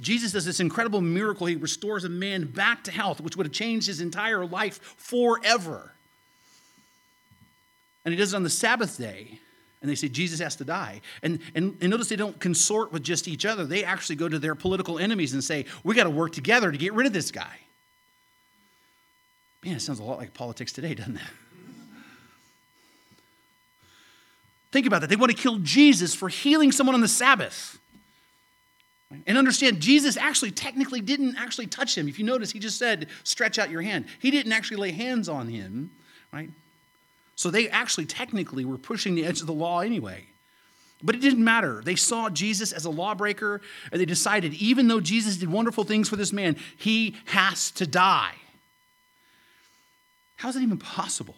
Jesus 0.02 0.34
does 0.34 0.44
this 0.44 0.60
incredible 0.60 1.00
miracle. 1.00 1.48
He 1.48 1.56
restores 1.56 2.04
a 2.04 2.10
man 2.10 2.46
back 2.46 2.84
to 2.84 2.92
health, 2.92 3.22
which 3.22 3.38
would 3.38 3.46
have 3.46 3.54
changed 3.54 3.88
his 3.88 4.02
entire 4.02 4.46
life 4.46 4.82
forever. 4.98 5.94
And 8.04 8.14
he 8.14 8.18
does 8.18 8.34
it 8.34 8.36
on 8.36 8.44
the 8.44 8.50
Sabbath 8.50 8.98
day. 8.98 9.40
And 9.84 9.92
they 9.92 9.96
say 9.96 10.08
Jesus 10.08 10.40
has 10.40 10.56
to 10.56 10.64
die. 10.64 11.02
And, 11.22 11.40
and, 11.54 11.78
and 11.82 11.90
notice 11.90 12.08
they 12.08 12.16
don't 12.16 12.40
consort 12.40 12.94
with 12.94 13.04
just 13.04 13.28
each 13.28 13.46
other. 13.46 13.66
They 13.66 13.84
actually 13.84 14.16
go 14.16 14.30
to 14.30 14.40
their 14.40 14.56
political 14.56 14.98
enemies 14.98 15.34
and 15.34 15.44
say, 15.44 15.66
we 15.84 15.94
got 15.94 16.06
to 16.06 16.10
work 16.10 16.32
together 16.32 16.72
to 16.72 16.78
get 16.78 16.94
rid 16.94 17.06
of 17.06 17.12
this 17.12 17.32
guy. 17.32 17.60
Man, 19.64 19.76
it 19.76 19.82
sounds 19.82 20.00
a 20.00 20.04
lot 20.04 20.20
like 20.20 20.34
politics 20.34 20.72
today, 20.72 20.94
doesn't 20.94 21.18
it? 21.18 21.22
Think 24.72 24.88
about 24.88 25.02
that. 25.02 25.10
They 25.10 25.18
want 25.18 25.32
to 25.32 25.38
kill 25.38 25.58
Jesus 25.60 26.16
for 26.16 26.30
healing 26.30 26.72
someone 26.72 26.96
on 26.96 27.02
the 27.02 27.08
Sabbath. 27.10 27.78
And 29.28 29.38
understand, 29.38 29.82
Jesus 29.82 30.16
actually 30.16 30.52
technically 30.52 31.02
didn't 31.02 31.36
actually 31.36 31.68
touch 31.68 31.98
him. 31.98 32.08
If 32.08 32.18
you 32.18 32.26
notice, 32.26 32.52
he 32.52 32.60
just 32.60 32.80
said, 32.80 33.10
stretch 33.24 33.60
out 33.60 33.70
your 33.70 33.82
hand. 33.82 34.06
He 34.20 34.32
didn't 34.32 34.54
actually 34.54 34.78
lay 34.78 34.92
hands 34.92 35.28
on 35.28 35.50
him, 35.50 35.92
right? 36.32 36.50
So 37.44 37.52
they 37.52 37.68
actually 37.68 38.06
technically 38.06 38.64
were 38.64 38.78
pushing 38.78 39.16
the 39.16 39.26
edge 39.26 39.42
of 39.42 39.48
the 39.48 39.54
law 39.54 39.82
anyway. 39.82 40.28
But 41.04 41.14
it 41.14 41.20
didn't 41.20 41.44
matter. 41.44 41.82
They 41.84 41.98
saw 41.98 42.30
Jesus 42.30 42.72
as 42.72 42.86
a 42.86 42.90
lawbreaker, 42.90 43.60
and 43.92 44.00
they 44.00 44.06
decided, 44.06 44.54
even 44.54 44.88
though 44.88 45.02
Jesus 45.02 45.36
did 45.36 45.52
wonderful 45.52 45.84
things 45.84 46.08
for 46.08 46.16
this 46.16 46.32
man, 46.32 46.56
he 46.78 47.18
has 47.26 47.70
to 47.72 47.86
die. 47.86 48.32
How 50.38 50.48
is 50.48 50.56
it 50.56 50.62
even 50.62 50.78
possible 50.78 51.36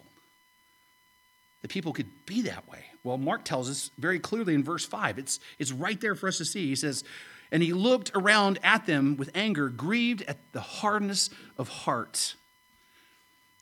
that 1.62 1.72
people 1.72 1.92
could 1.92 2.24
be 2.24 2.42
that 2.42 2.68
way? 2.70 2.84
Well, 3.02 3.18
Mark 3.18 3.44
tells 3.44 3.68
us 3.68 3.90
very 3.98 4.20
clearly 4.20 4.54
in 4.54 4.62
verse 4.62 4.86
5. 4.86 5.18
It's, 5.18 5.40
it's 5.58 5.72
right 5.72 6.00
there 6.00 6.14
for 6.14 6.28
us 6.28 6.38
to 6.38 6.44
see. 6.44 6.68
He 6.68 6.76
says, 6.76 7.02
And 7.50 7.64
he 7.64 7.72
looked 7.72 8.12
around 8.14 8.60
at 8.62 8.86
them 8.86 9.16
with 9.16 9.32
anger, 9.34 9.70
grieved 9.70 10.22
at 10.28 10.38
the 10.52 10.60
hardness 10.60 11.30
of 11.58 11.68
heart. 11.68 12.36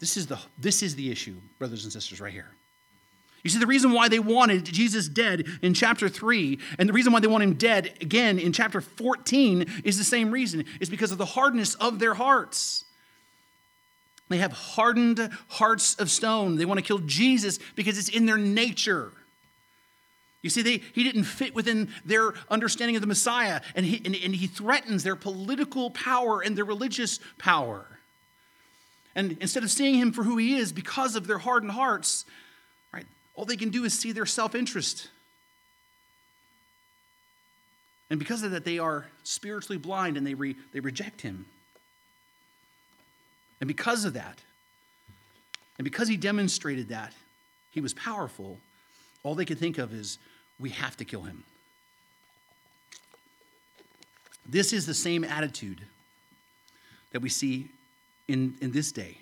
This 0.05 0.19
is 0.19 0.27
the, 0.27 0.39
this 0.59 0.83
is 0.83 0.97
the 0.97 1.11
issue, 1.11 1.35
brothers 1.59 1.85
and 1.85 1.91
sisters, 1.91 2.21
right 2.21 2.31
here. 2.31 2.51
You 3.43 3.49
see, 3.49 3.59
the 3.59 3.67
reason 3.67 3.93
why 3.93 4.11
they 4.11 4.19
wanted 4.19 4.67
Jesus 4.67 5.09
dead 5.09 5.47
in 5.63 5.73
chapter 5.73 6.11
3, 6.11 6.59
and 6.79 6.87
the 6.87 6.93
reason 6.93 7.11
why 7.11 7.21
they 7.21 7.27
want 7.27 7.43
him 7.43 7.55
dead 7.55 7.95
again 8.03 8.39
in 8.39 8.53
chapter 8.53 8.83
14 8.83 9.65
is 9.83 9.97
the 9.97 10.05
same 10.05 10.31
reason. 10.31 10.67
It's 10.79 10.91
because 10.91 11.11
of 11.11 11.17
the 11.17 11.25
hardness 11.25 11.75
of 11.77 12.01
their 12.01 12.13
hearts. 12.13 12.85
They 14.29 14.37
have 14.37 14.53
hardened 14.53 15.31
hearts 15.49 15.95
of 15.95 16.11
stone. 16.11 16.57
They 16.57 16.67
want 16.67 16.81
to 16.81 16.85
kill 16.85 16.99
Jesus 16.99 17.59
because 17.75 17.97
it's 17.97 18.11
in 18.11 18.27
their 18.27 18.37
nature. 18.37 19.11
You 20.43 20.51
see, 20.51 20.61
they, 20.61 20.83
he 20.93 21.03
didn't 21.03 21.25
fit 21.25 21.55
within 21.55 21.89
their 22.05 22.35
understanding 22.51 22.95
of 22.95 23.01
the 23.01 23.09
Messiah, 23.09 23.63
and 23.75 23.87
he, 23.87 24.03
and, 24.05 24.15
and 24.15 24.35
he 24.35 24.49
threatens 24.49 25.03
their 25.03 25.17
political 25.17 25.89
power 25.89 26.43
and 26.43 26.59
their 26.59 26.67
religious 26.67 27.21
power. 27.39 27.94
And 29.15 29.37
instead 29.41 29.63
of 29.63 29.71
seeing 29.71 29.95
him 29.95 30.13
for 30.13 30.25
who 30.25 30.37
he 30.37 30.57
is 30.57 30.73
because 30.73 31.15
of 31.17 31.27
their 31.27 31.39
hardened 31.39 31.73
hearts, 31.73 32.25
right, 32.93 33.07
all 33.35 33.45
they 33.45 33.57
can 33.57 33.71
do 33.71 33.85
is 33.85 33.97
see 33.97 34.13
their 34.13 34.27
self 34.27 34.55
interest. 34.55 35.09
And 38.11 38.19
because 38.19 38.43
of 38.43 38.51
that, 38.51 38.65
they 38.65 38.79
are 38.79 39.07
spiritually 39.23 39.79
blind 39.79 40.17
and 40.17 40.27
they, 40.27 40.35
re, 40.35 40.57
they 40.73 40.81
reject 40.81 41.21
him. 41.21 41.47
And 43.61 43.69
because 43.69 44.05
of 44.05 44.15
that, 44.15 44.39
and 45.79 45.85
because 45.85 46.09
he 46.09 46.17
demonstrated 46.17 46.89
that 46.91 47.13
he 47.71 47.81
was 47.81 47.95
powerful, 47.95 48.59
all 49.23 49.35
they 49.35 49.45
could 49.45 49.59
think 49.59 49.79
of 49.79 49.93
is, 49.93 50.19
we 50.61 50.71
have 50.71 50.97
to 50.99 51.05
kill 51.05 51.23
him. 51.23 51.45
This 54.47 54.73
is 54.73 54.87
the 54.87 54.95
same 54.95 55.25
attitude 55.25 55.81
that 57.13 57.21
we 57.21 57.29
see 57.29 57.71
in, 58.29 58.57
in 58.61 58.73
this 58.73 58.93
day. 58.93 59.19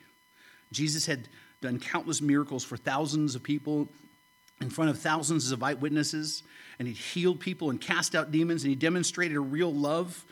Jesus 0.73 1.07
had 1.07 1.29
done 1.61 1.79
countless 1.79 2.21
miracles 2.21 2.65
for 2.65 2.77
thousands 2.77 3.35
of 3.35 3.43
people 3.43 3.89
in 4.61 4.71
front 4.71 4.91
of 4.91 4.99
thousands 4.99 5.53
of 5.53 5.63
eyewitnesses, 5.63 6.43
and 6.79 6.89
he 6.89 6.95
healed 6.95 7.41
people 7.41 7.71
and 7.71 7.81
cast 7.81 8.15
out 8.15 8.31
demons, 8.31 8.63
and 8.63 8.71
he 8.71 8.77
demonstrated 8.77 9.37
a 9.37 9.41
real 9.41 9.73
love 9.73 10.25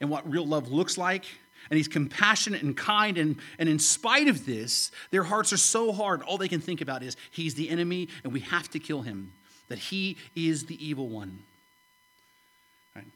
and 0.00 0.10
what 0.10 0.28
real 0.28 0.46
love 0.46 0.70
looks 0.70 0.98
like. 0.98 1.24
And 1.70 1.78
he's 1.78 1.88
compassionate 1.88 2.62
and 2.62 2.76
kind, 2.76 3.16
and, 3.16 3.36
and 3.58 3.68
in 3.70 3.78
spite 3.78 4.28
of 4.28 4.44
this, 4.44 4.90
their 5.10 5.22
hearts 5.22 5.50
are 5.52 5.58
so 5.58 5.92
hard, 5.92 6.22
all 6.22 6.36
they 6.36 6.48
can 6.48 6.60
think 6.60 6.82
about 6.82 7.02
is 7.02 7.16
he's 7.30 7.54
the 7.54 7.70
enemy, 7.70 8.08
and 8.22 8.32
we 8.32 8.40
have 8.40 8.70
to 8.70 8.78
kill 8.78 9.00
him, 9.00 9.32
that 9.68 9.78
he 9.78 10.18
is 10.34 10.66
the 10.66 10.86
evil 10.86 11.08
one. 11.08 11.38
Right? 12.94 13.06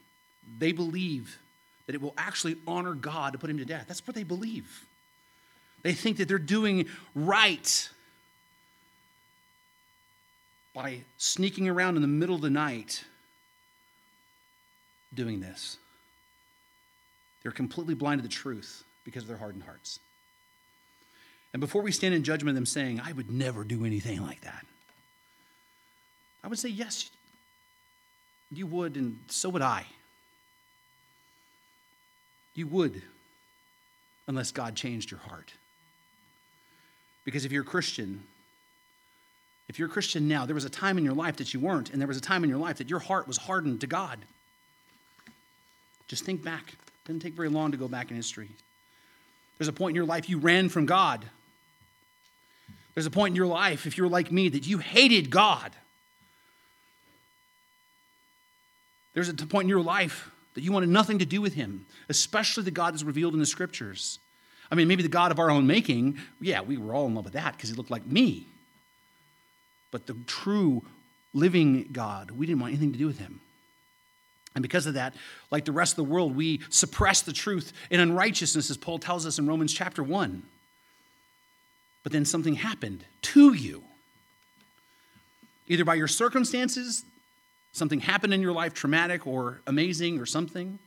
they 0.57 0.71
believe 0.71 1.37
that 1.85 1.95
it 1.95 2.01
will 2.01 2.13
actually 2.17 2.55
honor 2.67 2.93
God 2.93 3.33
to 3.33 3.39
put 3.39 3.49
him 3.49 3.57
to 3.57 3.65
death. 3.65 3.85
That's 3.87 4.05
what 4.07 4.15
they 4.15 4.23
believe. 4.23 4.85
They 5.81 5.93
think 5.93 6.17
that 6.17 6.27
they're 6.27 6.37
doing 6.37 6.87
right 7.15 7.89
by 10.73 11.01
sneaking 11.17 11.67
around 11.67 11.95
in 11.95 12.01
the 12.01 12.07
middle 12.07 12.35
of 12.35 12.41
the 12.41 12.49
night 12.49 13.03
doing 15.13 15.39
this. 15.39 15.77
They're 17.41 17.51
completely 17.51 17.95
blind 17.95 18.19
to 18.19 18.23
the 18.23 18.33
truth 18.33 18.83
because 19.03 19.23
of 19.23 19.27
their 19.29 19.37
hardened 19.37 19.63
hearts. 19.63 19.99
And 21.53 21.59
before 21.59 21.81
we 21.81 21.91
stand 21.91 22.13
in 22.13 22.23
judgment 22.23 22.49
of 22.49 22.55
them 22.55 22.65
saying, 22.65 22.99
I 22.99 23.11
would 23.11 23.31
never 23.31 23.63
do 23.63 23.85
anything 23.85 24.21
like 24.21 24.41
that, 24.41 24.65
I 26.43 26.47
would 26.47 26.59
say, 26.59 26.69
yes, 26.69 27.09
you 28.51 28.67
would, 28.67 28.95
and 28.95 29.19
so 29.27 29.49
would 29.49 29.61
I. 29.61 29.85
You 32.53 32.67
would, 32.67 33.01
unless 34.27 34.51
God 34.51 34.75
changed 34.75 35.11
your 35.11 35.19
heart. 35.19 35.53
Because 37.29 37.45
if 37.45 37.51
you're 37.51 37.61
a 37.61 37.65
Christian, 37.65 38.23
if 39.67 39.77
you're 39.77 39.87
a 39.87 39.91
Christian 39.91 40.27
now, 40.27 40.47
there 40.47 40.55
was 40.55 40.65
a 40.65 40.69
time 40.69 40.97
in 40.97 41.05
your 41.05 41.13
life 41.13 41.35
that 41.35 41.53
you 41.53 41.59
weren't, 41.59 41.91
and 41.91 42.01
there 42.01 42.07
was 42.07 42.17
a 42.17 42.21
time 42.21 42.43
in 42.43 42.49
your 42.49 42.57
life 42.57 42.79
that 42.79 42.89
your 42.89 42.97
heart 42.97 43.27
was 43.27 43.37
hardened 43.37 43.81
to 43.81 43.87
God. 43.87 44.17
Just 46.07 46.25
think 46.25 46.43
back. 46.43 46.69
It 46.69 47.05
didn't 47.05 47.21
take 47.21 47.35
very 47.35 47.49
long 47.49 47.69
to 47.69 47.77
go 47.77 47.87
back 47.87 48.09
in 48.09 48.15
history. 48.15 48.49
There's 49.59 49.67
a 49.67 49.73
point 49.73 49.91
in 49.91 49.95
your 49.95 50.07
life 50.07 50.27
you 50.27 50.39
ran 50.39 50.69
from 50.69 50.87
God. 50.87 51.23
There's 52.95 53.05
a 53.05 53.11
point 53.11 53.33
in 53.33 53.35
your 53.35 53.45
life, 53.45 53.85
if 53.85 53.95
you're 53.95 54.09
like 54.09 54.31
me, 54.31 54.49
that 54.49 54.65
you 54.65 54.79
hated 54.79 55.29
God. 55.29 55.71
There's 59.13 59.29
a 59.29 59.35
point 59.35 59.65
in 59.65 59.69
your 59.69 59.83
life 59.83 60.31
that 60.55 60.61
you 60.61 60.71
wanted 60.71 60.89
nothing 60.89 61.19
to 61.19 61.27
do 61.27 61.41
with 61.41 61.53
Him, 61.53 61.85
especially 62.09 62.63
the 62.63 62.71
God 62.71 62.95
that's 62.95 63.03
revealed 63.03 63.35
in 63.35 63.39
the 63.39 63.45
scriptures. 63.45 64.17
I 64.71 64.75
mean, 64.75 64.87
maybe 64.87 65.03
the 65.03 65.09
God 65.09 65.31
of 65.31 65.39
our 65.39 65.49
own 65.49 65.65
making, 65.65 66.19
yeah, 66.39 66.61
we 66.61 66.77
were 66.77 66.93
all 66.93 67.07
in 67.07 67.15
love 67.15 67.25
with 67.25 67.33
that 67.33 67.55
because 67.55 67.69
He 67.69 67.75
looked 67.75 67.91
like 67.91 68.05
me. 68.05 68.45
But 69.91 70.05
the 70.05 70.15
true 70.27 70.83
living 71.33 71.89
God, 71.91 72.31
we 72.31 72.45
didn't 72.45 72.59
want 72.59 72.71
anything 72.73 72.91
to 72.91 72.97
do 72.97 73.07
with 73.07 73.19
Him. 73.19 73.41
And 74.55 74.61
because 74.61 74.85
of 74.85 74.95
that, 74.95 75.15
like 75.51 75.65
the 75.65 75.71
rest 75.71 75.93
of 75.93 75.97
the 75.97 76.11
world, 76.11 76.35
we 76.35 76.61
suppress 76.69 77.21
the 77.21 77.33
truth 77.33 77.71
in 77.89 77.99
unrighteousness, 77.99 78.69
as 78.69 78.77
Paul 78.77 78.99
tells 78.99 79.25
us 79.25 79.39
in 79.39 79.47
Romans 79.47 79.73
chapter 79.73 80.03
1. 80.03 80.43
But 82.03 82.11
then 82.11 82.25
something 82.25 82.55
happened 82.55 83.05
to 83.21 83.53
you. 83.53 83.83
Either 85.67 85.85
by 85.85 85.95
your 85.95 86.07
circumstances, 86.07 87.05
something 87.73 87.99
happened 87.99 88.33
in 88.33 88.41
your 88.41 88.53
life, 88.53 88.73
traumatic 88.73 89.27
or 89.27 89.61
amazing 89.67 90.19
or 90.19 90.25
something, 90.25 90.79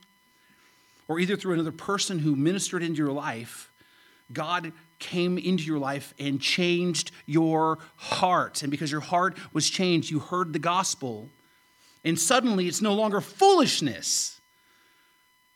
or 1.07 1.19
either 1.19 1.35
through 1.35 1.53
another 1.53 1.71
person 1.71 2.19
who 2.19 2.35
ministered 2.35 2.83
into 2.83 2.97
your 2.97 3.11
life, 3.11 3.71
God 4.31 4.71
came 4.99 5.37
into 5.37 5.63
your 5.63 5.79
life 5.79 6.13
and 6.17 6.39
changed 6.39 7.11
your 7.25 7.79
heart. 7.97 8.61
And 8.61 8.71
because 8.71 8.91
your 8.91 9.01
heart 9.01 9.37
was 9.51 9.69
changed, 9.69 10.09
you 10.09 10.19
heard 10.19 10.53
the 10.53 10.59
gospel 10.59 11.29
and 12.05 12.19
suddenly 12.19 12.67
it's 12.67 12.81
no 12.81 12.93
longer 12.93 13.21
foolishness, 13.21 14.41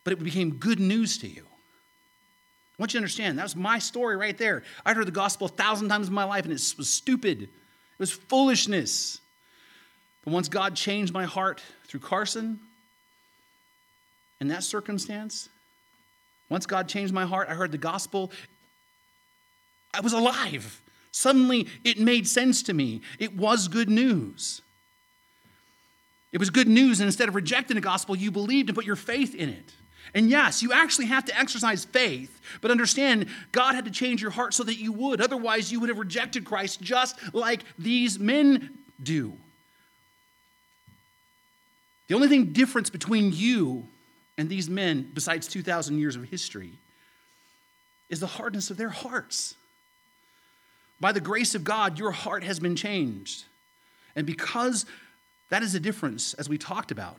but 0.04 0.12
it 0.12 0.22
became 0.22 0.54
good 0.54 0.80
news 0.80 1.18
to 1.18 1.28
you. 1.28 1.42
I 1.42 2.82
want 2.82 2.94
you 2.94 3.00
to 3.00 3.02
understand, 3.02 3.38
that 3.38 3.42
was 3.42 3.56
my 3.56 3.78
story 3.78 4.16
right 4.16 4.36
there. 4.38 4.62
I'd 4.86 4.96
heard 4.96 5.06
the 5.06 5.12
gospel 5.12 5.46
a 5.46 5.50
thousand 5.50 5.88
times 5.88 6.08
in 6.08 6.14
my 6.14 6.24
life 6.24 6.44
and 6.44 6.52
it 6.52 6.74
was 6.78 6.88
stupid, 6.88 7.42
it 7.42 7.50
was 7.98 8.12
foolishness. 8.12 9.20
But 10.24 10.32
once 10.32 10.48
God 10.48 10.74
changed 10.74 11.12
my 11.12 11.24
heart 11.24 11.62
through 11.86 12.00
Carson, 12.00 12.60
in 14.40 14.48
that 14.48 14.62
circumstance, 14.62 15.48
once 16.48 16.64
God 16.64 16.88
changed 16.88 17.12
my 17.12 17.26
heart, 17.26 17.48
I 17.50 17.54
heard 17.54 17.72
the 17.72 17.78
gospel. 17.78 18.30
I 19.94 20.00
was 20.00 20.12
alive. 20.12 20.82
Suddenly, 21.10 21.66
it 21.84 21.98
made 21.98 22.28
sense 22.28 22.62
to 22.64 22.74
me. 22.74 23.00
It 23.18 23.36
was 23.36 23.68
good 23.68 23.88
news. 23.88 24.62
It 26.32 26.38
was 26.38 26.50
good 26.50 26.68
news, 26.68 27.00
and 27.00 27.06
instead 27.06 27.28
of 27.28 27.34
rejecting 27.34 27.74
the 27.74 27.80
gospel, 27.80 28.14
you 28.14 28.30
believed 28.30 28.68
and 28.68 28.76
put 28.76 28.84
your 28.84 28.96
faith 28.96 29.34
in 29.34 29.48
it. 29.48 29.72
And 30.14 30.30
yes, 30.30 30.62
you 30.62 30.72
actually 30.72 31.06
have 31.06 31.24
to 31.26 31.38
exercise 31.38 31.84
faith, 31.84 32.40
but 32.60 32.70
understand 32.70 33.26
God 33.52 33.74
had 33.74 33.84
to 33.86 33.90
change 33.90 34.22
your 34.22 34.30
heart 34.30 34.54
so 34.54 34.64
that 34.64 34.76
you 34.76 34.92
would. 34.92 35.20
Otherwise, 35.20 35.70
you 35.72 35.80
would 35.80 35.88
have 35.88 35.98
rejected 35.98 36.44
Christ 36.44 36.80
just 36.80 37.16
like 37.34 37.62
these 37.78 38.18
men 38.18 38.70
do. 39.02 39.34
The 42.08 42.14
only 42.14 42.28
thing 42.28 42.52
difference 42.52 42.88
between 42.88 43.32
you 43.32 43.86
and 44.38 44.48
these 44.48 44.70
men, 44.70 45.10
besides 45.12 45.46
2,000 45.46 45.98
years 45.98 46.16
of 46.16 46.24
history, 46.24 46.72
is 48.08 48.20
the 48.20 48.26
hardness 48.26 48.70
of 48.70 48.78
their 48.78 48.88
hearts. 48.88 49.54
By 51.00 51.12
the 51.12 51.20
grace 51.20 51.54
of 51.54 51.64
God, 51.64 51.98
your 51.98 52.10
heart 52.10 52.42
has 52.44 52.58
been 52.58 52.76
changed. 52.76 53.44
And 54.16 54.26
because 54.26 54.84
that 55.50 55.62
is 55.62 55.74
a 55.74 55.80
difference, 55.80 56.34
as 56.34 56.48
we 56.48 56.58
talked 56.58 56.90
about. 56.90 57.16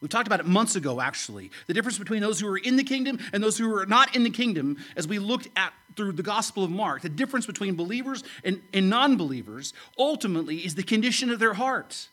We 0.00 0.08
talked 0.08 0.26
about 0.26 0.40
it 0.40 0.46
months 0.46 0.74
ago, 0.74 1.00
actually. 1.00 1.52
The 1.68 1.74
difference 1.74 1.98
between 1.98 2.22
those 2.22 2.40
who 2.40 2.48
are 2.48 2.58
in 2.58 2.76
the 2.76 2.82
kingdom 2.82 3.20
and 3.32 3.42
those 3.42 3.56
who 3.56 3.72
are 3.76 3.86
not 3.86 4.16
in 4.16 4.24
the 4.24 4.30
kingdom, 4.30 4.78
as 4.96 5.06
we 5.06 5.18
looked 5.18 5.48
at 5.56 5.72
through 5.94 6.12
the 6.12 6.22
Gospel 6.22 6.64
of 6.64 6.70
Mark. 6.70 7.02
The 7.02 7.08
difference 7.08 7.46
between 7.46 7.76
believers 7.76 8.24
and, 8.44 8.60
and 8.72 8.90
non 8.90 9.16
believers 9.16 9.72
ultimately 9.98 10.58
is 10.58 10.74
the 10.74 10.82
condition 10.82 11.30
of 11.30 11.38
their 11.38 11.54
heart. 11.54 12.08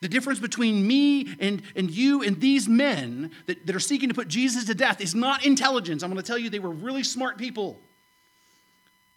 The 0.00 0.08
difference 0.08 0.38
between 0.38 0.86
me 0.86 1.34
and, 1.40 1.62
and 1.74 1.90
you 1.90 2.22
and 2.22 2.38
these 2.40 2.68
men 2.68 3.30
that, 3.46 3.66
that 3.66 3.74
are 3.74 3.80
seeking 3.80 4.08
to 4.10 4.14
put 4.14 4.28
Jesus 4.28 4.66
to 4.66 4.74
death 4.74 5.00
is 5.00 5.14
not 5.14 5.44
intelligence. 5.44 6.02
I'm 6.02 6.10
going 6.10 6.22
to 6.22 6.26
tell 6.26 6.38
you, 6.38 6.50
they 6.50 6.58
were 6.58 6.70
really 6.70 7.02
smart 7.02 7.38
people. 7.38 7.80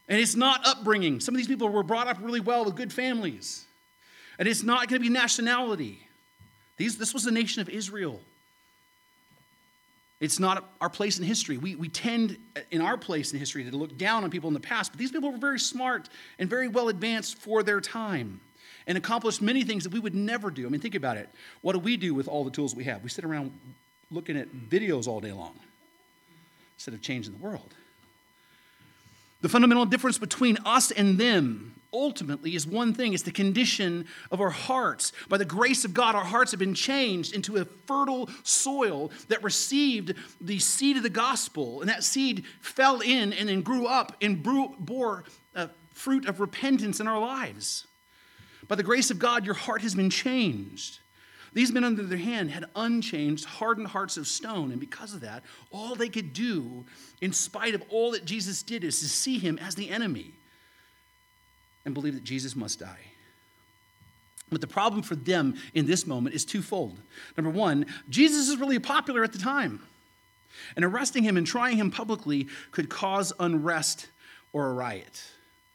And 0.09 0.19
it's 0.19 0.35
not 0.35 0.65
upbringing. 0.65 1.19
Some 1.19 1.35
of 1.35 1.37
these 1.37 1.47
people 1.47 1.69
were 1.69 1.83
brought 1.83 2.07
up 2.07 2.17
really 2.19 2.39
well 2.39 2.65
with 2.65 2.75
good 2.75 2.91
families. 2.91 3.65
And 4.39 4.47
it's 4.47 4.63
not 4.63 4.87
going 4.87 5.01
to 5.01 5.07
be 5.07 5.13
nationality. 5.13 5.99
These, 6.77 6.97
this 6.97 7.13
was 7.13 7.23
the 7.23 7.31
nation 7.31 7.61
of 7.61 7.69
Israel. 7.69 8.19
It's 10.19 10.39
not 10.39 10.69
our 10.81 10.89
place 10.89 11.17
in 11.17 11.25
history. 11.25 11.57
We, 11.57 11.75
we 11.75 11.87
tend, 11.87 12.37
uh, 12.57 12.61
in 12.71 12.81
our 12.81 12.97
place 12.97 13.31
in 13.31 13.39
history, 13.39 13.63
to 13.63 13.75
look 13.77 13.97
down 13.97 14.23
on 14.23 14.29
people 14.31 14.49
in 14.49 14.53
the 14.53 14.59
past, 14.59 14.91
but 14.91 14.99
these 14.99 15.11
people 15.11 15.31
were 15.31 15.37
very 15.37 15.59
smart 15.59 16.09
and 16.39 16.49
very 16.49 16.67
well 16.67 16.89
advanced 16.89 17.37
for 17.37 17.63
their 17.63 17.79
time 17.79 18.41
and 18.87 18.97
accomplished 18.97 19.41
many 19.41 19.63
things 19.63 19.83
that 19.83 19.93
we 19.93 19.99
would 19.99 20.15
never 20.15 20.49
do. 20.49 20.65
I 20.65 20.69
mean, 20.69 20.81
think 20.81 20.95
about 20.95 21.15
it. 21.15 21.29
What 21.61 21.73
do 21.73 21.79
we 21.79 21.95
do 21.95 22.13
with 22.13 22.27
all 22.27 22.43
the 22.43 22.51
tools 22.51 22.75
we 22.75 22.85
have? 22.85 23.03
We 23.03 23.09
sit 23.09 23.23
around 23.23 23.57
looking 24.11 24.35
at 24.35 24.51
videos 24.51 25.07
all 25.07 25.21
day 25.21 25.31
long 25.31 25.57
instead 26.75 26.93
of 26.93 27.01
changing 27.01 27.33
the 27.33 27.39
world. 27.39 27.73
The 29.41 29.49
fundamental 29.49 29.85
difference 29.85 30.17
between 30.17 30.57
us 30.65 30.91
and 30.91 31.17
them 31.17 31.79
ultimately 31.91 32.55
is 32.55 32.67
one 32.67 32.93
thing 32.93 33.13
it's 33.13 33.23
the 33.23 33.31
condition 33.31 34.05
of 34.31 34.41
our 34.41 34.49
hearts. 34.49 35.11
By 35.27 35.37
the 35.37 35.45
grace 35.45 35.85
of 35.85 35.93
God, 35.93 36.15
our 36.15 36.23
hearts 36.23 36.51
have 36.51 36.59
been 36.59 36.73
changed 36.75 37.33
into 37.33 37.57
a 37.57 37.65
fertile 37.65 38.29
soil 38.43 39.11
that 39.29 39.43
received 39.43 40.13
the 40.41 40.59
seed 40.59 40.97
of 40.97 41.03
the 41.03 41.09
gospel, 41.09 41.81
and 41.81 41.89
that 41.89 42.03
seed 42.03 42.45
fell 42.61 43.01
in 43.01 43.33
and 43.33 43.49
then 43.49 43.61
grew 43.61 43.87
up 43.87 44.15
and 44.21 44.43
bore 44.43 45.23
a 45.55 45.69
fruit 45.93 46.27
of 46.27 46.39
repentance 46.39 46.99
in 46.99 47.07
our 47.07 47.19
lives. 47.19 47.87
By 48.67 48.75
the 48.75 48.83
grace 48.83 49.09
of 49.09 49.19
God, 49.19 49.45
your 49.45 49.55
heart 49.55 49.81
has 49.81 49.95
been 49.95 50.09
changed. 50.09 50.99
These 51.53 51.71
men, 51.71 51.83
on 51.83 51.95
the 51.95 52.03
other 52.03 52.17
hand, 52.17 52.51
had 52.51 52.65
unchanged, 52.75 53.45
hardened 53.45 53.87
hearts 53.87 54.17
of 54.17 54.27
stone. 54.27 54.71
And 54.71 54.79
because 54.79 55.13
of 55.13 55.21
that, 55.21 55.43
all 55.71 55.95
they 55.95 56.09
could 56.09 56.33
do, 56.33 56.85
in 57.21 57.33
spite 57.33 57.73
of 57.73 57.83
all 57.89 58.11
that 58.11 58.25
Jesus 58.25 58.61
did, 58.63 58.83
is 58.83 58.99
to 58.99 59.09
see 59.09 59.39
him 59.39 59.57
as 59.59 59.75
the 59.75 59.89
enemy 59.89 60.33
and 61.85 61.93
believe 61.93 62.13
that 62.13 62.23
Jesus 62.23 62.55
must 62.55 62.79
die. 62.79 62.99
But 64.51 64.61
the 64.61 64.67
problem 64.67 65.01
for 65.01 65.15
them 65.15 65.55
in 65.73 65.85
this 65.85 66.07
moment 66.07 66.35
is 66.35 66.45
twofold. 66.45 66.99
Number 67.37 67.51
one, 67.51 67.85
Jesus 68.09 68.49
is 68.49 68.57
really 68.57 68.79
popular 68.79 69.23
at 69.23 69.31
the 69.31 69.39
time. 69.39 69.81
And 70.75 70.83
arresting 70.83 71.23
him 71.23 71.37
and 71.37 71.45
trying 71.45 71.77
him 71.77 71.91
publicly 71.91 72.47
could 72.71 72.89
cause 72.89 73.31
unrest 73.39 74.07
or 74.51 74.67
a 74.67 74.73
riot. 74.73 75.23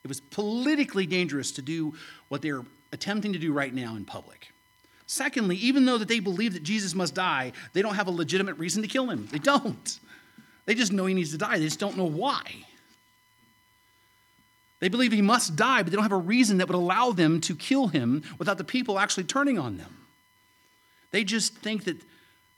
It 0.03 0.09
was 0.09 0.21
politically 0.21 1.07
dangerous 1.07 1.53
to 1.53 1.63
do 1.63 1.95
what 2.29 2.43
they're 2.43 2.65
attempting 2.93 3.33
to 3.33 3.39
do 3.39 3.53
right 3.53 3.73
now 3.73 3.97
in 3.97 4.05
public. 4.05 4.54
Secondly, 5.07 5.57
even 5.57 5.85
though 5.85 5.99
that 5.99 6.09
they 6.09 6.21
believe 6.21 6.55
that 6.55 6.63
Jesus 6.63 6.95
must 6.95 7.15
die, 7.15 7.53
they 7.73 7.83
don't 7.83 7.95
have 7.95 8.07
a 8.07 8.13
legitimate 8.13 8.55
reason 8.55 8.83
to 8.83 8.89
kill 8.89 9.11
him. 9.11 9.29
They 9.31 9.39
don't. 9.39 10.01
They 10.67 10.75
just 10.75 10.93
know 10.93 11.07
he 11.07 11.15
needs 11.15 11.33
to 11.33 11.39
die. 11.39 11.59
They 11.59 11.65
just 11.65 11.79
don't 11.79 11.97
know 11.97 12.05
why. 12.05 12.43
They 14.81 14.89
believe 14.89 15.13
he 15.13 15.23
must 15.23 15.57
die, 15.57 15.83
but 15.83 15.91
they 15.91 15.97
don't 15.97 16.05
have 16.05 16.13
a 16.13 16.17
reason 16.17 16.59
that 16.59 16.69
would 16.69 16.75
allow 16.75 17.13
them 17.13 17.41
to 17.43 17.55
kill 17.55 17.89
him 17.89 18.23
without 18.39 18.59
the 18.59 18.65
people 18.65 18.99
actually 18.99 19.25
turning 19.25 19.59
on 19.59 19.77
them. 19.77 20.07
They 21.11 21.25
just 21.25 21.55
think 21.55 21.85
that 21.85 21.99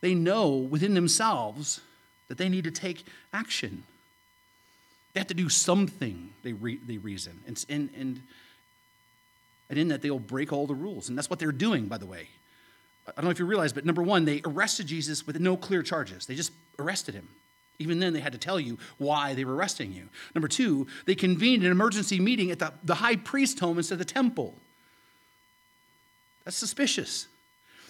they 0.01 0.15
know 0.15 0.51
within 0.57 0.95
themselves 0.95 1.81
that 2.29 2.39
they 2.39 2.49
need 2.49 2.65
to 2.65 2.71
take 2.71 3.07
action. 3.33 3.85
They 5.13 5.21
have 5.21 5.29
to 5.29 5.35
do 5.35 5.49
something, 5.49 6.31
they, 6.43 6.53
re- 6.53 6.81
they 6.85 6.99
reason. 6.99 7.41
And, 7.47 7.65
and, 7.69 7.91
and, 7.97 8.23
and 9.69 9.79
in 9.79 9.89
that, 9.89 10.03
they'll 10.03 10.19
break 10.19 10.53
all 10.53 10.67
the 10.67 10.75
rules. 10.75 11.09
And 11.09 11.17
that's 11.17 11.29
what 11.29 11.39
they're 11.39 11.53
doing, 11.53 11.87
by 11.87 11.99
the 11.99 12.07
way. 12.07 12.29
I 13.09 13.13
don't 13.17 13.25
know 13.25 13.31
if 13.31 13.39
you 13.39 13.47
realize, 13.47 13.73
but 13.73 13.85
number 13.85 14.03
one, 14.03 14.25
they 14.25 14.41
arrested 14.45 14.87
Jesus 14.87 15.27
with 15.27 15.39
no 15.39 15.57
clear 15.57 15.83
charges. 15.83 16.27
They 16.27 16.35
just 16.35 16.53
arrested 16.79 17.15
him. 17.15 17.29
Even 17.79 18.01
then, 18.01 18.13
they 18.13 18.21
had 18.21 18.33
to 18.33 18.39
tell 18.39 18.59
you 18.59 18.79
why 18.99 19.35
they 19.35 19.45
were 19.45 19.55
arresting 19.55 19.93
you. 19.93 20.09
Number 20.35 20.49
two, 20.49 20.87
they 21.05 21.15
convened 21.15 21.63
an 21.63 21.71
emergency 21.71 22.19
meeting 22.19 22.51
at 22.51 22.59
the, 22.59 22.73
the 22.83 22.97
high 22.97 23.17
priest's 23.17 23.61
home 23.61 23.77
instead 23.79 23.95
of 23.95 23.99
the 24.01 24.05
temple. 24.05 24.55
That's 26.45 26.57
suspicious. 26.57 27.27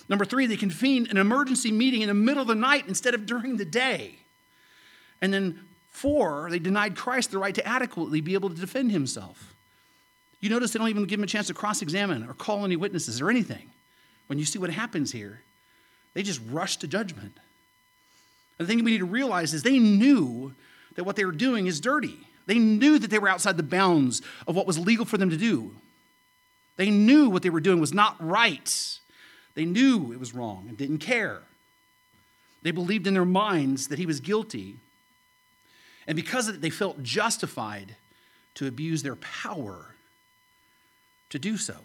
Number 0.09 0.25
three, 0.25 0.47
they 0.47 0.57
convened 0.57 1.09
an 1.09 1.17
emergency 1.17 1.73
meeting 1.73 2.03
in 2.03 2.09
the 2.09 2.15
middle 2.15 2.43
of 2.43 2.49
the 2.49 2.55
night 2.55 2.87
instead 2.89 3.15
of 3.15 3.27
during 3.27 3.57
the 3.57 3.65
day. 3.65 4.17
And 5.21 5.33
then 5.33 5.61
four, 5.91 6.49
they 6.51 6.59
denied 6.59 6.97
Christ 6.97 7.31
the 7.31 7.39
right 7.39 7.55
to 7.55 7.67
adequately 7.67 8.21
be 8.21 8.35
able 8.35 8.51
to 8.51 8.57
defend 8.57 8.93
himself. 8.93 9.56
You 10.41 10.51
notice 10.51 10.73
they 10.73 10.79
don't 10.79 10.89
even 10.89 11.05
give 11.05 11.19
him 11.19 11.25
a 11.25 11.29
chance 11.29 11.47
to 11.47 11.55
cross 11.55 11.83
examine 11.83 12.29
or 12.29 12.35
call 12.35 12.65
any 12.65 12.77
witnesses 12.77 13.21
or 13.21 13.31
anything. 13.31 13.71
When 14.27 14.39
you 14.39 14.45
see 14.45 14.59
what 14.59 14.71
happens 14.71 15.13
here, 15.13 15.41
they 16.15 16.23
just 16.23 16.41
rush 16.51 16.77
to 16.79 16.87
judgment. 16.87 17.33
And 18.59 18.67
the 18.67 18.73
thing 18.73 18.85
we 18.85 18.93
need 18.93 18.99
to 18.99 19.05
realize 19.05 19.55
is 19.55 19.63
they 19.63 19.79
knew 19.79 20.55
that 20.95 21.05
what 21.05 21.17
they 21.17 21.25
were 21.25 21.33
doing 21.33 21.67
is 21.67 21.81
dirty. 21.81 22.19
They 22.47 22.59
knew 22.59 22.99
that 22.99 23.11
they 23.11 23.19
were 23.19 23.29
outside 23.29 23.57
the 23.57 23.63
bounds 23.63 24.23
of 24.47 24.55
what 24.55 24.67
was 24.67 24.79
legal 24.79 25.05
for 25.05 25.19
them 25.19 25.31
to 25.31 25.37
do. 25.37 25.75
They 26.77 26.91
knew 26.91 27.29
what 27.31 27.43
they 27.43 27.51
were 27.51 27.61
doing 27.61 27.81
was 27.81 27.95
not 27.95 28.17
right. 28.21 28.99
They 29.55 29.65
knew 29.65 30.13
it 30.13 30.21
was 30.21 30.35
wrong 30.35 30.67
and 30.69 30.77
didn't 30.77 30.99
care. 30.99 31.43
They 32.63 32.71
believed 32.71 33.07
in 33.07 33.15
their 33.15 33.25
minds 33.25 33.89
that 33.89 33.99
he 33.99 34.07
was 34.07 34.21
guilty. 34.21 34.77
And 36.07 36.17
because 36.17 36.49
of 36.49 36.57
it, 36.57 36.61
they 36.61 36.71
felt 36.71 37.03
justified 37.03 37.97
to 38.55 38.67
abuse 38.67 39.03
their 39.03 39.17
power 39.17 39.96
to 41.31 41.39
do 41.39 41.57
so. 41.57 41.77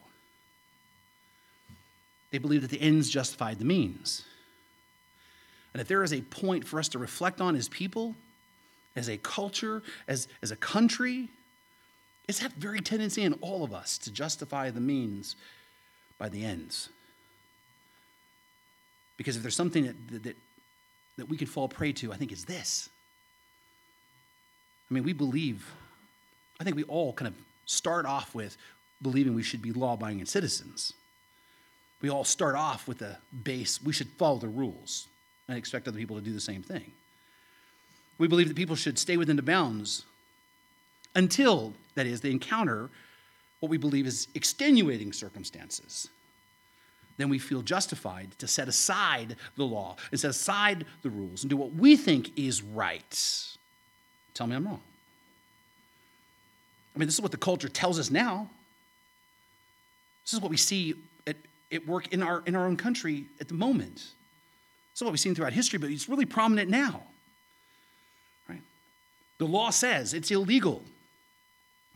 They 2.31 2.37
believed 2.37 2.63
that 2.63 2.71
the 2.71 2.81
ends 2.81 3.09
justified 3.09 3.59
the 3.59 3.65
means. 3.65 4.23
And 5.73 5.81
if 5.81 5.87
there 5.87 6.03
is 6.03 6.13
a 6.13 6.21
point 6.21 6.67
for 6.67 6.79
us 6.79 6.87
to 6.89 6.99
reflect 6.99 7.41
on 7.41 7.55
as 7.55 7.69
people, 7.69 8.15
as 8.95 9.09
a 9.09 9.17
culture, 9.17 9.83
as, 10.07 10.27
as 10.41 10.51
a 10.51 10.55
country, 10.55 11.29
it's 12.27 12.39
that 12.39 12.53
very 12.53 12.79
tendency 12.79 13.23
in 13.23 13.33
all 13.35 13.63
of 13.63 13.73
us 13.73 13.97
to 13.99 14.11
justify 14.11 14.69
the 14.69 14.79
means 14.79 15.35
by 16.17 16.29
the 16.29 16.43
ends. 16.43 16.89
Because 19.17 19.35
if 19.35 19.41
there's 19.41 19.55
something 19.55 19.85
that, 19.85 20.23
that, 20.23 20.37
that 21.17 21.29
we 21.29 21.37
could 21.37 21.49
fall 21.49 21.67
prey 21.67 21.93
to, 21.93 22.11
I 22.11 22.15
think 22.15 22.31
it's 22.31 22.45
this. 22.45 22.89
I 24.89 24.93
mean, 24.93 25.03
we 25.03 25.13
believe, 25.13 25.71
I 26.59 26.63
think 26.63 26.75
we 26.75 26.83
all 26.83 27.13
kind 27.13 27.27
of 27.27 27.35
start 27.65 28.05
off 28.05 28.35
with 28.35 28.57
believing 29.01 29.33
we 29.33 29.43
should 29.43 29.61
be 29.61 29.71
law 29.71 29.93
abiding 29.93 30.25
citizens. 30.25 30.93
We 32.01 32.09
all 32.09 32.23
start 32.23 32.55
off 32.55 32.87
with 32.87 32.99
the 32.99 33.17
base, 33.43 33.81
we 33.81 33.93
should 33.93 34.09
follow 34.17 34.37
the 34.37 34.47
rules 34.47 35.07
and 35.47 35.57
expect 35.57 35.87
other 35.87 35.97
people 35.97 36.15
to 36.15 36.21
do 36.21 36.33
the 36.33 36.39
same 36.39 36.63
thing. 36.63 36.91
We 38.17 38.27
believe 38.27 38.47
that 38.47 38.57
people 38.57 38.75
should 38.75 38.97
stay 38.97 39.17
within 39.17 39.35
the 39.35 39.41
bounds 39.41 40.05
until, 41.15 41.73
that 41.95 42.05
is, 42.05 42.21
they 42.21 42.31
encounter 42.31 42.89
what 43.59 43.69
we 43.69 43.77
believe 43.77 44.07
is 44.07 44.27
extenuating 44.33 45.13
circumstances. 45.13 46.09
Then 47.17 47.29
we 47.29 47.39
feel 47.39 47.61
justified 47.61 48.29
to 48.39 48.47
set 48.47 48.67
aside 48.67 49.35
the 49.55 49.63
law 49.63 49.95
and 50.11 50.19
set 50.19 50.31
aside 50.31 50.85
the 51.03 51.09
rules 51.09 51.43
and 51.43 51.49
do 51.49 51.57
what 51.57 51.73
we 51.73 51.95
think 51.95 52.37
is 52.37 52.63
right. 52.63 53.47
Tell 54.33 54.47
me 54.47 54.55
I'm 54.55 54.65
wrong. 54.65 54.81
I 56.95 56.99
mean, 56.99 57.07
this 57.07 57.15
is 57.15 57.21
what 57.21 57.31
the 57.31 57.37
culture 57.37 57.69
tells 57.69 57.99
us 57.99 58.09
now. 58.09 58.49
This 60.23 60.33
is 60.33 60.41
what 60.41 60.51
we 60.51 60.57
see 60.57 60.95
at, 61.27 61.35
at 61.71 61.87
work 61.87 62.13
in 62.13 62.21
our, 62.21 62.43
in 62.45 62.55
our 62.55 62.65
own 62.65 62.77
country 62.77 63.25
at 63.39 63.47
the 63.47 63.53
moment. 63.53 63.95
This 63.95 64.97
is 64.97 65.01
what 65.03 65.11
we've 65.11 65.19
seen 65.19 65.35
throughout 65.35 65.53
history, 65.53 65.79
but 65.79 65.89
it's 65.89 66.09
really 66.09 66.25
prominent 66.25 66.69
now. 66.69 67.03
Right? 68.47 68.61
The 69.37 69.45
law 69.45 69.69
says 69.69 70.13
it's 70.13 70.31
illegal 70.31 70.83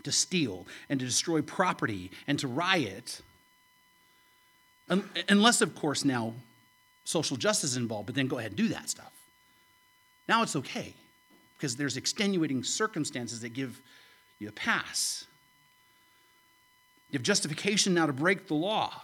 to 0.04 0.12
steal 0.12 0.66
and 0.90 1.00
to 1.00 1.06
destroy 1.06 1.42
property 1.42 2.12
and 2.28 2.40
to 2.40 2.48
riot. 2.48 3.22
Unless, 5.30 5.62
of 5.62 5.76
course, 5.76 6.06
now 6.06 6.34
social 7.04 7.38
justice 7.38 7.72
is 7.72 7.78
involved, 7.78 8.06
but 8.06 8.16
then 8.16 8.28
go 8.28 8.38
ahead 8.38 8.52
and 8.52 8.58
do 8.58 8.68
that 8.70 8.90
stuff. 8.90 9.12
Now 10.28 10.44
it's 10.44 10.56
okay 10.56 10.94
because 11.58 11.76
there's 11.76 11.98
extenuating 11.98 12.64
circumstances 12.64 13.42
that 13.42 13.50
give 13.50 13.82
you 14.40 14.50
a 14.50 14.52
pass. 14.52 15.26
You 17.12 17.18
have 17.18 17.24
justification 17.24 17.94
now 17.94 18.06
to 18.06 18.14
break 18.14 18.48
the 18.48 18.56
law. 18.56 19.04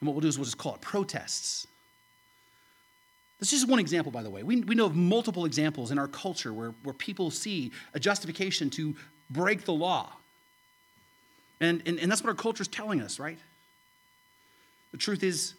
And 0.00 0.06
what 0.06 0.14
we'll 0.14 0.22
do 0.22 0.28
is 0.28 0.38
we'll 0.38 0.44
just 0.44 0.58
call 0.58 0.74
it 0.74 0.80
protests. 0.80 1.66
This 3.40 3.52
is 3.52 3.60
just 3.60 3.70
one 3.70 3.80
example, 3.80 4.12
by 4.12 4.22
the 4.22 4.30
way. 4.30 4.42
We, 4.42 4.60
we 4.60 4.74
know 4.74 4.86
of 4.86 4.94
multiple 4.94 5.44
examples 5.44 5.90
in 5.90 5.98
our 5.98 6.08
culture 6.08 6.52
where, 6.52 6.72
where 6.82 6.94
people 6.94 7.30
see 7.30 7.72
a 7.92 8.00
justification 8.00 8.70
to 8.70 8.94
break 9.28 9.64
the 9.64 9.72
law. 9.72 10.12
And, 11.60 11.82
and, 11.86 11.98
and 11.98 12.10
that's 12.10 12.22
what 12.22 12.28
our 12.28 12.34
culture 12.34 12.62
is 12.62 12.68
telling 12.68 13.00
us, 13.00 13.18
right? 13.18 13.38
The 14.92 14.98
truth 14.98 15.22
is, 15.22 15.54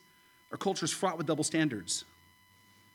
our 0.51 0.57
culture 0.57 0.85
is 0.85 0.91
fraught 0.91 1.17
with 1.17 1.27
double 1.27 1.43
standards. 1.43 2.05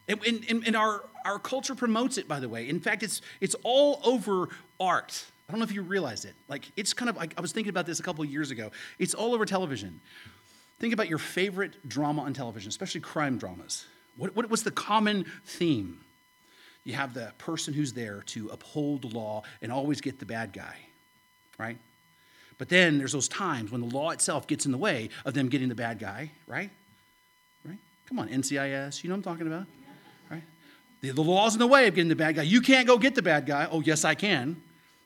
And, 0.08 0.20
and, 0.24 0.66
and 0.66 0.74
our, 0.74 1.04
our 1.24 1.38
culture 1.38 1.74
promotes 1.74 2.18
it, 2.18 2.26
by 2.26 2.40
the 2.40 2.48
way. 2.48 2.68
In 2.68 2.80
fact, 2.80 3.02
it's, 3.02 3.20
it's 3.40 3.54
all 3.62 4.00
over 4.02 4.48
art. 4.80 5.24
I 5.50 5.52
don't 5.52 5.58
know 5.58 5.64
if 5.64 5.74
you 5.74 5.82
realize 5.82 6.24
it. 6.24 6.36
Like, 6.46 6.70
it's 6.76 6.94
kind 6.94 7.08
of 7.08 7.16
like, 7.16 7.34
I 7.36 7.40
was 7.40 7.50
thinking 7.50 7.70
about 7.70 7.84
this 7.84 7.98
a 7.98 8.04
couple 8.04 8.24
years 8.24 8.52
ago. 8.52 8.70
It's 9.00 9.14
all 9.14 9.34
over 9.34 9.44
television. 9.44 10.00
Think 10.78 10.94
about 10.94 11.08
your 11.08 11.18
favorite 11.18 11.88
drama 11.88 12.22
on 12.22 12.32
television, 12.34 12.68
especially 12.68 13.00
crime 13.00 13.36
dramas. 13.36 13.84
What, 14.16 14.36
what, 14.36 14.48
what's 14.48 14.62
the 14.62 14.70
common 14.70 15.24
theme? 15.44 15.98
You 16.84 16.92
have 16.92 17.14
the 17.14 17.32
person 17.38 17.74
who's 17.74 17.92
there 17.92 18.22
to 18.26 18.48
uphold 18.50 19.12
law 19.12 19.42
and 19.60 19.72
always 19.72 20.00
get 20.00 20.20
the 20.20 20.24
bad 20.24 20.52
guy, 20.52 20.76
right? 21.58 21.78
But 22.56 22.68
then 22.68 22.98
there's 22.98 23.12
those 23.12 23.26
times 23.26 23.72
when 23.72 23.80
the 23.80 23.88
law 23.88 24.10
itself 24.10 24.46
gets 24.46 24.66
in 24.66 24.70
the 24.70 24.78
way 24.78 25.08
of 25.24 25.34
them 25.34 25.48
getting 25.48 25.68
the 25.68 25.74
bad 25.74 25.98
guy, 25.98 26.30
right? 26.46 26.70
Right? 27.64 27.78
Come 28.08 28.20
on, 28.20 28.28
NCIS, 28.28 29.02
you 29.02 29.10
know 29.10 29.16
what 29.16 29.26
I'm 29.26 29.34
talking 29.34 29.48
about? 29.48 29.66
Right? 30.30 30.44
The, 31.00 31.10
the 31.10 31.22
law's 31.24 31.54
in 31.54 31.58
the 31.58 31.66
way 31.66 31.88
of 31.88 31.96
getting 31.96 32.08
the 32.08 32.14
bad 32.14 32.36
guy. 32.36 32.42
You 32.42 32.60
can't 32.60 32.86
go 32.86 32.98
get 32.98 33.16
the 33.16 33.22
bad 33.22 33.46
guy. 33.46 33.66
Oh, 33.68 33.80
yes, 33.80 34.04
I 34.04 34.14
can. 34.14 34.62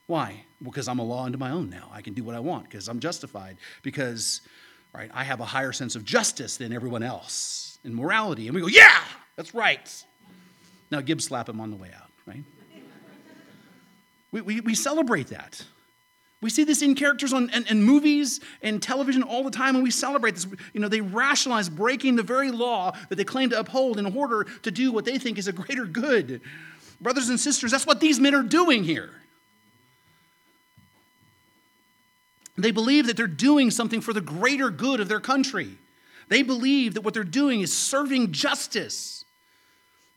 Why? 0.07 0.45
Because 0.63 0.89
I'm 0.89 0.99
a 0.99 1.05
law 1.05 1.25
unto 1.25 1.39
my 1.39 1.51
own 1.51 1.71
now. 1.71 1.91
I 1.93 2.03
can 2.03 2.15
do 2.15 2.23
what 2.23 2.35
I 2.35 2.41
want 2.41 2.65
because 2.65 2.89
I'm 2.89 3.01
justified. 3.01 3.57
Because, 3.83 4.43
right, 4.95 5.11
I 5.15 5.25
have 5.25 5.41
a 5.41 5.45
higher 5.45 5.73
sense 5.73 5.97
of 5.97 6.05
justice 6.05 6.57
than 6.57 6.73
everyone 6.73 7.03
else 7.03 7.79
in 7.85 7.95
morality. 7.95 8.47
And 8.47 8.55
we 8.55 8.61
go, 8.61 8.67
yeah, 8.67 9.03
that's 9.37 9.55
right. 9.55 10.05
Now, 10.91 11.01
Gibbs 11.01 11.25
slap 11.25 11.49
him 11.49 11.61
on 11.61 11.71
the 11.71 11.77
way 11.77 11.91
out, 11.95 12.11
right? 12.27 12.45
we, 14.31 14.41
we, 14.43 14.61
we 14.61 14.75
celebrate 14.75 15.29
that. 15.29 15.65
We 16.41 16.51
see 16.51 16.65
this 16.65 16.83
in 16.83 16.95
characters 16.95 17.33
on 17.33 17.49
in, 17.51 17.67
in 17.69 17.83
movies 17.83 18.41
and 18.61 18.83
television 18.83 19.23
all 19.23 19.45
the 19.45 19.51
time, 19.51 19.77
and 19.77 19.83
we 19.83 19.91
celebrate 19.91 20.35
this. 20.35 20.47
You 20.75 20.81
know, 20.81 20.89
they 20.89 21.01
rationalize 21.01 21.71
breaking 21.71 22.17
the 22.17 22.23
very 22.23 22.51
law 22.51 22.95
that 23.09 23.17
they 23.17 23.25
claim 23.25 23.49
to 23.49 23.59
uphold 23.59 23.99
in 23.99 24.05
order 24.15 24.45
to 24.63 24.71
do 24.71 24.93
what 24.93 25.07
they 25.07 25.17
think 25.17 25.39
is 25.39 25.49
a 25.49 25.53
greater 25.53 25.87
good. 25.87 26.43
Brothers 27.01 27.31
and 27.31 27.41
sisters, 27.41 27.71
that's 27.71 27.87
what 27.87 27.99
these 27.99 28.21
men 28.21 28.35
are 28.35 28.43
doing 28.43 28.85
here. 28.85 29.11
They 32.57 32.71
believe 32.71 33.07
that 33.07 33.17
they're 33.17 33.27
doing 33.27 33.71
something 33.71 34.01
for 34.01 34.13
the 34.13 34.21
greater 34.21 34.71
good 34.71 35.01
of 35.01 35.09
their 35.09 35.21
country. 35.21 35.77
They 36.29 36.43
believe 36.43 36.95
that 36.95 37.03
what 37.03 37.15
they're 37.15 37.25
doing 37.25 37.61
is 37.61 37.73
serving 37.73 38.33
justice. 38.33 39.25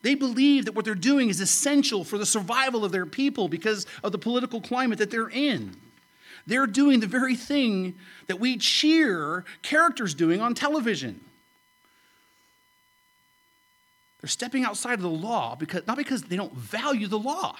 They 0.03 0.15
believe 0.15 0.65
that 0.65 0.75
what 0.75 0.85
they're 0.85 0.95
doing 0.95 1.29
is 1.29 1.41
essential 1.41 2.03
for 2.03 2.17
the 2.17 2.25
survival 2.25 2.85
of 2.85 2.91
their 2.91 3.05
people 3.05 3.47
because 3.47 3.85
of 4.03 4.11
the 4.11 4.19
political 4.19 4.61
climate 4.61 4.99
that 4.99 5.09
they're 5.09 5.29
in. 5.29 5.75
They're 6.45 6.67
doing 6.67 6.99
the 6.99 7.07
very 7.07 7.35
thing 7.35 7.95
that 8.27 8.39
we 8.39 8.57
cheer 8.57 9.43
characters 9.63 10.13
doing 10.13 10.39
on 10.39 10.53
television. 10.53 11.19
They're 14.21 14.29
stepping 14.29 14.63
outside 14.63 14.93
of 14.93 15.01
the 15.01 15.09
law 15.09 15.55
because 15.55 15.85
not 15.87 15.97
because 15.97 16.23
they 16.23 16.37
don't 16.37 16.53
value 16.53 17.07
the 17.07 17.19
law. 17.19 17.57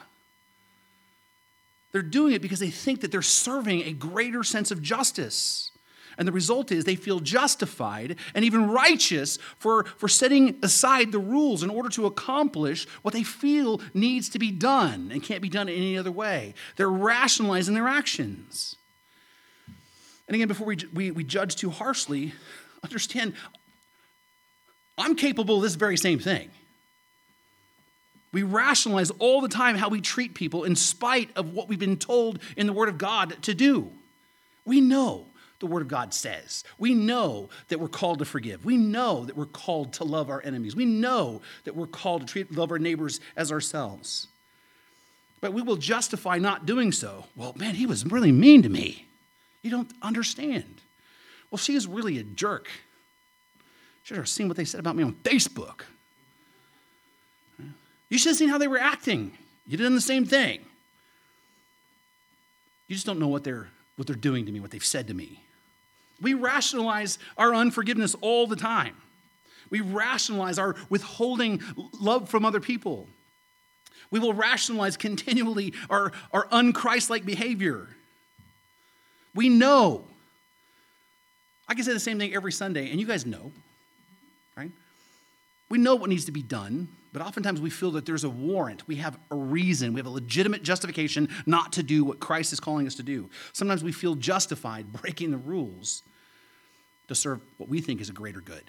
They're 1.91 2.01
doing 2.01 2.33
it 2.33 2.41
because 2.41 2.59
they 2.59 2.69
think 2.69 3.01
that 3.01 3.11
they're 3.11 3.21
serving 3.21 3.83
a 3.83 3.93
greater 3.93 4.43
sense 4.43 4.71
of 4.71 4.81
justice. 4.81 5.71
And 6.17 6.27
the 6.27 6.31
result 6.31 6.71
is 6.71 6.83
they 6.83 6.95
feel 6.95 7.19
justified 7.19 8.15
and 8.33 8.43
even 8.43 8.69
righteous 8.69 9.37
for, 9.59 9.83
for 9.83 10.07
setting 10.07 10.57
aside 10.63 11.11
the 11.11 11.19
rules 11.19 11.61
in 11.61 11.69
order 11.69 11.89
to 11.89 12.07
accomplish 12.07 12.87
what 13.03 13.13
they 13.13 13.23
feel 13.23 13.81
needs 13.93 14.27
to 14.29 14.39
be 14.39 14.51
done 14.51 15.11
and 15.11 15.21
can't 15.21 15.43
be 15.43 15.49
done 15.49 15.69
in 15.69 15.75
any 15.75 15.97
other 15.97 16.11
way. 16.11 16.55
They're 16.75 16.89
rationalizing 16.89 17.75
their 17.75 17.87
actions. 17.87 18.75
And 20.27 20.35
again, 20.35 20.47
before 20.47 20.67
we, 20.67 20.77
we, 20.93 21.11
we 21.11 21.23
judge 21.23 21.55
too 21.55 21.69
harshly, 21.69 22.33
understand 22.83 23.33
I'm 24.97 25.15
capable 25.15 25.57
of 25.57 25.61
this 25.61 25.75
very 25.75 25.97
same 25.97 26.19
thing. 26.19 26.49
We 28.31 28.43
rationalize 28.43 29.09
all 29.11 29.41
the 29.41 29.47
time 29.47 29.75
how 29.75 29.89
we 29.89 30.01
treat 30.01 30.33
people 30.33 30.63
in 30.63 30.75
spite 30.75 31.29
of 31.35 31.53
what 31.53 31.69
we've 31.69 31.79
been 31.79 31.97
told 31.97 32.39
in 32.55 32.67
the 32.67 32.73
Word 32.73 32.89
of 32.89 32.97
God 32.97 33.41
to 33.43 33.53
do. 33.53 33.91
We 34.65 34.81
know 34.81 35.25
the 35.59 35.65
Word 35.67 35.81
of 35.81 35.87
God 35.87 36.13
says. 36.13 36.63
We 36.77 36.93
know 36.93 37.49
that 37.69 37.79
we're 37.79 37.87
called 37.87 38.19
to 38.19 38.25
forgive. 38.25 38.65
We 38.65 38.77
know 38.77 39.25
that 39.25 39.35
we're 39.35 39.45
called 39.45 39.93
to 39.93 40.03
love 40.03 40.29
our 40.29 40.41
enemies. 40.43 40.75
We 40.75 40.85
know 40.85 41.41
that 41.63 41.75
we're 41.75 41.87
called 41.87 42.21
to 42.21 42.27
treat, 42.27 42.51
love 42.55 42.71
our 42.71 42.79
neighbors 42.79 43.19
as 43.35 43.51
ourselves. 43.51 44.27
But 45.39 45.53
we 45.53 45.61
will 45.61 45.77
justify 45.77 46.37
not 46.37 46.65
doing 46.65 46.91
so. 46.91 47.25
Well, 47.35 47.53
man, 47.57 47.75
he 47.75 47.85
was 47.85 48.05
really 48.05 48.31
mean 48.31 48.63
to 48.63 48.69
me. 48.69 49.07
You 49.61 49.71
don't 49.71 49.91
understand. 50.01 50.81
Well, 51.49 51.57
she 51.57 51.75
is 51.75 51.87
really 51.87 52.17
a 52.19 52.23
jerk. 52.23 52.67
Should 54.03 54.17
have 54.17 54.29
seen 54.29 54.47
what 54.47 54.57
they 54.57 54.65
said 54.65 54.79
about 54.79 54.95
me 54.95 55.03
on 55.03 55.13
Facebook. 55.23 55.81
You 58.09 58.17
should 58.17 58.29
have 58.29 58.37
seen 58.37 58.49
how 58.49 58.57
they 58.57 58.67
were 58.67 58.79
acting. 58.79 59.37
You 59.65 59.77
did 59.77 59.91
the 59.91 60.01
same 60.01 60.25
thing. 60.25 60.61
You 62.87 62.95
just 62.95 63.05
don't 63.05 63.19
know 63.19 63.27
what 63.27 63.43
they're, 63.43 63.67
what 63.97 64.07
they're 64.07 64.15
doing 64.15 64.45
to 64.45 64.51
me, 64.51 64.59
what 64.59 64.71
they've 64.71 64.83
said 64.83 65.07
to 65.07 65.13
me. 65.13 65.43
We 66.21 66.33
rationalize 66.33 67.19
our 67.37 67.53
unforgiveness 67.53 68.15
all 68.21 68.47
the 68.47 68.55
time. 68.55 68.95
We 69.69 69.81
rationalize 69.81 70.57
our 70.57 70.75
withholding 70.89 71.61
love 71.99 72.29
from 72.29 72.45
other 72.45 72.61
people. 72.61 73.07
We 74.09 74.19
will 74.19 74.33
rationalize 74.33 74.95
continually 74.95 75.73
our, 75.89 76.13
our 76.31 76.47
unchristlike 76.47 77.25
behavior. 77.25 77.89
We 79.35 79.49
know. 79.49 80.05
I 81.67 81.75
can 81.75 81.83
say 81.83 81.91
the 81.91 81.99
same 81.99 82.17
thing 82.17 82.33
every 82.33 82.53
Sunday, 82.53 82.89
and 82.89 82.99
you 83.01 83.05
guys 83.05 83.25
know, 83.25 83.51
right? 84.55 84.71
We 85.69 85.77
know 85.77 85.95
what 85.95 86.09
needs 86.09 86.25
to 86.25 86.31
be 86.31 86.41
done, 86.41 86.87
but 87.13 87.21
oftentimes 87.21 87.61
we 87.61 87.69
feel 87.69 87.91
that 87.91 88.05
there's 88.05 88.23
a 88.23 88.29
warrant. 88.29 88.87
We 88.87 88.97
have 88.97 89.17
a 89.31 89.35
reason. 89.35 89.93
We 89.93 89.99
have 89.99 90.05
a 90.05 90.11
legitimate 90.11 90.63
justification 90.63 91.29
not 91.45 91.73
to 91.73 91.83
do 91.83 92.03
what 92.03 92.19
Christ 92.19 92.53
is 92.53 92.59
calling 92.59 92.87
us 92.87 92.95
to 92.95 93.03
do. 93.03 93.29
Sometimes 93.53 93.83
we 93.83 93.91
feel 93.91 94.15
justified 94.15 94.91
breaking 95.01 95.31
the 95.31 95.37
rules 95.37 96.03
to 97.07 97.15
serve 97.15 97.39
what 97.57 97.69
we 97.69 97.81
think 97.81 98.01
is 98.01 98.09
a 98.09 98.13
greater 98.13 98.41
good. 98.41 98.63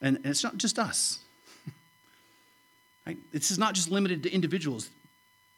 And, 0.00 0.20
it's 0.24 0.44
not 0.44 0.58
just 0.58 0.78
us. 0.78 1.20
This 3.32 3.50
is 3.50 3.58
not 3.58 3.74
just 3.74 3.90
limited 3.90 4.22
to 4.22 4.32
individuals. 4.32 4.90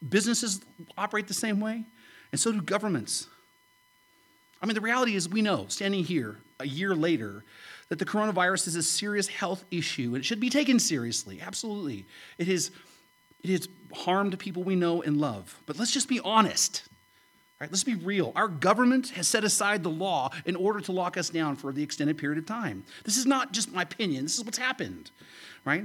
Businesses 0.09 0.61
operate 0.99 1.29
the 1.29 1.35
same 1.35 1.61
way, 1.61 1.85
and 2.33 2.41
so 2.41 2.51
do 2.51 2.61
governments. 2.61 3.29
I 4.61 4.67
mean, 4.67 4.75
the 4.75 4.81
reality 4.81 5.15
is, 5.15 5.29
we 5.29 5.43
know, 5.43 5.67
standing 5.69 6.05
here 6.05 6.39
a 6.59 6.67
year 6.67 6.95
later, 6.95 7.45
that 7.89 7.99
the 7.99 8.05
coronavirus 8.05 8.69
is 8.69 8.77
a 8.77 8.83
serious 8.83 9.29
health 9.29 9.65
issue 9.71 10.15
and 10.15 10.17
it 10.17 10.25
should 10.25 10.41
be 10.41 10.51
taken 10.51 10.79
seriously. 10.79 11.41
Absolutely. 11.41 12.07
It 12.39 12.49
is, 12.49 12.71
it 13.43 13.51
has 13.51 13.69
harmed 13.95 14.39
people 14.39 14.65
we 14.65 14.77
know 14.77 15.03
and 15.03 15.17
love. 15.19 15.61
But 15.67 15.79
let's 15.79 15.93
just 15.93 16.09
be 16.09 16.21
honest. 16.21 16.83
Right, 17.59 17.71
let's 17.71 17.85
be 17.85 17.95
real. 17.95 18.33
Our 18.37 18.49
government 18.49 19.09
has 19.11 19.27
set 19.27 19.43
aside 19.43 19.83
the 19.83 19.89
law 19.89 20.31
in 20.45 20.57
order 20.57 20.79
to 20.83 20.93
lock 20.93 21.17
us 21.17 21.31
down 21.31 21.57
for 21.57 21.73
the 21.73 21.83
extended 21.83 22.19
period 22.19 22.39
of 22.39 22.45
time. 22.45 22.85
This 23.05 23.17
is 23.17 23.25
not 23.25 23.53
just 23.53 23.73
my 23.73 23.81
opinion, 23.81 24.25
this 24.25 24.37
is 24.37 24.45
what's 24.45 24.59
happened, 24.59 25.11
right? 25.65 25.85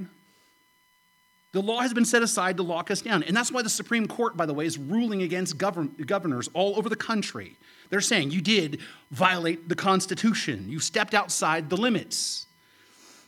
The 1.51 1.61
law 1.61 1.81
has 1.81 1.93
been 1.93 2.05
set 2.05 2.23
aside 2.23 2.57
to 2.57 2.63
lock 2.63 2.89
us 2.91 3.01
down. 3.01 3.23
And 3.23 3.35
that's 3.35 3.51
why 3.51 3.61
the 3.61 3.69
Supreme 3.69 4.07
Court, 4.07 4.37
by 4.37 4.45
the 4.45 4.53
way, 4.53 4.65
is 4.65 4.77
ruling 4.77 5.21
against 5.21 5.57
govern- 5.57 5.93
governors 6.05 6.49
all 6.53 6.77
over 6.77 6.87
the 6.87 6.95
country. 6.95 7.57
They're 7.89 7.99
saying 7.99 8.31
you 8.31 8.41
did 8.41 8.79
violate 9.11 9.67
the 9.67 9.75
Constitution, 9.75 10.69
you 10.69 10.79
stepped 10.79 11.13
outside 11.13 11.69
the 11.69 11.77
limits. 11.77 12.47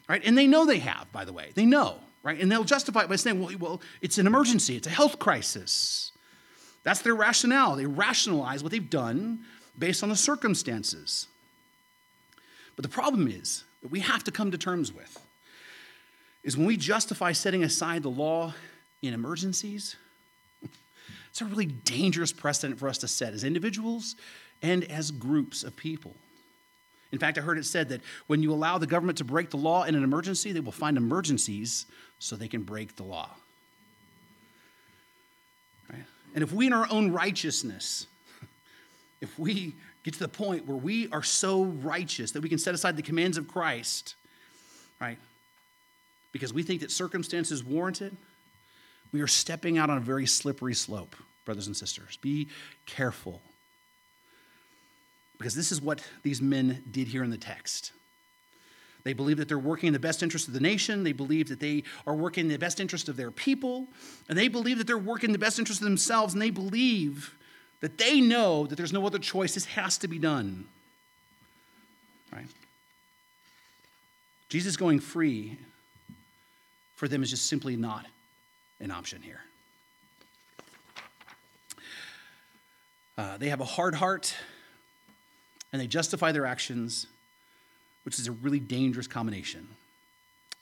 Right? 0.07 0.21
And 0.25 0.37
they 0.37 0.47
know 0.47 0.65
they 0.65 0.79
have, 0.79 1.11
by 1.11 1.25
the 1.25 1.33
way. 1.33 1.51
They 1.55 1.65
know, 1.65 1.97
right? 2.23 2.39
And 2.39 2.51
they'll 2.51 2.63
justify 2.63 3.01
it 3.03 3.09
by 3.09 3.15
saying, 3.15 3.41
well, 3.41 3.51
well 3.59 3.81
it's 4.01 4.17
an 4.17 4.27
emergency, 4.27 4.75
it's 4.75 4.87
a 4.87 4.91
health 4.91 5.19
crisis. 5.19 6.11
That's 6.83 7.01
their 7.01 7.15
rationale. 7.15 7.75
They 7.75 7.85
rationalize 7.85 8.63
what 8.63 8.71
they've 8.71 8.89
done 8.89 9.39
based 9.77 10.03
on 10.03 10.09
the 10.09 10.15
circumstances. 10.15 11.27
But 12.75 12.83
the 12.83 12.89
problem 12.89 13.27
is 13.27 13.63
that 13.81 13.91
we 13.91 14.01
have 14.01 14.23
to 14.25 14.31
come 14.31 14.51
to 14.51 14.57
terms 14.57 14.91
with 14.91 15.22
is 16.43 16.57
when 16.57 16.67
we 16.67 16.77
justify 16.77 17.31
setting 17.31 17.63
aside 17.63 18.03
the 18.03 18.09
law 18.09 18.53
in 19.01 19.13
emergencies, 19.13 19.95
it's 21.29 21.41
a 21.41 21.45
really 21.45 21.65
dangerous 21.65 22.31
precedent 22.31 22.79
for 22.79 22.87
us 22.87 22.99
to 22.99 23.07
set 23.07 23.33
as 23.33 23.43
individuals 23.43 24.15
and 24.61 24.83
as 24.85 25.09
groups 25.11 25.63
of 25.63 25.75
people. 25.75 26.15
In 27.11 27.19
fact, 27.19 27.37
I 27.37 27.41
heard 27.41 27.57
it 27.57 27.65
said 27.65 27.89
that 27.89 28.01
when 28.27 28.41
you 28.41 28.51
allow 28.51 28.77
the 28.77 28.87
government 28.87 29.19
to 29.19 29.23
break 29.23 29.49
the 29.51 29.57
law 29.57 29.83
in 29.83 29.95
an 29.95 30.03
emergency, 30.03 30.51
they 30.51 30.59
will 30.59 30.71
find 30.71 30.97
emergencies 30.97 31.85
so 32.19 32.35
they 32.35 32.47
can 32.47 32.63
break 32.63 32.95
the 32.95 33.03
law. 33.03 33.29
Right? 35.91 36.05
And 36.33 36.43
if 36.43 36.51
we, 36.51 36.67
in 36.67 36.73
our 36.73 36.87
own 36.89 37.11
righteousness, 37.11 38.07
if 39.21 39.37
we 39.37 39.75
get 40.03 40.15
to 40.15 40.19
the 40.19 40.27
point 40.27 40.65
where 40.65 40.77
we 40.77 41.07
are 41.11 41.23
so 41.23 41.63
righteous 41.63 42.31
that 42.31 42.41
we 42.41 42.49
can 42.49 42.57
set 42.57 42.73
aside 42.73 42.97
the 42.97 43.03
commands 43.03 43.37
of 43.37 43.47
Christ, 43.47 44.15
right? 44.99 45.17
Because 46.33 46.53
we 46.53 46.63
think 46.63 46.81
that 46.81 46.91
circumstances 46.91 47.63
warrant 47.63 48.01
it, 48.01 48.13
we 49.13 49.21
are 49.21 49.27
stepping 49.27 49.77
out 49.77 49.89
on 49.89 49.97
a 49.97 50.01
very 50.01 50.25
slippery 50.25 50.73
slope, 50.73 51.15
brothers 51.45 51.67
and 51.67 51.77
sisters. 51.77 52.17
Be 52.17 52.49
careful. 52.85 53.41
Because 55.37 55.55
this 55.55 55.71
is 55.71 55.81
what 55.81 56.01
these 56.23 56.41
men 56.41 56.83
did 56.91 57.07
here 57.07 57.23
in 57.23 57.29
the 57.29 57.37
text. 57.37 57.93
They 59.03 59.13
believe 59.13 59.37
that 59.37 59.47
they're 59.47 59.59
working 59.59 59.87
in 59.87 59.93
the 59.93 59.99
best 59.99 60.23
interest 60.23 60.47
of 60.47 60.53
the 60.53 60.59
nation. 60.59 61.03
They 61.03 61.11
believe 61.11 61.49
that 61.49 61.59
they 61.59 61.83
are 62.07 62.15
working 62.15 62.45
in 62.45 62.51
the 62.51 62.57
best 62.57 62.79
interest 62.79 63.09
of 63.09 63.17
their 63.17 63.31
people. 63.31 63.87
And 64.29 64.37
they 64.37 64.47
believe 64.47 64.77
that 64.77 64.87
they're 64.87 64.97
working 64.97 65.29
in 65.29 65.33
the 65.33 65.39
best 65.39 65.59
interest 65.59 65.81
of 65.81 65.85
themselves. 65.85 66.33
And 66.33 66.41
they 66.41 66.49
believe 66.49 67.35
that 67.81 67.97
they 67.97 68.21
know 68.21 68.65
that 68.65 68.75
there's 68.75 68.93
no 68.93 69.05
other 69.05 69.19
choice. 69.19 69.53
This 69.53 69.65
has 69.65 69.97
to 69.99 70.07
be 70.07 70.17
done. 70.17 70.65
Right? 72.31 72.47
Jesus 74.47 74.77
going 74.77 75.01
free 75.01 75.57
for 77.03 77.09
them 77.09 77.21
is 77.21 77.31
just 77.31 77.47
simply 77.47 77.75
not 77.75 78.05
an 78.79 78.89
option 78.89 79.21
here. 79.21 79.41
Uh, 83.17 83.35
they 83.35 83.49
have 83.49 83.59
a 83.59 83.65
hard 83.65 83.93
heart 83.93 84.33
and 85.73 85.81
they 85.81 85.85
justify 85.85 86.31
their 86.31 86.45
actions, 86.45 87.07
which 88.05 88.17
is 88.19 88.29
a 88.29 88.31
really 88.31 88.61
dangerous 88.61 89.05
combination. 89.05 89.67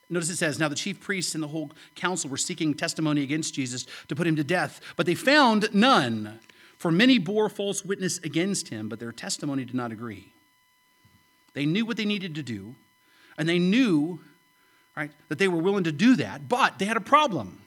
Notice 0.10 0.32
it 0.32 0.38
says, 0.38 0.58
Now 0.58 0.68
the 0.68 0.74
chief 0.74 1.00
priests 1.00 1.36
and 1.36 1.44
the 1.44 1.48
whole 1.48 1.70
council 1.94 2.28
were 2.28 2.38
seeking 2.38 2.74
testimony 2.74 3.22
against 3.22 3.54
Jesus 3.54 3.86
to 4.08 4.16
put 4.16 4.26
him 4.26 4.36
to 4.38 4.44
death, 4.44 4.82
but 4.96 5.06
they 5.06 5.14
found 5.14 5.72
none. 5.76 6.39
For 6.80 6.92
many 6.92 7.20
bore 7.20 7.50
false 7.50 7.86
witness 7.86 8.18
against 8.18 8.70
him, 8.70 8.89
but 8.89 9.00
their 9.00 9.12
testimony 9.12 9.64
did 9.64 9.76
not 9.76 9.92
agree. 9.92 10.34
They 11.54 11.68
knew 11.68 11.86
what 11.86 11.98
they 11.98 12.06
needed 12.06 12.34
to 12.34 12.42
do, 12.42 12.74
and 13.38 13.48
they 13.48 13.60
knew 13.60 14.22
right, 14.96 15.12
that 15.30 15.39
they 15.39 15.48
were 15.48 15.62
willing 15.62 15.86
to 15.86 15.92
do 15.92 16.16
that, 16.18 16.50
but 16.50 16.80
they 16.80 16.86
had 16.86 16.98
a 16.98 17.02
problem. 17.02 17.62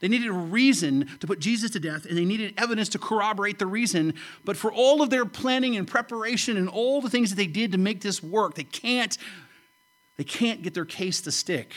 They 0.00 0.08
needed 0.08 0.28
a 0.28 0.32
reason 0.32 1.08
to 1.20 1.28
put 1.28 1.38
Jesus 1.38 1.70
to 1.70 1.80
death, 1.80 2.06
and 2.06 2.18
they 2.18 2.24
needed 2.24 2.54
evidence 2.56 2.88
to 2.90 2.98
corroborate 2.98 3.60
the 3.60 3.66
reason. 3.66 4.14
But 4.44 4.56
for 4.56 4.72
all 4.72 5.00
of 5.00 5.10
their 5.10 5.24
planning 5.24 5.76
and 5.76 5.86
preparation 5.86 6.56
and 6.56 6.68
all 6.68 7.00
the 7.00 7.08
things 7.08 7.30
that 7.30 7.36
they 7.36 7.46
did 7.46 7.70
to 7.70 7.78
make 7.78 8.00
this 8.00 8.20
work, 8.20 8.56
they 8.56 8.64
can't, 8.64 9.16
they 10.16 10.24
can't 10.24 10.62
get 10.62 10.74
their 10.74 10.84
case 10.84 11.20
to 11.20 11.30
stick. 11.30 11.72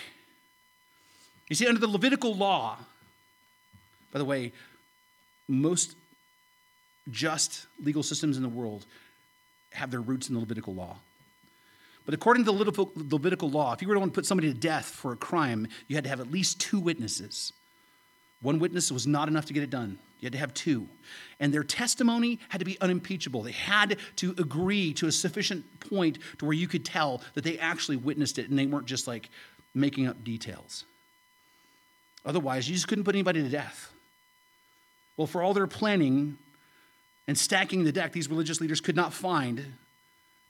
You 1.49 1.55
see, 1.55 1.67
under 1.67 1.79
the 1.79 1.87
Levitical 1.87 2.33
law, 2.33 2.77
by 4.11 4.17
the 4.17 4.25
way, 4.25 4.53
most 5.47 5.95
just 7.11 7.67
legal 7.83 8.01
systems 8.01 8.37
in 8.37 8.43
the 8.43 8.49
world 8.49 8.87
have 9.69 9.91
their 9.91 10.01
roots 10.01 10.29
in 10.29 10.33
the 10.33 10.39
Levitical 10.39 10.73
law. 10.73 10.97
But 12.05 12.13
according 12.13 12.45
to 12.45 12.51
the 12.51 12.87
Levitical 12.95 13.49
law, 13.49 13.73
if 13.73 13.81
you 13.81 13.87
were 13.87 13.95
to 13.95 13.99
want 13.99 14.13
to 14.13 14.15
put 14.15 14.27
somebody 14.27 14.53
to 14.53 14.57
death 14.57 14.85
for 14.85 15.11
a 15.11 15.17
crime, 15.17 15.67
you 15.87 15.95
had 15.95 16.03
to 16.03 16.09
have 16.09 16.19
at 16.19 16.31
least 16.31 16.59
two 16.59 16.79
witnesses. 16.79 17.51
One 18.41 18.59
witness 18.59 18.91
was 18.91 19.07
not 19.07 19.27
enough 19.27 19.45
to 19.45 19.53
get 19.53 19.63
it 19.63 19.71
done. 19.71 19.97
You 20.19 20.27
had 20.27 20.33
to 20.33 20.39
have 20.39 20.53
two. 20.53 20.87
And 21.39 21.53
their 21.53 21.63
testimony 21.63 22.39
had 22.49 22.59
to 22.59 22.65
be 22.65 22.79
unimpeachable. 22.79 23.41
They 23.41 23.51
had 23.51 23.97
to 24.17 24.35
agree 24.37 24.93
to 24.95 25.07
a 25.07 25.11
sufficient 25.11 25.79
point 25.79 26.19
to 26.37 26.45
where 26.45 26.53
you 26.53 26.67
could 26.67 26.85
tell 26.85 27.21
that 27.33 27.43
they 27.43 27.57
actually 27.57 27.97
witnessed 27.97 28.37
it 28.37 28.49
and 28.49 28.57
they 28.57 28.67
weren't 28.67 28.85
just 28.85 29.07
like 29.07 29.29
making 29.73 30.07
up 30.07 30.23
details. 30.23 30.85
Otherwise, 32.23 32.67
you 32.69 32.75
just 32.75 32.87
couldn't 32.87 33.03
put 33.03 33.15
anybody 33.15 33.41
to 33.41 33.49
death. 33.49 33.91
Well, 35.17 35.27
for 35.27 35.41
all 35.41 35.53
their 35.53 35.67
planning 35.67 36.37
and 37.27 37.37
stacking 37.37 37.83
the 37.83 37.91
deck, 37.91 38.11
these 38.11 38.29
religious 38.29 38.61
leaders 38.61 38.81
could 38.81 38.95
not 38.95 39.13
find 39.13 39.73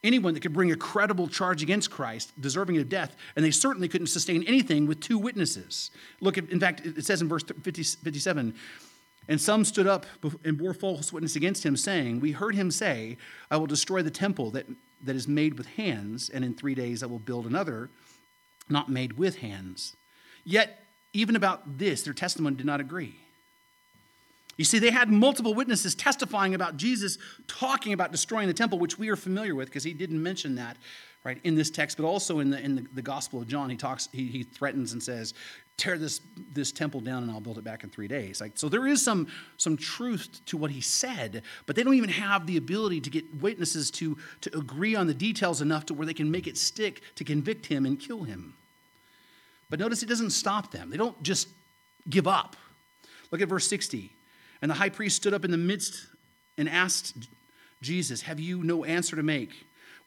anyone 0.05 0.33
that 0.33 0.39
could 0.39 0.53
bring 0.53 0.71
a 0.71 0.75
credible 0.75 1.27
charge 1.27 1.63
against 1.63 1.91
Christ, 1.91 2.31
deserving 2.39 2.77
of 2.77 2.87
death, 2.87 3.15
and 3.35 3.43
they 3.43 3.51
certainly 3.51 3.87
couldn't 3.87 4.07
sustain 4.07 4.43
anything 4.43 4.85
with 4.85 4.99
two 4.99 5.17
witnesses. 5.17 5.91
Look, 6.21 6.37
in 6.37 6.59
fact, 6.59 6.85
it 6.85 7.05
says 7.05 7.21
in 7.21 7.27
verse 7.27 7.43
50, 7.43 7.83
57 7.83 8.55
and 9.27 9.41
some 9.41 9.65
stood 9.65 9.87
up 9.87 10.05
and 10.43 10.57
bore 10.57 10.73
false 10.73 11.11
witness 11.11 11.35
against 11.35 11.65
him, 11.65 11.75
saying, 11.75 12.19
We 12.19 12.31
heard 12.31 12.55
him 12.55 12.69
say, 12.69 13.17
I 13.49 13.57
will 13.57 13.65
destroy 13.65 14.01
the 14.01 14.11
temple 14.11 14.51
that, 14.51 14.67
that 15.03 15.15
is 15.15 15.27
made 15.27 15.57
with 15.57 15.67
hands, 15.67 16.29
and 16.29 16.45
in 16.45 16.53
three 16.53 16.75
days 16.75 17.01
I 17.01 17.07
will 17.07 17.19
build 17.19 17.45
another, 17.45 17.89
not 18.69 18.89
made 18.89 19.13
with 19.13 19.37
hands. 19.37 19.95
Yet, 20.43 20.79
even 21.13 21.35
about 21.35 21.77
this, 21.79 22.03
their 22.03 22.13
testimony 22.13 22.55
did 22.55 22.65
not 22.65 22.79
agree. 22.79 23.15
You 24.57 24.65
see, 24.65 24.79
they 24.79 24.91
had 24.91 25.09
multiple 25.09 25.53
witnesses 25.53 25.95
testifying 25.95 26.55
about 26.55 26.77
Jesus 26.77 27.17
talking 27.47 27.93
about 27.93 28.11
destroying 28.11 28.47
the 28.47 28.53
temple, 28.53 28.79
which 28.79 28.97
we 28.97 29.09
are 29.09 29.15
familiar 29.15 29.53
with 29.53 29.67
because 29.67 29.83
he 29.83 29.93
didn't 29.93 30.21
mention 30.21 30.55
that 30.55 30.77
right 31.25 31.39
in 31.43 31.55
this 31.55 31.69
text, 31.69 31.97
but 31.97 32.05
also 32.05 32.39
in 32.39 32.51
the 32.51 32.59
in 32.59 32.75
the, 32.75 32.85
the 32.93 33.01
Gospel 33.01 33.41
of 33.41 33.47
John, 33.47 33.69
he 33.69 33.75
talks, 33.75 34.07
he, 34.13 34.27
he 34.27 34.43
threatens 34.43 34.93
and 34.93 35.03
says, 35.03 35.33
tear 35.77 35.97
this 35.97 36.21
this 36.53 36.71
temple 36.71 37.01
down 37.01 37.23
and 37.23 37.31
I'll 37.31 37.41
build 37.41 37.57
it 37.57 37.63
back 37.63 37.83
in 37.83 37.89
three 37.89 38.07
days. 38.07 38.39
Like 38.39 38.53
so 38.55 38.69
there 38.69 38.87
is 38.87 39.03
some 39.03 39.27
some 39.57 39.75
truth 39.75 40.39
to 40.45 40.57
what 40.57 40.71
he 40.71 40.79
said, 40.79 41.41
but 41.65 41.75
they 41.75 41.83
don't 41.83 41.95
even 41.95 42.09
have 42.09 42.47
the 42.47 42.57
ability 42.57 43.01
to 43.01 43.09
get 43.09 43.41
witnesses 43.41 43.91
to, 43.91 44.17
to 44.41 44.57
agree 44.57 44.95
on 44.95 45.07
the 45.07 45.13
details 45.13 45.61
enough 45.61 45.85
to 45.87 45.93
where 45.93 46.05
they 46.05 46.13
can 46.13 46.31
make 46.31 46.47
it 46.47 46.57
stick 46.57 47.01
to 47.15 47.23
convict 47.23 47.65
him 47.65 47.85
and 47.85 47.99
kill 47.99 48.23
him. 48.23 48.53
But 49.69 49.79
notice 49.79 50.03
it 50.03 50.09
doesn't 50.09 50.29
stop 50.29 50.71
them. 50.71 50.89
They 50.91 50.97
don't 50.97 51.21
just 51.23 51.49
give 52.09 52.27
up. 52.27 52.55
Look 53.31 53.41
at 53.41 53.49
verse 53.49 53.67
60. 53.67 54.14
And 54.65 54.71
the 54.71 54.75
high 54.77 54.89
priest 54.89 55.17
stood 55.17 55.35
up 55.35 55.45
in 55.45 55.51
the 55.51 55.59
midst 55.59 56.07
and 56.57 56.67
asked 56.67 57.13
Jesus, 57.83 58.23
Have 58.23 58.39
you 58.39 58.63
no 58.63 58.83
answer 58.83 59.15
to 59.15 59.21
make? 59.21 59.51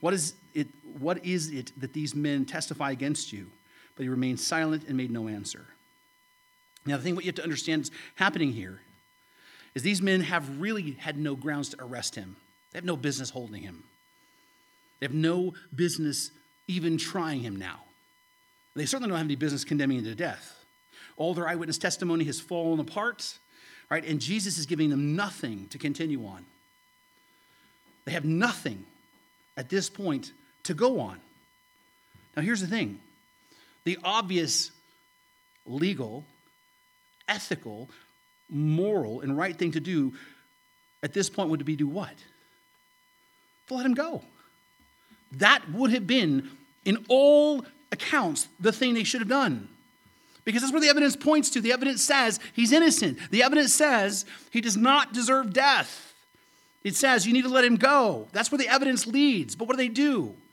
What 0.00 0.12
is 0.14 0.34
it, 0.52 0.66
what 0.98 1.24
is 1.24 1.52
it 1.52 1.70
that 1.80 1.92
these 1.92 2.12
men 2.12 2.44
testify 2.44 2.90
against 2.90 3.32
you? 3.32 3.52
But 3.94 4.02
he 4.02 4.08
remained 4.08 4.40
silent 4.40 4.82
and 4.88 4.96
made 4.96 5.12
no 5.12 5.28
answer. 5.28 5.64
Now, 6.84 6.96
the 6.96 7.04
thing 7.04 7.14
what 7.14 7.24
you 7.24 7.28
have 7.28 7.36
to 7.36 7.44
understand 7.44 7.82
is 7.82 7.92
happening 8.16 8.52
here 8.52 8.80
is 9.76 9.84
these 9.84 10.02
men 10.02 10.22
have 10.22 10.60
really 10.60 10.96
had 10.98 11.16
no 11.16 11.36
grounds 11.36 11.68
to 11.68 11.76
arrest 11.80 12.16
him. 12.16 12.34
They 12.72 12.78
have 12.78 12.84
no 12.84 12.96
business 12.96 13.30
holding 13.30 13.62
him. 13.62 13.84
They 14.98 15.06
have 15.06 15.14
no 15.14 15.54
business 15.72 16.32
even 16.66 16.98
trying 16.98 17.42
him 17.42 17.54
now. 17.54 17.84
They 18.74 18.86
certainly 18.86 19.10
don't 19.10 19.18
have 19.18 19.26
any 19.28 19.36
business 19.36 19.62
condemning 19.62 19.98
him 19.98 20.04
to 20.06 20.16
death. 20.16 20.64
All 21.16 21.32
their 21.32 21.46
eyewitness 21.46 21.78
testimony 21.78 22.24
has 22.24 22.40
fallen 22.40 22.80
apart 22.80 23.38
right? 23.90 24.04
And 24.04 24.20
Jesus 24.20 24.58
is 24.58 24.66
giving 24.66 24.90
them 24.90 25.16
nothing 25.16 25.68
to 25.68 25.78
continue 25.78 26.24
on. 26.26 26.44
They 28.04 28.12
have 28.12 28.24
nothing 28.24 28.84
at 29.56 29.68
this 29.68 29.90
point 29.90 30.32
to 30.64 30.74
go 30.74 31.00
on. 31.00 31.18
Now, 32.36 32.42
here's 32.42 32.60
the 32.60 32.66
thing 32.66 33.00
the 33.84 33.98
obvious 34.04 34.70
legal, 35.66 36.24
ethical, 37.26 37.88
moral, 38.48 39.20
and 39.20 39.36
right 39.36 39.56
thing 39.56 39.72
to 39.72 39.80
do 39.80 40.12
at 41.02 41.12
this 41.12 41.28
point 41.28 41.50
would 41.50 41.64
be 41.64 41.76
do 41.76 41.86
what? 41.86 42.14
To 43.68 43.74
let 43.74 43.86
him 43.86 43.94
go. 43.94 44.22
That 45.32 45.70
would 45.70 45.90
have 45.92 46.06
been, 46.06 46.50
in 46.84 47.04
all 47.08 47.64
accounts, 47.92 48.48
the 48.58 48.72
thing 48.72 48.94
they 48.94 49.04
should 49.04 49.20
have 49.20 49.28
done. 49.28 49.68
Because 50.48 50.62
that's 50.62 50.72
where 50.72 50.80
the 50.80 50.88
evidence 50.88 51.14
points 51.14 51.50
to. 51.50 51.60
The 51.60 51.74
evidence 51.74 52.02
says 52.02 52.40
he's 52.54 52.72
innocent. 52.72 53.18
The 53.30 53.42
evidence 53.42 53.74
says 53.74 54.24
he 54.50 54.62
does 54.62 54.78
not 54.78 55.12
deserve 55.12 55.52
death. 55.52 56.14
It 56.82 56.96
says 56.96 57.26
you 57.26 57.34
need 57.34 57.42
to 57.42 57.50
let 57.50 57.66
him 57.66 57.76
go. 57.76 58.28
That's 58.32 58.50
where 58.50 58.56
the 58.56 58.66
evidence 58.66 59.06
leads. 59.06 59.54
But 59.54 59.68
what 59.68 59.76
do 59.76 59.82
they 59.82 59.88
do? 59.88 60.34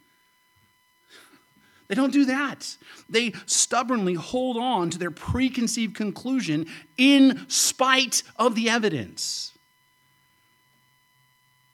They 1.88 1.96
don't 1.96 2.12
do 2.12 2.26
that. 2.26 2.76
They 3.08 3.32
stubbornly 3.46 4.16
hold 4.16 4.58
on 4.58 4.90
to 4.90 4.98
their 4.98 5.12
preconceived 5.12 5.96
conclusion 5.96 6.66
in 6.98 7.46
spite 7.48 8.24
of 8.36 8.56
the 8.56 8.70
evidence. 8.70 9.54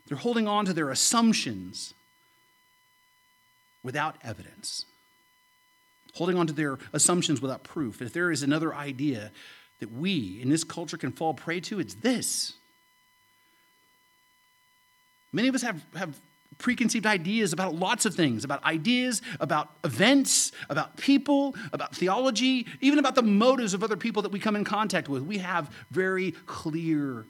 They're 0.07 0.17
holding 0.17 0.47
on 0.47 0.65
to 0.65 0.73
their 0.73 0.91
assumptions 0.91 1.95
without 3.83 4.17
evidence 4.21 4.85
holding 6.13 6.37
on 6.37 6.47
to 6.47 6.53
their 6.53 6.77
assumptions 6.93 7.41
without 7.41 7.63
proof. 7.63 8.01
If 8.01 8.13
there 8.13 8.31
is 8.31 8.43
another 8.43 8.73
idea 8.73 9.31
that 9.79 9.91
we 9.91 10.39
in 10.41 10.49
this 10.49 10.63
culture 10.63 10.97
can 10.97 11.11
fall 11.11 11.33
prey 11.33 11.59
to, 11.61 11.79
it's 11.79 11.95
this. 11.95 12.53
Many 15.33 15.47
of 15.47 15.55
us 15.55 15.61
have, 15.61 15.83
have 15.95 16.19
preconceived 16.57 17.05
ideas 17.05 17.53
about 17.53 17.73
lots 17.75 18.05
of 18.05 18.15
things 18.15 18.43
about 18.43 18.63
ideas, 18.63 19.21
about 19.39 19.69
events, 19.83 20.51
about 20.69 20.95
people, 20.97 21.55
about 21.73 21.95
theology, 21.95 22.67
even 22.79 22.99
about 22.99 23.15
the 23.15 23.23
motives 23.23 23.73
of 23.73 23.83
other 23.83 23.97
people 23.97 24.21
that 24.21 24.31
we 24.31 24.39
come 24.39 24.55
in 24.55 24.63
contact 24.63 25.09
with. 25.09 25.23
We 25.23 25.39
have 25.39 25.73
very 25.89 26.31
clear, 26.45 27.25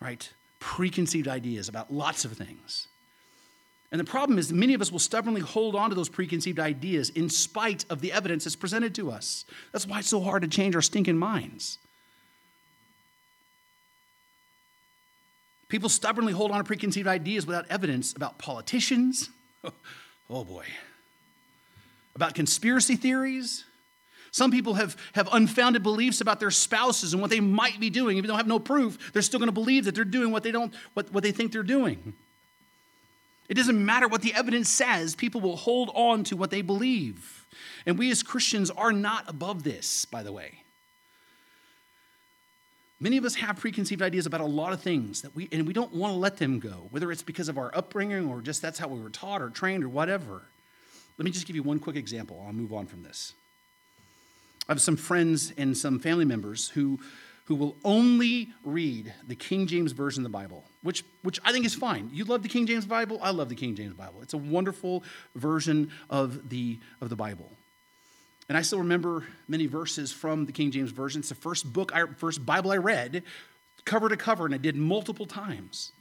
right, 0.00 0.28
preconceived 0.60 1.28
ideas 1.28 1.68
about 1.68 1.92
lots 1.92 2.24
of 2.24 2.32
things. 2.32 2.88
And 3.94 4.00
the 4.00 4.10
problem 4.10 4.40
is, 4.40 4.52
many 4.52 4.74
of 4.74 4.80
us 4.80 4.90
will 4.90 4.98
stubbornly 4.98 5.40
hold 5.40 5.76
on 5.76 5.88
to 5.90 5.94
those 5.94 6.08
preconceived 6.08 6.58
ideas 6.58 7.10
in 7.10 7.28
spite 7.28 7.84
of 7.88 8.00
the 8.00 8.10
evidence 8.10 8.42
that's 8.42 8.56
presented 8.56 8.92
to 8.96 9.12
us. 9.12 9.44
That's 9.70 9.86
why 9.86 10.00
it's 10.00 10.08
so 10.08 10.20
hard 10.20 10.42
to 10.42 10.48
change 10.48 10.74
our 10.74 10.82
stinking 10.82 11.16
minds. 11.16 11.78
People 15.68 15.88
stubbornly 15.88 16.32
hold 16.32 16.50
on 16.50 16.58
to 16.58 16.64
preconceived 16.64 17.06
ideas 17.06 17.46
without 17.46 17.66
evidence 17.70 18.12
about 18.16 18.36
politicians. 18.36 19.30
Oh 20.30 20.42
boy. 20.42 20.64
About 22.16 22.34
conspiracy 22.34 22.96
theories. 22.96 23.66
Some 24.30 24.50
people 24.50 24.72
have, 24.74 24.96
have 25.12 25.28
unfounded 25.32 25.82
beliefs 25.82 26.22
about 26.22 26.40
their 26.40 26.50
spouses 26.50 27.12
and 27.12 27.20
what 27.20 27.30
they 27.30 27.40
might 27.40 27.78
be 27.78 27.90
doing. 27.90 28.16
Even 28.16 28.26
though 28.28 28.32
they 28.32 28.38
have 28.38 28.46
no 28.46 28.58
proof, 28.58 29.12
they're 29.12 29.20
still 29.20 29.38
going 29.38 29.48
to 29.48 29.52
believe 29.52 29.84
that 29.84 29.94
they're 29.94 30.04
doing 30.06 30.32
what 30.32 30.42
they, 30.42 30.50
don't, 30.50 30.72
what, 30.94 31.12
what 31.12 31.22
they 31.22 31.30
think 31.30 31.52
they're 31.52 31.62
doing. 31.62 32.14
It 33.48 33.54
doesn't 33.54 33.84
matter 33.84 34.08
what 34.08 34.22
the 34.22 34.34
evidence 34.34 34.68
says, 34.68 35.14
people 35.14 35.40
will 35.40 35.56
hold 35.56 35.90
on 35.94 36.24
to 36.24 36.36
what 36.36 36.50
they 36.50 36.62
believe. 36.62 37.46
And 37.86 37.98
we 37.98 38.10
as 38.10 38.22
Christians 38.22 38.70
are 38.70 38.92
not 38.92 39.28
above 39.28 39.62
this, 39.62 40.06
by 40.06 40.22
the 40.22 40.32
way. 40.32 40.62
Many 43.00 43.18
of 43.18 43.24
us 43.24 43.34
have 43.34 43.58
preconceived 43.58 44.00
ideas 44.00 44.24
about 44.24 44.40
a 44.40 44.46
lot 44.46 44.72
of 44.72 44.80
things 44.80 45.22
that 45.22 45.36
we 45.36 45.48
and 45.52 45.66
we 45.66 45.74
don't 45.74 45.92
want 45.92 46.14
to 46.14 46.18
let 46.18 46.38
them 46.38 46.58
go, 46.58 46.86
whether 46.90 47.12
it's 47.12 47.22
because 47.22 47.50
of 47.50 47.58
our 47.58 47.70
upbringing 47.76 48.28
or 48.30 48.40
just 48.40 48.62
that's 48.62 48.78
how 48.78 48.88
we 48.88 49.00
were 49.00 49.10
taught 49.10 49.42
or 49.42 49.50
trained 49.50 49.84
or 49.84 49.88
whatever. 49.88 50.42
Let 51.18 51.24
me 51.24 51.30
just 51.30 51.46
give 51.46 51.54
you 51.54 51.62
one 51.62 51.78
quick 51.78 51.96
example. 51.96 52.42
I'll 52.46 52.52
move 52.52 52.72
on 52.72 52.86
from 52.86 53.02
this. 53.02 53.34
I 54.68 54.72
have 54.72 54.80
some 54.80 54.96
friends 54.96 55.52
and 55.58 55.76
some 55.76 55.98
family 55.98 56.24
members 56.24 56.70
who 56.70 56.98
who 57.46 57.54
will 57.54 57.76
only 57.84 58.54
read 58.64 59.12
the 59.26 59.34
King 59.34 59.66
James 59.66 59.92
Version 59.92 60.24
of 60.24 60.32
the 60.32 60.38
Bible, 60.38 60.64
which, 60.84 61.02
which 61.22 61.40
I 61.44 61.50
think 61.50 61.64
is 61.64 61.74
fine. 61.74 62.10
You 62.12 62.24
love 62.24 62.42
the 62.42 62.48
King 62.48 62.66
James 62.66 62.84
Bible? 62.84 63.18
I 63.22 63.30
love 63.30 63.48
the 63.48 63.54
King 63.54 63.74
James 63.74 63.94
Bible. 63.94 64.20
It's 64.20 64.34
a 64.34 64.38
wonderful 64.38 65.02
version 65.34 65.90
of 66.10 66.50
the, 66.50 66.78
of 67.00 67.08
the 67.08 67.16
Bible. 67.16 67.50
And 68.50 68.58
I 68.58 68.60
still 68.60 68.80
remember 68.80 69.24
many 69.48 69.64
verses 69.64 70.12
from 70.12 70.44
the 70.44 70.52
King 70.52 70.70
James 70.70 70.90
Version. 70.90 71.20
It's 71.20 71.30
the 71.30 71.34
first 71.34 71.72
book, 71.72 71.90
I, 71.94 72.04
first 72.18 72.44
Bible 72.44 72.70
I 72.70 72.76
read, 72.76 73.22
cover 73.86 74.10
to 74.10 74.16
cover, 74.18 74.44
and 74.44 74.54
I 74.54 74.58
did 74.58 74.76
multiple 74.76 75.24
times. 75.24 75.92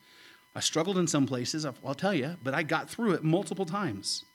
I 0.53 0.59
struggled 0.59 0.97
in 0.97 1.07
some 1.07 1.25
places, 1.25 1.65
I'll 1.65 1.95
tell 1.95 2.13
you, 2.13 2.35
but 2.43 2.53
I 2.53 2.63
got 2.63 2.89
through 2.89 3.13
it 3.13 3.23
multiple 3.23 3.65
times. 3.65 4.25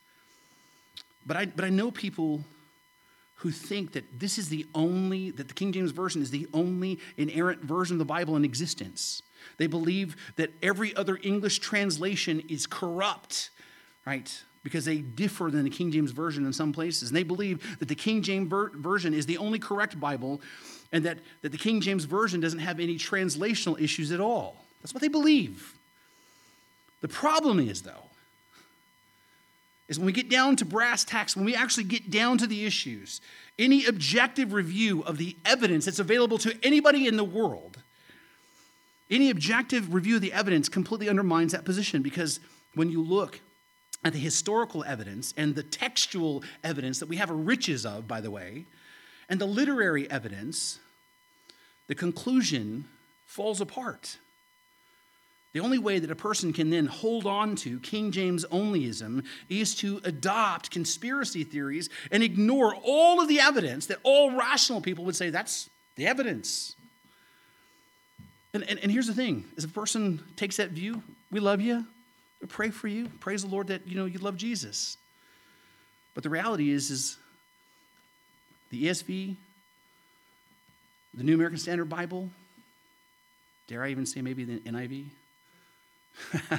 But 1.26 1.36
I, 1.36 1.44
but 1.44 1.66
I 1.66 1.68
know 1.68 1.90
people 1.90 2.42
who 3.36 3.50
think 3.50 3.92
that 3.92 4.18
this 4.18 4.38
is 4.38 4.48
the 4.48 4.66
only, 4.74 5.30
that 5.32 5.48
the 5.48 5.54
King 5.54 5.72
James 5.72 5.90
Version 5.90 6.22
is 6.22 6.30
the 6.30 6.48
only 6.54 6.98
inerrant 7.18 7.62
version 7.62 7.96
of 7.96 7.98
the 7.98 8.06
Bible 8.06 8.34
in 8.34 8.46
existence. 8.46 9.22
They 9.56 9.66
believe 9.66 10.16
that 10.36 10.50
every 10.62 10.94
other 10.94 11.18
English 11.22 11.58
translation 11.58 12.42
is 12.48 12.66
corrupt, 12.66 13.50
right? 14.06 14.42
Because 14.62 14.84
they 14.84 14.98
differ 14.98 15.50
than 15.50 15.64
the 15.64 15.70
King 15.70 15.90
James 15.90 16.10
Version 16.10 16.44
in 16.44 16.52
some 16.52 16.72
places. 16.72 17.08
And 17.08 17.16
they 17.16 17.22
believe 17.22 17.78
that 17.78 17.88
the 17.88 17.94
King 17.94 18.22
James 18.22 18.48
ver- 18.48 18.70
Version 18.70 19.14
is 19.14 19.26
the 19.26 19.38
only 19.38 19.58
correct 19.58 19.98
Bible 19.98 20.40
and 20.92 21.04
that, 21.04 21.18
that 21.42 21.52
the 21.52 21.58
King 21.58 21.80
James 21.80 22.04
Version 22.04 22.40
doesn't 22.40 22.60
have 22.60 22.80
any 22.80 22.96
translational 22.96 23.80
issues 23.80 24.12
at 24.12 24.20
all. 24.20 24.64
That's 24.82 24.94
what 24.94 25.00
they 25.00 25.08
believe. 25.08 25.74
The 27.00 27.08
problem 27.08 27.60
is, 27.60 27.82
though, 27.82 28.04
is 29.88 29.98
when 29.98 30.06
we 30.06 30.12
get 30.12 30.28
down 30.28 30.56
to 30.56 30.64
brass 30.64 31.04
tacks, 31.04 31.34
when 31.34 31.44
we 31.44 31.54
actually 31.54 31.84
get 31.84 32.10
down 32.10 32.38
to 32.38 32.46
the 32.46 32.66
issues, 32.66 33.20
any 33.58 33.86
objective 33.86 34.52
review 34.52 35.02
of 35.02 35.18
the 35.18 35.36
evidence 35.44 35.86
that's 35.86 35.98
available 35.98 36.38
to 36.38 36.56
anybody 36.62 37.06
in 37.06 37.16
the 37.16 37.24
world, 37.24 37.78
any 39.10 39.30
objective 39.30 39.94
review 39.94 40.16
of 40.16 40.22
the 40.22 40.32
evidence 40.32 40.68
completely 40.68 41.08
undermines 41.08 41.52
that 41.52 41.64
position 41.64 42.02
because 42.02 42.40
when 42.74 42.90
you 42.90 43.02
look 43.02 43.40
at 44.04 44.12
the 44.12 44.18
historical 44.18 44.84
evidence 44.84 45.34
and 45.36 45.54
the 45.54 45.62
textual 45.62 46.42
evidence 46.62 47.00
that 47.00 47.08
we 47.08 47.16
have 47.16 47.30
a 47.30 47.34
riches 47.34 47.84
of, 47.84 48.06
by 48.06 48.20
the 48.20 48.30
way, 48.30 48.66
and 49.28 49.40
the 49.40 49.46
literary 49.46 50.10
evidence, 50.10 50.78
the 51.86 51.94
conclusion 51.94 52.84
falls 53.26 53.60
apart. 53.60 54.18
The 55.52 55.60
only 55.60 55.78
way 55.78 55.98
that 55.98 56.10
a 56.10 56.14
person 56.14 56.52
can 56.52 56.70
then 56.70 56.86
hold 56.86 57.26
on 57.26 57.56
to 57.56 57.80
King 57.80 58.12
James 58.12 58.44
onlyism 58.46 59.24
is 59.48 59.74
to 59.76 60.00
adopt 60.04 60.70
conspiracy 60.70 61.42
theories 61.42 61.88
and 62.12 62.22
ignore 62.22 62.74
all 62.84 63.20
of 63.20 63.28
the 63.28 63.40
evidence 63.40 63.86
that 63.86 63.98
all 64.02 64.36
rational 64.36 64.80
people 64.80 65.04
would 65.04 65.16
say 65.16 65.30
that's 65.30 65.68
the 65.96 66.06
evidence. 66.06 66.76
And, 68.58 68.68
and, 68.70 68.80
and 68.80 68.90
here's 68.90 69.06
the 69.06 69.14
thing 69.14 69.44
is 69.56 69.62
if 69.62 69.70
a 69.70 69.72
person 69.72 70.20
takes 70.34 70.56
that 70.56 70.70
view, 70.70 71.00
we 71.30 71.38
love 71.38 71.60
you, 71.60 71.86
we 72.40 72.48
pray 72.48 72.70
for 72.70 72.88
you, 72.88 73.06
praise 73.20 73.44
the 73.44 73.48
Lord 73.48 73.68
that 73.68 73.86
you 73.86 73.94
know 73.94 74.04
you 74.04 74.18
love 74.18 74.36
Jesus. 74.36 74.96
But 76.12 76.24
the 76.24 76.30
reality 76.30 76.70
is, 76.70 76.90
is 76.90 77.18
the 78.70 78.86
ESV, 78.86 79.36
the 81.14 81.22
New 81.22 81.34
American 81.34 81.58
Standard 81.58 81.88
Bible, 81.88 82.30
Dare 83.68 83.84
I 83.84 83.90
even 83.90 84.06
say 84.06 84.22
maybe 84.22 84.42
the 84.42 84.58
NIV? 84.58 85.04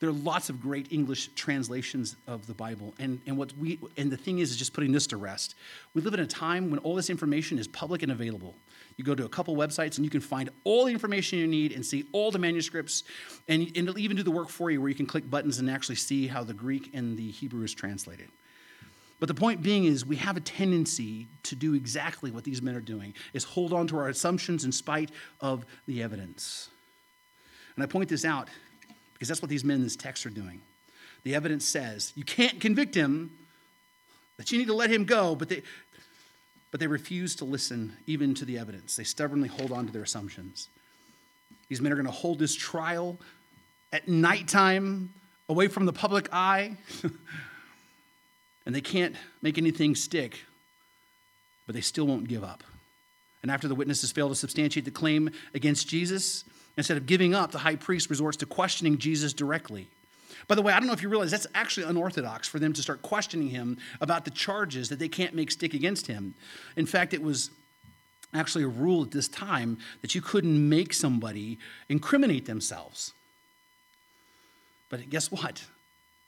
there 0.00 0.08
are 0.08 0.12
lots 0.12 0.48
of 0.48 0.62
great 0.62 0.90
English 0.90 1.28
translations 1.34 2.16
of 2.26 2.46
the 2.46 2.54
Bible. 2.54 2.94
And, 2.98 3.20
and, 3.26 3.36
what 3.36 3.52
we, 3.58 3.78
and 3.98 4.10
the 4.10 4.16
thing 4.16 4.38
is, 4.38 4.52
is 4.52 4.56
just 4.56 4.72
putting 4.72 4.92
this 4.92 5.06
to 5.08 5.18
rest. 5.18 5.56
We 5.92 6.00
live 6.00 6.14
in 6.14 6.20
a 6.20 6.26
time 6.26 6.70
when 6.70 6.78
all 6.78 6.94
this 6.94 7.10
information 7.10 7.58
is 7.58 7.68
public 7.68 8.02
and 8.02 8.10
available. 8.10 8.54
You 8.96 9.04
go 9.04 9.14
to 9.14 9.24
a 9.24 9.28
couple 9.28 9.56
websites 9.56 9.96
and 9.96 10.04
you 10.04 10.10
can 10.10 10.20
find 10.20 10.50
all 10.64 10.84
the 10.84 10.92
information 10.92 11.38
you 11.38 11.46
need 11.46 11.72
and 11.72 11.84
see 11.84 12.04
all 12.12 12.30
the 12.30 12.38
manuscripts, 12.38 13.04
and, 13.48 13.62
and 13.62 13.88
it'll 13.88 13.98
even 13.98 14.16
do 14.16 14.22
the 14.22 14.30
work 14.30 14.48
for 14.48 14.70
you 14.70 14.80
where 14.80 14.88
you 14.88 14.94
can 14.94 15.06
click 15.06 15.28
buttons 15.28 15.58
and 15.58 15.70
actually 15.70 15.96
see 15.96 16.26
how 16.26 16.44
the 16.44 16.54
Greek 16.54 16.90
and 16.94 17.16
the 17.16 17.30
Hebrew 17.30 17.64
is 17.64 17.72
translated. 17.72 18.28
But 19.20 19.28
the 19.28 19.34
point 19.34 19.62
being 19.62 19.84
is 19.84 20.04
we 20.06 20.16
have 20.16 20.38
a 20.38 20.40
tendency 20.40 21.26
to 21.44 21.54
do 21.54 21.74
exactly 21.74 22.30
what 22.30 22.44
these 22.44 22.62
men 22.62 22.74
are 22.74 22.80
doing, 22.80 23.14
is 23.34 23.44
hold 23.44 23.72
on 23.72 23.86
to 23.88 23.98
our 23.98 24.08
assumptions 24.08 24.64
in 24.64 24.72
spite 24.72 25.10
of 25.40 25.66
the 25.86 26.02
evidence. 26.02 26.70
And 27.76 27.84
I 27.84 27.86
point 27.86 28.08
this 28.08 28.24
out 28.24 28.48
because 29.12 29.28
that's 29.28 29.42
what 29.42 29.50
these 29.50 29.64
men 29.64 29.76
in 29.76 29.82
this 29.82 29.96
text 29.96 30.24
are 30.24 30.30
doing. 30.30 30.62
The 31.22 31.34
evidence 31.34 31.66
says 31.66 32.12
you 32.16 32.24
can't 32.24 32.60
convict 32.60 32.94
him, 32.94 33.30
that 34.38 34.50
you 34.50 34.58
need 34.58 34.68
to 34.68 34.74
let 34.74 34.90
him 34.90 35.04
go, 35.04 35.34
but 35.34 35.50
they, 35.50 35.62
but 36.70 36.80
they 36.80 36.86
refuse 36.86 37.34
to 37.36 37.44
listen 37.44 37.96
even 38.06 38.34
to 38.34 38.44
the 38.44 38.58
evidence. 38.58 38.96
They 38.96 39.04
stubbornly 39.04 39.48
hold 39.48 39.72
on 39.72 39.86
to 39.86 39.92
their 39.92 40.02
assumptions. 40.02 40.68
These 41.68 41.80
men 41.80 41.92
are 41.92 41.96
going 41.96 42.06
to 42.06 42.12
hold 42.12 42.38
this 42.38 42.54
trial 42.54 43.18
at 43.92 44.08
nighttime, 44.08 45.12
away 45.48 45.68
from 45.68 45.86
the 45.86 45.92
public 45.92 46.28
eye, 46.32 46.76
and 48.66 48.74
they 48.74 48.80
can't 48.80 49.16
make 49.42 49.58
anything 49.58 49.94
stick, 49.94 50.44
but 51.66 51.74
they 51.74 51.80
still 51.80 52.06
won't 52.06 52.28
give 52.28 52.44
up. 52.44 52.62
And 53.42 53.50
after 53.50 53.68
the 53.68 53.74
witnesses 53.74 54.12
fail 54.12 54.28
to 54.28 54.34
substantiate 54.34 54.84
the 54.84 54.90
claim 54.90 55.30
against 55.54 55.88
Jesus, 55.88 56.44
Instead 56.76 56.96
of 56.96 57.06
giving 57.06 57.34
up, 57.34 57.52
the 57.52 57.58
high 57.58 57.76
priest 57.76 58.10
resorts 58.10 58.38
to 58.38 58.46
questioning 58.46 58.98
Jesus 58.98 59.32
directly. 59.32 59.88
By 60.48 60.54
the 60.54 60.62
way, 60.62 60.72
I 60.72 60.78
don't 60.78 60.86
know 60.86 60.92
if 60.92 61.02
you 61.02 61.08
realize 61.08 61.30
that's 61.30 61.46
actually 61.54 61.86
unorthodox 61.86 62.48
for 62.48 62.58
them 62.58 62.72
to 62.72 62.82
start 62.82 63.02
questioning 63.02 63.48
him 63.48 63.78
about 64.00 64.24
the 64.24 64.30
charges 64.30 64.88
that 64.88 64.98
they 64.98 65.08
can't 65.08 65.34
make 65.34 65.50
stick 65.50 65.74
against 65.74 66.06
him. 66.06 66.34
In 66.76 66.86
fact, 66.86 67.14
it 67.14 67.22
was 67.22 67.50
actually 68.34 68.64
a 68.64 68.68
rule 68.68 69.02
at 69.02 69.10
this 69.10 69.28
time 69.28 69.78
that 70.02 70.14
you 70.14 70.20
couldn't 70.20 70.68
make 70.68 70.92
somebody 70.92 71.58
incriminate 71.88 72.46
themselves. 72.46 73.12
But 74.88 75.08
guess 75.10 75.30
what? 75.30 75.64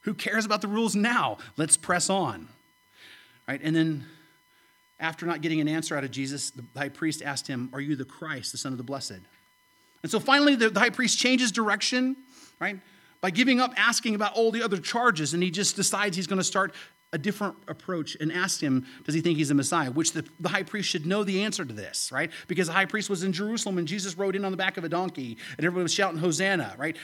Who 0.03 0.15
cares 0.15 0.45
about 0.45 0.63
the 0.63 0.69
rules 0.69 0.95
now? 0.95 1.39
Let's 1.57 1.77
press 1.77 2.11
on. 2.11 2.49
Right? 3.47 3.61
And 3.63 3.75
then 3.75 4.07
after 5.01 5.27
not 5.27 5.41
getting 5.41 5.61
an 5.61 5.69
answer 5.69 5.97
out 5.97 6.05
of 6.05 6.11
Jesus, 6.11 6.51
the 6.51 6.65
high 6.77 6.89
priest 6.89 7.23
asked 7.23 7.47
him, 7.47 7.69
Are 7.73 7.81
you 7.81 7.97
the 7.97 8.05
Christ, 8.05 8.53
the 8.53 8.59
Son 8.59 8.73
of 8.73 8.79
the 8.79 8.85
Blessed? 8.85 9.21
And 10.03 10.11
so 10.11 10.19
finally, 10.19 10.55
the, 10.55 10.71
high 10.79 10.91
priest 10.91 11.19
changes 11.19 11.53
direction, 11.53 12.17
right, 12.61 12.79
by 13.23 13.31
giving 13.31 13.61
up 13.61 13.73
asking 13.77 14.15
about 14.15 14.35
all 14.35 14.51
the 14.51 14.63
other 14.63 14.77
charges, 14.77 15.33
and 15.33 15.43
he 15.43 15.51
just 15.51 15.77
decides 15.77 16.17
he's 16.17 16.27
going 16.27 16.41
to 16.41 16.45
start 16.45 16.75
a 17.15 17.19
different 17.19 17.57
approach 17.69 18.17
and 18.21 18.33
asks 18.33 18.61
him, 18.61 18.87
Does 19.05 19.15
he 19.15 19.21
think 19.21 19.39
he's 19.39 19.51
a 19.51 19.55
Messiah? 19.55 19.91
Which 19.91 20.13
the, 20.13 20.25
the 20.41 20.49
high 20.49 20.63
priest 20.65 20.89
should 20.89 21.07
know 21.07 21.25
the 21.25 21.43
answer 21.43 21.65
to 21.65 21.73
this, 21.73 22.11
right? 22.11 22.31
Because 22.49 22.67
the 22.67 22.73
high 22.73 22.87
priest 22.87 23.09
was 23.09 23.23
in 23.23 23.33
Jerusalem 23.33 23.79
and 23.79 23.87
Jesus 23.87 24.17
rode 24.17 24.35
in 24.35 24.45
on 24.45 24.51
the 24.51 24.57
back 24.57 24.77
of 24.77 24.85
a 24.85 24.89
donkey 24.89 25.39
and 25.57 25.65
everybody 25.65 25.83
was 25.83 25.95
shouting, 25.95 26.19
Hosanna, 26.19 26.75
right? 26.77 26.97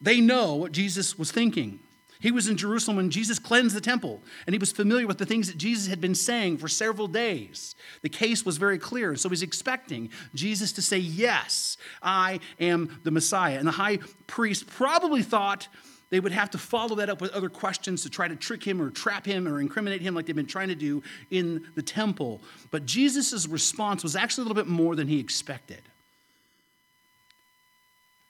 They 0.00 0.20
know 0.20 0.56
what 0.56 0.72
Jesus 0.72 1.18
was 1.18 1.30
thinking. 1.30 1.80
He 2.20 2.30
was 2.30 2.48
in 2.48 2.56
Jerusalem 2.56 2.98
when 2.98 3.10
Jesus 3.10 3.38
cleansed 3.38 3.74
the 3.74 3.80
temple, 3.80 4.22
and 4.46 4.54
he 4.54 4.58
was 4.58 4.70
familiar 4.70 5.06
with 5.06 5.18
the 5.18 5.26
things 5.26 5.46
that 5.48 5.56
Jesus 5.56 5.88
had 5.88 6.00
been 6.00 6.14
saying 6.14 6.58
for 6.58 6.68
several 6.68 7.08
days. 7.08 7.74
The 8.02 8.10
case 8.10 8.44
was 8.44 8.58
very 8.58 8.78
clear, 8.78 9.16
so 9.16 9.30
he's 9.30 9.42
expecting 9.42 10.10
Jesus 10.34 10.72
to 10.72 10.82
say, 10.82 10.98
Yes, 10.98 11.78
I 12.02 12.40
am 12.60 13.00
the 13.04 13.10
Messiah. 13.10 13.58
And 13.58 13.66
the 13.66 13.72
high 13.72 13.98
priest 14.26 14.66
probably 14.66 15.22
thought 15.22 15.68
they 16.10 16.20
would 16.20 16.32
have 16.32 16.50
to 16.50 16.58
follow 16.58 16.96
that 16.96 17.08
up 17.08 17.20
with 17.20 17.32
other 17.32 17.48
questions 17.48 18.02
to 18.02 18.10
try 18.10 18.28
to 18.28 18.36
trick 18.36 18.62
him 18.64 18.82
or 18.82 18.90
trap 18.90 19.24
him 19.24 19.48
or 19.48 19.60
incriminate 19.60 20.02
him 20.02 20.14
like 20.14 20.26
they've 20.26 20.36
been 20.36 20.46
trying 20.46 20.68
to 20.68 20.74
do 20.74 21.02
in 21.30 21.64
the 21.76 21.82
temple. 21.82 22.42
But 22.70 22.84
Jesus' 22.84 23.46
response 23.46 24.02
was 24.02 24.14
actually 24.14 24.42
a 24.42 24.48
little 24.48 24.62
bit 24.62 24.70
more 24.70 24.94
than 24.94 25.08
he 25.08 25.18
expected. 25.20 25.82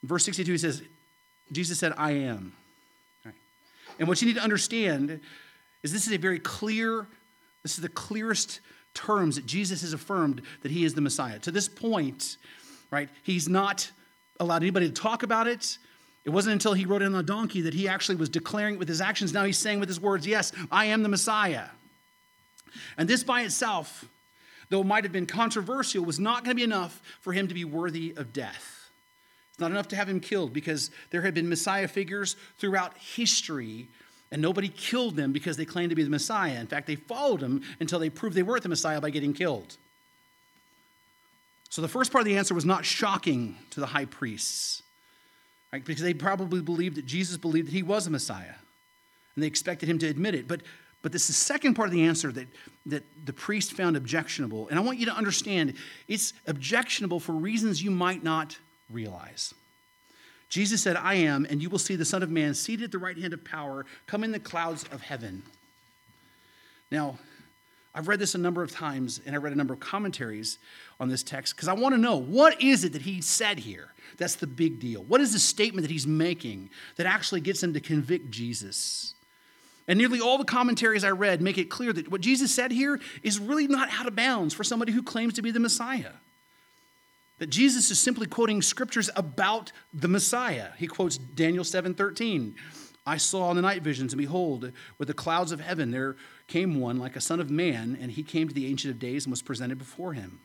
verse 0.05 0.25
62, 0.25 0.53
he 0.53 0.59
says, 0.59 0.83
Jesus 1.51 1.79
said, 1.79 1.95
I 1.97 2.13
am. 2.13 2.53
And 4.01 4.09
what 4.09 4.21
you 4.21 4.27
need 4.27 4.37
to 4.37 4.43
understand 4.43 5.21
is 5.83 5.93
this 5.93 6.07
is 6.07 6.13
a 6.13 6.19
very 6.19 6.41
clear, 6.41 7.07
this 7.63 7.77
is 7.77 7.83
the 7.83 7.89
clearest 7.89 8.61
terms 8.95 9.37
that 9.37 9.47
Jesus 9.47 9.83
has 9.83 9.93
affirmed 9.93 10.43
that 10.63 10.73
he 10.73 10.85
is 10.85 10.95
the 10.95 11.03
Messiah. 11.03 11.39
To 11.41 11.51
this 11.51 11.69
point, 11.69 12.39
right, 12.91 13.11
he's 13.23 13.49
not 13.49 13.91
allowed 14.41 14.63
anybody 14.63 14.89
to 14.89 14.95
talk 14.95 15.23
about 15.23 15.47
it. 15.47 15.79
It 16.25 16.31
wasn't 16.31 16.55
until 16.55 16.73
he 16.73 16.87
rode 16.87 17.03
in 17.03 17.15
on 17.15 17.21
a 17.21 17.23
donkey 17.23 17.61
that 17.63 17.75
he 17.75 17.89
actually 17.89 18.17
was 18.17 18.31
declaring 18.31 18.75
it 18.75 18.79
with 18.79 18.89
his 18.89 19.03
actions. 19.03 19.33
Now 19.33 19.45
he's 19.45 19.59
saying 19.59 19.81
with 19.81 19.89
his 19.89 20.01
words, 20.01 20.27
Yes, 20.27 20.53
I 20.73 20.87
am 20.87 21.03
the 21.03 21.09
Messiah. 21.09 21.67
And 22.97 23.09
this 23.09 23.23
by 23.23 23.43
itself, 23.43 24.07
though 24.71 24.81
it 24.81 24.87
might 24.87 25.05
have 25.05 25.13
been 25.13 25.27
controversial, 25.27 26.05
was 26.05 26.19
not 26.19 26.45
going 26.45 26.57
to 26.57 26.61
be 26.61 26.65
enough 26.65 27.03
for 27.21 27.33
him 27.33 27.49
to 27.49 27.55
be 27.55 27.65
worthy 27.65 28.15
of 28.17 28.33
death. 28.33 28.80
Not 29.61 29.71
enough 29.71 29.89
to 29.89 29.97
have 29.97 30.09
him 30.09 30.21
killed 30.21 30.53
because 30.53 30.91
there 31.11 31.23
had 31.23 31.35
been 31.35 31.49
Messiah 31.49 31.89
figures 31.89 32.37
throughout 32.59 32.97
history, 32.97 33.89
and 34.31 34.41
nobody 34.41 34.69
killed 34.69 35.17
them 35.17 35.33
because 35.33 35.57
they 35.57 35.65
claimed 35.65 35.91
to 35.91 35.97
be 35.97 36.03
the 36.03 36.11
Messiah. 36.11 36.59
In 36.59 36.67
fact, 36.67 36.87
they 36.87 36.97
followed 36.97 37.43
him 37.43 37.63
until 37.81 37.99
they 37.99 38.11
proved 38.11 38.35
they 38.35 38.43
weren't 38.43 38.63
the 38.63 38.69
Messiah 38.69 39.01
by 39.01 39.11
getting 39.11 39.33
killed. 39.33 39.77
So 41.69 41.83
the 41.83 41.89
first 41.89 42.11
part 42.11 42.23
of 42.23 42.27
the 42.27 42.37
answer 42.37 42.55
was 42.55 42.65
not 42.65 42.85
shocking 42.85 43.57
to 43.71 43.81
the 43.81 43.87
high 43.87 44.07
priests, 44.07 44.83
right? 45.73 45.85
Because 45.85 46.03
they 46.03 46.15
probably 46.15 46.61
believed 46.61 46.97
that 46.97 47.07
Jesus 47.07 47.37
believed 47.37 47.69
that 47.69 47.75
he 47.75 47.83
was 47.83 48.07
a 48.07 48.11
Messiah, 48.11 48.55
and 49.35 49.43
they 49.43 49.47
expected 49.47 49.89
him 49.89 49.99
to 49.99 50.09
admit 50.09 50.35
it. 50.35 50.49
But 50.49 50.63
but 51.03 51.13
this 51.13 51.23
is 51.23 51.29
the 51.29 51.45
second 51.45 51.75
part 51.75 51.89
of 51.89 51.93
the 51.93 52.05
answer 52.05 52.31
that, 52.33 52.47
that 52.87 53.05
the 53.25 53.33
priest 53.33 53.73
found 53.73 53.97
objectionable. 53.97 54.69
And 54.69 54.79
I 54.79 54.83
want 54.83 54.99
you 54.99 55.07
to 55.07 55.15
understand 55.15 55.75
it's 56.09 56.33
objectionable 56.47 57.21
for 57.21 57.33
reasons 57.33 57.83
you 57.83 57.91
might 57.91 58.23
not 58.23 58.59
realize. 58.91 59.55
Jesus 60.49 60.83
said, 60.83 60.97
I 60.97 61.15
am, 61.15 61.47
and 61.49 61.63
you 61.63 61.71
will 61.71 61.79
see 61.79 61.95
the 61.95 62.05
Son 62.05 62.23
of 62.23 62.31
Man 62.31 62.55
seated 62.55 62.85
at 62.85 62.93
the 62.93 62.99
right 62.99 63.17
hand 63.17 63.33
of 63.33 63.45
power, 63.45 63.87
come 64.07 64.25
in 64.25 64.33
the 64.33 64.41
clouds 64.41 64.85
of 64.93 65.01
heaven. 65.01 65.45
Now, 66.91 67.19
I've 67.95 68.09
read 68.09 68.19
this 68.19 68.35
a 68.35 68.39
number 68.39 68.63
of 68.63 68.73
times, 68.73 69.21
and 69.25 69.35
I 69.35 69.39
read 69.39 69.53
a 69.53 69.57
number 69.57 69.75
of 69.75 69.81
commentaries 69.81 70.59
on 70.99 71.09
this 71.09 71.23
text 71.23 71.55
because 71.55 71.69
I 71.69 71.73
want 71.73 71.95
to 71.95 72.01
know 72.01 72.17
what 72.17 72.61
is 72.61 72.85
it 72.85 72.93
that 72.93 73.03
he 73.03 73.21
said 73.21 73.61
here? 73.61 73.89
That's 74.19 74.35
the 74.35 74.47
big 74.47 74.81
deal. 74.81 75.03
What 75.05 75.21
is 75.21 75.33
the 75.33 75.39
statement 75.39 75.87
that 75.87 75.93
he's 75.93 76.07
making 76.07 76.71
that 76.97 77.07
actually 77.07 77.41
gets 77.41 77.63
him 77.63 77.73
to 77.75 77.81
convict 77.81 78.31
Jesus? 78.31 79.15
And 79.89 79.99
nearly 79.99 80.21
all 80.21 80.39
the 80.39 80.45
commentaries 80.45 81.05
I 81.05 81.11
read 81.11 81.41
make 81.41 81.59
it 81.59 81.71
clear 81.71 81.93
that 81.93 82.11
what 82.11 82.21
Jesus 82.21 82.55
said 82.55 82.71
here 82.71 83.01
is 83.23 83.39
really 83.39 83.67
not 83.67 83.89
out 83.93 84.07
of 84.07 84.15
bounds 84.15 84.55
for 84.55 84.63
somebody 84.63 84.93
who 84.93 85.03
claims 85.03 85.35
to 85.35 85.43
be 85.43 85.51
the 85.51 85.61
Messiah 85.61 86.13
that 87.41 87.49
Jesus 87.49 87.91
is 87.91 87.99
simply 87.99 88.27
quoting 88.27 88.61
scriptures 88.61 89.09
about 89.17 89.73
the 89.95 90.09
Messiah. 90.09 90.69
He 90.77 90.87
quotes 90.87 91.17
Daniel 91.17 91.65
7:13. 91.65 92.55
I 93.07 93.17
saw 93.17 93.49
in 93.51 93.57
the 93.57 93.63
night 93.63 93.83
visions, 93.83 94.13
and 94.13 94.21
behold, 94.21 94.73
with 94.99 95.09
the 95.09 95.15
clouds 95.15 95.51
of 95.51 95.59
heaven 95.59 95.91
there 95.91 96.17
came 96.47 96.79
one 96.79 96.99
like 96.99 97.17
a 97.17 97.21
son 97.21 97.41
of 97.41 97.51
man, 97.51 97.97
and 97.99 98.13
he 98.13 98.23
came 98.23 98.47
to 98.47 98.55
the 98.55 98.67
Ancient 98.67 98.93
of 98.93 99.01
Days 99.01 99.25
and 99.25 99.31
was 99.31 99.41
presented 99.41 99.79
before 99.79 100.13
him. 100.13 100.41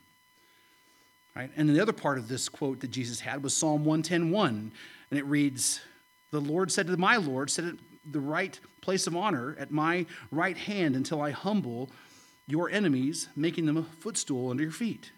Right? 1.36 1.52
And 1.58 1.70
the 1.70 1.82
other 1.82 1.92
part 1.92 2.18
of 2.18 2.30
this 2.30 2.48
quote 2.48 2.80
that 2.80 2.92
Jesus 2.92 3.20
had 3.20 3.44
was 3.44 3.56
Psalm 3.56 3.84
110:1, 3.84 4.72
and 5.12 5.20
it 5.20 5.26
reads, 5.26 5.82
The 6.32 6.40
Lord 6.40 6.72
said 6.72 6.88
to 6.88 6.96
my 6.96 7.18
Lord, 7.18 7.50
Sit 7.50 7.66
at 7.66 7.76
the 8.10 8.22
right 8.22 8.58
place 8.80 9.06
of 9.06 9.18
honor 9.18 9.54
at 9.60 9.70
my 9.70 10.06
right 10.32 10.58
hand 10.58 10.96
until 10.96 11.22
I 11.22 11.32
humble 11.32 11.92
your 12.48 12.70
enemies, 12.70 13.28
making 13.36 13.66
them 13.66 13.76
a 13.76 13.84
footstool 13.84 14.50
under 14.50 14.64
your 14.64 14.72
feet. 14.72 15.12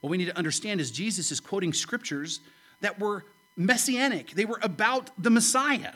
What 0.00 0.10
we 0.10 0.16
need 0.16 0.26
to 0.26 0.36
understand 0.36 0.80
is 0.80 0.90
Jesus 0.90 1.30
is 1.30 1.40
quoting 1.40 1.72
scriptures 1.72 2.40
that 2.80 2.98
were 2.98 3.24
messianic, 3.56 4.32
they 4.32 4.44
were 4.44 4.58
about 4.62 5.10
the 5.16 5.30
Messiah. 5.30 5.92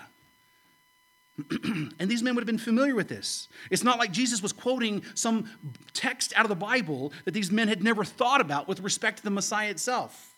and 1.62 2.08
these 2.08 2.22
men 2.22 2.34
would 2.34 2.42
have 2.42 2.46
been 2.46 2.58
familiar 2.58 2.96
with 2.96 3.08
this. 3.08 3.48
It's 3.70 3.84
not 3.84 3.98
like 3.98 4.10
Jesus 4.10 4.42
was 4.42 4.52
quoting 4.52 5.04
some 5.14 5.48
text 5.92 6.32
out 6.34 6.44
of 6.44 6.48
the 6.48 6.56
Bible 6.56 7.12
that 7.24 7.32
these 7.32 7.52
men 7.52 7.68
had 7.68 7.82
never 7.82 8.04
thought 8.04 8.40
about 8.40 8.66
with 8.66 8.80
respect 8.80 9.18
to 9.18 9.24
the 9.24 9.30
Messiah 9.30 9.70
itself. 9.70 10.34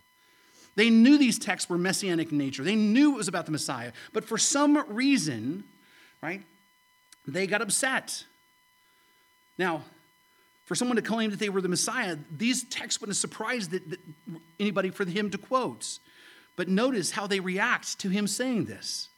They 0.77 0.91
knew 0.91 1.19
these 1.19 1.39
texts 1.39 1.69
were 1.71 1.79
messianic 1.79 2.33
in 2.33 2.39
nature. 2.39 2.63
They 2.63 2.77
knew 2.77 3.15
it 3.15 3.17
was 3.17 3.29
about 3.29 3.47
the 3.47 3.53
Messiah. 3.53 3.93
But 4.13 4.25
for 4.25 4.39
some 4.39 4.83
reason, 4.89 5.65
right, 6.23 6.43
they 7.27 7.47
got 7.47 7.63
upset. 7.63 8.25
Now, 9.59 9.85
for 10.71 10.77
someone 10.77 10.95
to 10.95 11.03
claim 11.03 11.33
that 11.33 11.41
they 11.41 11.49
were 11.49 11.61
the 11.61 11.69
Messiah, 11.69 12.17
these 12.31 12.63
texts 12.63 13.01
wouldn't 13.01 13.17
have 13.17 13.21
surprised 13.21 13.73
that, 13.73 13.91
that 13.91 13.99
anybody 14.61 14.91
for 14.91 15.05
him 15.05 15.29
to 15.31 15.37
quote. 15.37 15.99
But 16.55 16.69
notice 16.69 17.11
how 17.11 17.27
they 17.27 17.41
react 17.41 17.99
to 17.99 18.09
him 18.09 18.29
saying 18.29 18.67
this. 18.67 19.09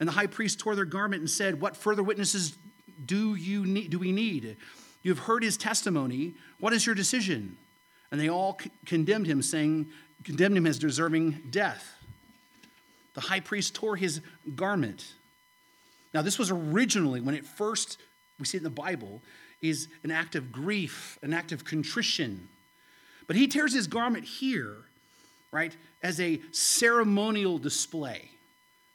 And 0.00 0.08
the 0.08 0.12
high 0.12 0.26
priest 0.26 0.58
tore 0.58 0.74
their 0.74 0.84
garment 0.84 1.20
and 1.20 1.30
said, 1.30 1.60
What 1.60 1.76
further 1.76 2.02
witnesses 2.02 2.58
do, 3.04 3.36
you 3.36 3.64
need, 3.64 3.90
do 3.90 4.00
we 4.00 4.10
need? 4.10 4.56
You 5.04 5.12
have 5.12 5.20
heard 5.20 5.44
his 5.44 5.56
testimony. 5.56 6.34
What 6.58 6.72
is 6.72 6.84
your 6.84 6.96
decision? 6.96 7.56
And 8.10 8.20
they 8.20 8.28
all 8.28 8.58
c- 8.60 8.72
condemned 8.86 9.28
him, 9.28 9.42
saying, 9.42 9.86
condemned 10.24 10.56
him 10.56 10.66
as 10.66 10.80
deserving 10.80 11.42
death. 11.48 11.94
The 13.14 13.20
high 13.20 13.38
priest 13.38 13.76
tore 13.76 13.94
his 13.94 14.20
garment. 14.56 15.12
Now, 16.12 16.22
this 16.22 16.40
was 16.40 16.50
originally, 16.50 17.20
when 17.20 17.36
it 17.36 17.46
first, 17.46 17.98
we 18.40 18.46
see 18.46 18.56
it 18.56 18.62
in 18.62 18.64
the 18.64 18.70
Bible, 18.70 19.22
is 19.62 19.88
an 20.02 20.10
act 20.10 20.34
of 20.34 20.52
grief, 20.52 21.18
an 21.22 21.32
act 21.32 21.52
of 21.52 21.64
contrition. 21.64 22.48
But 23.26 23.36
he 23.36 23.48
tears 23.48 23.72
his 23.72 23.86
garment 23.86 24.24
here, 24.24 24.76
right, 25.50 25.76
as 26.02 26.20
a 26.20 26.40
ceremonial 26.52 27.58
display. 27.58 28.30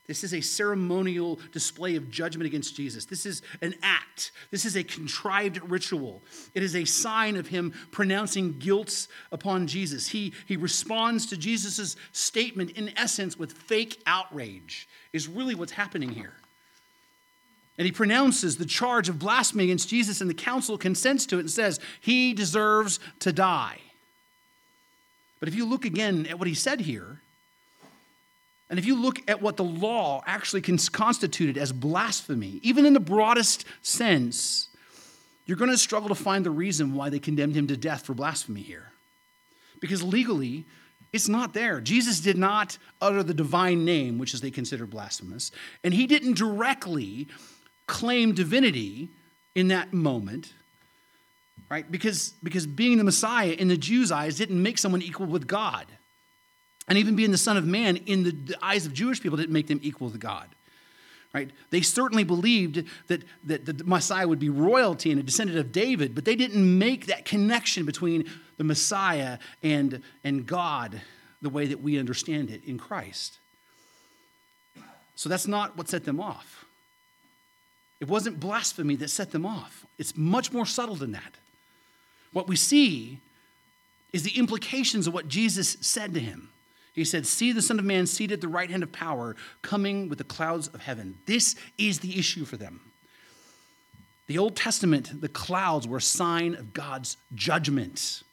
This 0.08 0.24
is 0.26 0.34
a 0.34 0.42
ceremonial 0.42 1.40
display 1.54 1.96
of 1.96 2.12
judgment 2.12 2.46
against 2.46 2.76
Jesus. 2.76 3.06
This 3.06 3.26
is 3.26 3.42
an 3.62 3.76
act. 3.82 4.34
This 4.50 4.66
is 4.66 4.76
a 4.76 4.84
contrived 4.84 5.62
ritual. 5.70 6.22
It 6.54 6.64
is 6.64 6.76
a 6.76 6.84
sign 6.84 7.38
of 7.38 7.48
him 7.48 7.74
pronouncing 7.92 8.60
guilt 8.60 9.08
upon 9.32 9.68
Jesus. 9.68 10.10
He, 10.10 10.34
he 10.48 10.58
responds 10.58 11.28
to 11.28 11.38
Jesus' 11.38 11.96
statement, 12.12 12.72
in 12.72 12.92
essence, 12.98 13.38
with 13.38 13.54
fake 13.54 14.02
outrage, 14.06 14.90
is 15.14 15.30
really 15.30 15.56
what's 15.56 15.72
happening 15.72 16.10
here. 16.10 16.34
And 17.82 17.88
he 17.88 17.92
pronounces 17.92 18.58
the 18.58 18.66
charge 18.68 19.10
of 19.10 19.18
blasphemy 19.18 19.64
against 19.64 19.90
Jesus, 19.90 20.22
and 20.22 20.30
the 20.30 20.36
council 20.36 20.78
consents 20.78 21.26
to 21.26 21.38
it 21.38 21.40
and 21.40 21.50
says, 21.50 21.80
He 22.00 22.32
deserves 22.32 23.00
to 23.22 23.34
die. 23.34 23.80
But 25.40 25.50
if 25.50 25.56
you 25.56 25.66
look 25.66 25.84
again 25.84 26.28
at 26.28 26.38
what 26.38 26.48
he 26.48 26.54
said 26.54 26.82
here, 26.82 27.22
and 28.70 28.78
if 28.78 28.86
you 28.86 29.02
look 29.02 29.28
at 29.28 29.42
what 29.42 29.58
the 29.58 29.64
law 29.64 30.22
actually 30.28 30.62
constituted 30.62 31.58
as 31.58 31.74
blasphemy, 31.74 32.60
even 32.62 32.86
in 32.86 32.94
the 32.94 33.00
broadest 33.00 33.66
sense, 33.82 34.70
you're 35.48 35.58
going 35.58 35.72
to 35.72 35.76
struggle 35.76 36.10
to 36.10 36.14
find 36.14 36.46
the 36.46 36.52
reason 36.52 36.94
why 36.94 37.10
they 37.10 37.18
condemned 37.18 37.56
him 37.56 37.66
to 37.66 37.76
death 37.76 38.06
for 38.06 38.14
blasphemy 38.14 38.62
here. 38.62 38.92
Because 39.80 40.04
legally, 40.04 40.66
it's 41.14 41.28
not 41.28 41.56
there. 41.56 41.82
Jesus 41.82 42.20
did 42.20 42.38
not 42.38 42.78
utter 43.02 43.24
the 43.24 43.34
divine 43.34 43.86
name, 43.86 44.20
which 44.20 44.36
is 44.36 44.42
they 44.42 44.52
consider 44.52 44.86
blasphemous, 44.86 45.52
and 45.84 45.96
he 45.96 46.06
didn't 46.06 46.38
directly 46.38 47.28
claim 47.92 48.34
divinity 48.34 49.10
in 49.54 49.68
that 49.68 49.94
moment. 49.94 50.54
Right? 51.70 51.90
Because, 51.90 52.34
because 52.42 52.66
being 52.66 52.98
the 52.98 53.04
Messiah 53.04 53.52
in 53.52 53.68
the 53.68 53.78
Jews' 53.78 54.12
eyes 54.12 54.38
didn't 54.38 54.62
make 54.62 54.78
someone 54.78 55.02
equal 55.02 55.28
with 55.28 55.46
God. 55.46 55.86
And 56.88 56.98
even 56.98 57.16
being 57.16 57.32
the 57.32 57.38
Son 57.38 57.58
of 57.58 57.66
Man 57.66 57.98
in 57.98 58.24
the, 58.24 58.32
the 58.32 58.66
eyes 58.66 58.86
of 58.86 58.94
Jewish 58.94 59.22
people 59.22 59.38
didn't 59.38 59.54
make 59.54 59.68
them 59.68 59.80
equal 59.84 60.10
to 60.10 60.18
God. 60.18 60.48
Right? 61.34 61.50
They 61.70 61.82
certainly 61.82 62.26
believed 62.26 62.84
that, 63.08 63.24
that 63.46 63.66
the 63.66 63.84
Messiah 63.86 64.28
would 64.28 64.40
be 64.40 64.50
royalty 64.50 65.12
and 65.12 65.20
a 65.20 65.24
descendant 65.24 65.60
of 65.60 65.72
David, 65.72 66.14
but 66.14 66.26
they 66.26 66.36
didn't 66.36 66.78
make 66.78 67.06
that 67.06 67.24
connection 67.24 67.86
between 67.86 68.30
the 68.58 68.64
Messiah 68.64 69.38
and, 69.64 70.02
and 70.24 70.46
God 70.46 71.00
the 71.42 71.50
way 71.50 71.68
that 71.68 71.82
we 71.82 71.98
understand 71.98 72.50
it 72.50 72.64
in 72.66 72.78
Christ. 72.78 73.40
So 75.16 75.30
that's 75.30 75.48
not 75.48 75.78
what 75.78 75.88
set 75.88 76.04
them 76.04 76.20
off. 76.20 76.66
It 78.02 78.10
wasn't 78.10 78.40
blasphemy 78.40 78.98
that 78.98 79.10
set 79.10 79.32
them 79.32 79.46
off, 79.46 79.86
it's 79.98 80.18
much 80.18 80.52
more 80.52 80.66
subtle 80.66 80.96
than 80.96 81.14
that. 81.14 81.36
What 82.34 82.48
we 82.48 82.56
see 82.56 83.20
is 84.12 84.24
the 84.24 84.38
implications 84.38 85.08
of 85.08 85.14
what 85.14 85.28
Jesus 85.28 85.78
said 85.80 86.14
to 86.16 86.20
him. 86.20 86.50
He 86.94 87.06
said, 87.06 87.26
See 87.26 87.54
the 87.54 87.62
Son 87.62 87.80
of 87.80 87.86
Man 87.86 88.06
seated 88.08 88.36
at 88.36 88.42
the 88.42 88.48
right 88.48 88.70
hand 88.70 88.84
of 88.84 88.92
power, 88.92 89.36
coming 89.62 90.10
with 90.10 90.18
the 90.18 90.26
clouds 90.26 90.68
of 90.68 90.82
heaven. 90.82 91.18
This 91.26 91.56
is 91.78 92.00
the 92.00 92.20
issue 92.20 92.44
for 92.44 92.58
them. 92.58 92.82
The 94.28 94.38
Old 94.38 94.56
Testament, 94.56 95.22
the 95.22 95.30
clouds 95.30 95.88
were 95.88 95.98
a 95.98 96.02
sign 96.02 96.56
of 96.56 96.74
God's 96.74 97.18
judgment. 97.36 98.24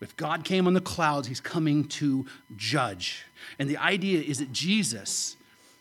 If 0.00 0.16
God 0.16 0.44
came 0.44 0.66
on 0.66 0.74
the 0.74 0.80
clouds, 0.80 1.28
he's 1.28 1.40
coming 1.40 1.88
to 1.88 2.26
judge. 2.56 3.24
And 3.58 3.68
the 3.68 3.78
idea 3.78 4.20
is 4.20 4.38
that 4.38 4.52
Jesus, 4.52 5.36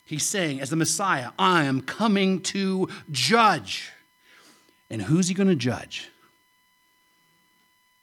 he's 0.08 0.26
saying, 0.26 0.60
as 0.60 0.72
the 0.72 0.76
Messiah, 0.76 1.30
I 1.38 1.66
am 1.66 1.82
coming 1.82 2.42
to 2.42 2.90
judge. 3.12 3.92
And 4.90 5.04
who's 5.04 5.28
he 5.28 5.36
going 5.36 5.50
to 5.50 5.56
judge? 5.56 6.10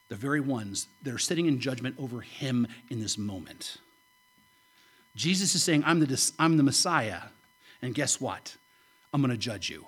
the 0.08 0.20
very 0.20 0.40
ones 0.40 0.86
that 1.02 1.12
are 1.12 1.18
sitting 1.18 1.46
in 1.46 1.58
judgment 1.58 1.96
over 1.98 2.20
him 2.20 2.68
in 2.88 3.00
this 3.00 3.18
moment. 3.18 3.78
Jesus 5.16 5.54
is 5.56 5.62
saying, 5.64 5.82
I'm 5.84 5.98
the, 5.98 6.32
I'm 6.38 6.56
the 6.56 6.62
Messiah, 6.62 7.20
and 7.82 7.94
guess 7.94 8.20
what? 8.20 8.56
I'm 9.12 9.20
going 9.20 9.32
to 9.32 9.36
judge 9.36 9.70
you. 9.70 9.86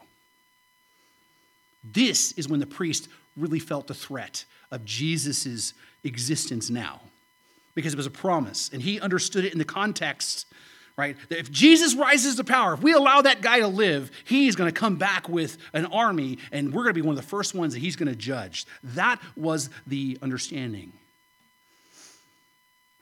This 1.85 2.33
is 2.33 2.49
when 2.49 2.59
the 2.59 2.67
priest 2.67 3.09
really 3.37 3.59
felt 3.59 3.87
the 3.87 3.95
threat 3.95 4.45
of 4.73 4.85
Jesus' 4.85 5.75
existence 6.03 6.71
now, 6.71 7.03
because 7.77 7.93
it 7.93 7.97
was 7.97 8.07
a 8.07 8.11
promise, 8.11 8.71
and 8.73 8.83
he 8.83 9.01
understood 9.01 9.45
it 9.45 9.53
in 9.53 9.59
the 9.59 9.65
context 9.65 10.47
right? 10.97 11.17
If 11.29 11.51
Jesus 11.51 11.95
rises 11.95 12.37
to 12.37 12.45
power, 12.45 12.75
if 12.75 12.83
we 12.83 12.93
allow 12.93 13.23
that 13.23 13.43
guy 13.43 13.61
to 13.61 13.69
live, 13.69 14.11
he's 14.25 14.57
going 14.57 14.73
to 14.73 14.79
come 14.79 14.97
back 14.97 15.29
with 15.29 15.59
an 15.73 15.87
army, 15.87 16.39
and 16.53 16.73
we're 16.73 16.85
going 16.85 16.95
to 16.95 17.01
be 17.01 17.07
one 17.07 17.17
of 17.17 17.23
the 17.23 17.29
first 17.29 17.55
ones 17.55 17.75
that 17.75 17.81
he's 17.81 17.97
going 17.97 18.09
to 18.09 18.17
judge. 18.17 18.67
That 18.83 19.21
was 19.37 19.69
the 19.87 20.19
understanding, 20.23 20.93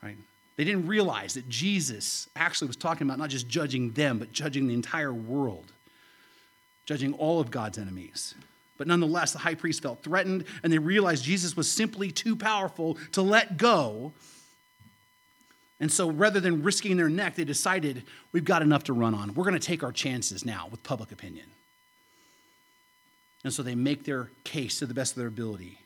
right? 0.03 0.17
They 0.57 0.65
didn't 0.65 0.87
realize 0.87 1.35
that 1.35 1.49
Jesus 1.49 2.29
actually 2.35 2.69
was 2.69 2.77
talking 2.77 3.07
about 3.07 3.19
not 3.19 3.31
just 3.31 3.49
judging 3.49 3.93
them, 3.93 4.19
but 4.19 4.33
judging 4.33 4.67
the 4.67 4.75
entire 4.75 5.13
world, 5.13 5.73
judging 6.87 7.13
all 7.15 7.41
of 7.41 7.51
God's 7.51 7.79
enemies. 7.79 8.35
But 8.77 8.89
nonetheless, 8.89 9.33
the 9.33 9.39
high 9.39 9.55
priest 9.55 9.83
felt 9.83 10.03
threatened, 10.03 10.45
and 10.65 10.73
they 10.73 10.79
realized 10.79 11.23
Jesus 11.23 11.57
was 11.57 11.71
simply 11.71 12.11
too 12.11 12.35
powerful 12.35 12.99
to 13.13 13.23
let 13.23 13.57
go 13.57 14.13
and 15.85 15.93
so 15.93 16.11
rather 16.11 16.41
than 16.41 16.63
risking 16.63 16.97
their 16.97 17.11
neck, 17.11 17.35
they 17.35 17.45
decided 17.45 18.05
we've 18.33 18.47
got 18.47 18.63
enough 18.63 18.85
to 18.85 18.95
run 18.95 19.13
on. 19.13 19.35
We're 19.35 19.45
going 19.45 19.53
to 19.53 19.61
take 19.61 19.83
our 19.83 19.93
chances 19.93 20.43
now 20.43 20.67
with 20.71 20.83
public 20.83 21.13
opinion. 21.13 21.45
And 23.45 23.53
so 23.53 23.63
they 23.63 23.75
make 23.75 24.05
their 24.05 24.31
case 24.45 24.79
to 24.79 24.87
the 24.87 24.95
best 24.95 25.13
of 25.13 25.19
their 25.19 25.27
ability. 25.27 25.79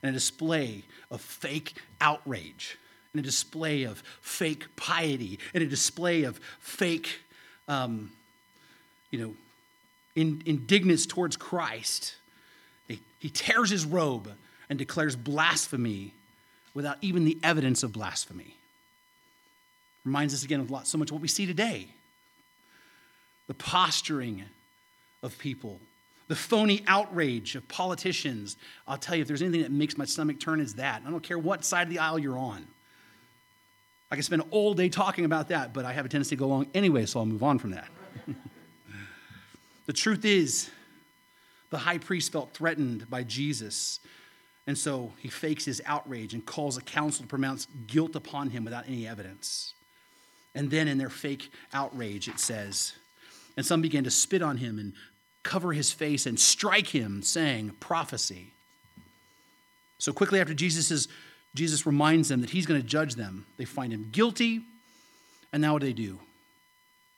And 0.00 0.10
a 0.10 0.12
display 0.12 0.84
of 1.10 1.20
fake 1.20 1.74
outrage, 2.00 2.78
and 3.12 3.18
a 3.18 3.24
display 3.24 3.82
of 3.82 4.00
fake 4.20 4.66
piety, 4.76 5.40
and 5.54 5.64
a 5.64 5.66
display 5.66 6.22
of 6.22 6.38
fake, 6.60 7.18
um, 7.66 8.12
you 9.10 9.18
know, 9.18 9.34
in, 10.14 10.40
indignance 10.46 11.04
towards 11.04 11.36
Christ. 11.36 12.14
he 12.86 13.28
tears 13.28 13.70
his 13.70 13.84
robe 13.84 14.30
and 14.68 14.78
declares 14.78 15.16
blasphemy 15.16 16.14
without 16.74 16.98
even 17.00 17.24
the 17.24 17.38
evidence 17.42 17.82
of 17.82 17.92
blasphemy. 17.92 18.54
Reminds 20.04 20.32
us 20.32 20.44
again 20.44 20.60
of 20.60 20.86
so 20.86 20.98
much 20.98 21.10
of 21.10 21.12
what 21.12 21.22
we 21.22 21.28
see 21.28 21.46
today 21.46 21.88
the 23.48 23.54
posturing 23.54 24.44
of 25.24 25.36
people, 25.36 25.80
the 26.28 26.36
phony 26.36 26.84
outrage 26.86 27.56
of 27.56 27.66
politicians. 27.66 28.56
I'll 28.86 28.96
tell 28.96 29.16
you, 29.16 29.22
if 29.22 29.28
there's 29.28 29.42
anything 29.42 29.62
that 29.62 29.72
makes 29.72 29.98
my 29.98 30.04
stomach 30.04 30.38
turn, 30.38 30.60
it's 30.60 30.74
that. 30.74 31.02
I 31.04 31.10
don't 31.10 31.22
care 31.22 31.36
what 31.36 31.64
side 31.64 31.88
of 31.88 31.88
the 31.88 31.98
aisle 31.98 32.20
you're 32.20 32.38
on. 32.38 32.64
I 34.08 34.14
can 34.14 34.22
spend 34.22 34.42
all 34.52 34.74
day 34.74 34.88
talking 34.88 35.24
about 35.24 35.48
that, 35.48 35.74
but 35.74 35.84
I 35.84 35.92
have 35.92 36.04
a 36.04 36.08
tendency 36.08 36.36
to 36.36 36.38
go 36.38 36.46
along 36.46 36.68
anyway, 36.74 37.06
so 37.06 37.18
I'll 37.18 37.26
move 37.26 37.42
on 37.42 37.58
from 37.58 37.72
that. 37.72 37.88
the 39.86 39.92
truth 39.92 40.24
is, 40.24 40.70
the 41.70 41.78
high 41.78 41.98
priest 41.98 42.30
felt 42.30 42.52
threatened 42.52 43.10
by 43.10 43.24
Jesus, 43.24 43.98
and 44.68 44.78
so 44.78 45.12
he 45.18 45.28
fakes 45.28 45.64
his 45.64 45.82
outrage 45.86 46.34
and 46.34 46.46
calls 46.46 46.76
a 46.76 46.82
council 46.82 47.22
to 47.22 47.28
pronounce 47.28 47.66
guilt 47.88 48.14
upon 48.14 48.50
him 48.50 48.64
without 48.64 48.84
any 48.86 49.08
evidence. 49.08 49.74
And 50.54 50.70
then 50.70 50.88
in 50.88 50.98
their 50.98 51.10
fake 51.10 51.50
outrage, 51.72 52.28
it 52.28 52.40
says, 52.40 52.94
and 53.56 53.64
some 53.64 53.82
began 53.82 54.04
to 54.04 54.10
spit 54.10 54.42
on 54.42 54.56
him 54.56 54.78
and 54.78 54.94
cover 55.42 55.72
his 55.72 55.92
face 55.92 56.26
and 56.26 56.38
strike 56.38 56.88
him, 56.88 57.22
saying, 57.22 57.76
Prophecy. 57.80 58.52
So 59.98 60.12
quickly 60.12 60.40
after 60.40 60.54
Jesus, 60.54 61.08
Jesus 61.54 61.86
reminds 61.86 62.28
them 62.28 62.40
that 62.40 62.50
he's 62.50 62.66
going 62.66 62.80
to 62.80 62.86
judge 62.86 63.14
them, 63.14 63.46
they 63.58 63.64
find 63.64 63.92
him 63.92 64.08
guilty. 64.12 64.62
And 65.52 65.60
now 65.60 65.72
what 65.72 65.80
do 65.80 65.86
they 65.86 65.92
do? 65.92 66.18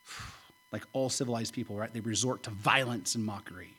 Like 0.72 0.84
all 0.94 1.10
civilized 1.10 1.52
people, 1.52 1.76
right? 1.76 1.92
They 1.92 2.00
resort 2.00 2.44
to 2.44 2.50
violence 2.50 3.14
and 3.14 3.22
mockery, 3.22 3.74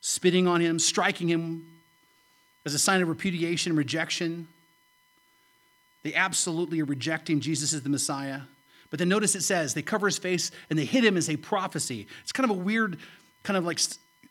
spitting 0.00 0.48
on 0.48 0.60
him, 0.60 0.80
striking 0.80 1.28
him 1.28 1.64
as 2.66 2.74
a 2.74 2.78
sign 2.78 3.00
of 3.02 3.08
repudiation 3.08 3.70
and 3.70 3.78
rejection. 3.78 4.48
They 6.02 6.14
absolutely 6.14 6.80
are 6.80 6.86
rejecting 6.86 7.40
Jesus 7.40 7.72
as 7.72 7.82
the 7.82 7.88
Messiah. 7.88 8.42
But 8.90 8.98
then 8.98 9.08
notice 9.08 9.34
it 9.34 9.42
says 9.42 9.74
they 9.74 9.82
cover 9.82 10.06
his 10.06 10.18
face 10.18 10.50
and 10.68 10.78
they 10.78 10.84
hit 10.84 11.04
him 11.04 11.16
as 11.16 11.28
a 11.28 11.36
prophecy. 11.36 12.06
It's 12.22 12.32
kind 12.32 12.50
of 12.50 12.56
a 12.56 12.60
weird, 12.60 12.98
kind 13.42 13.56
of 13.56 13.64
like 13.64 13.78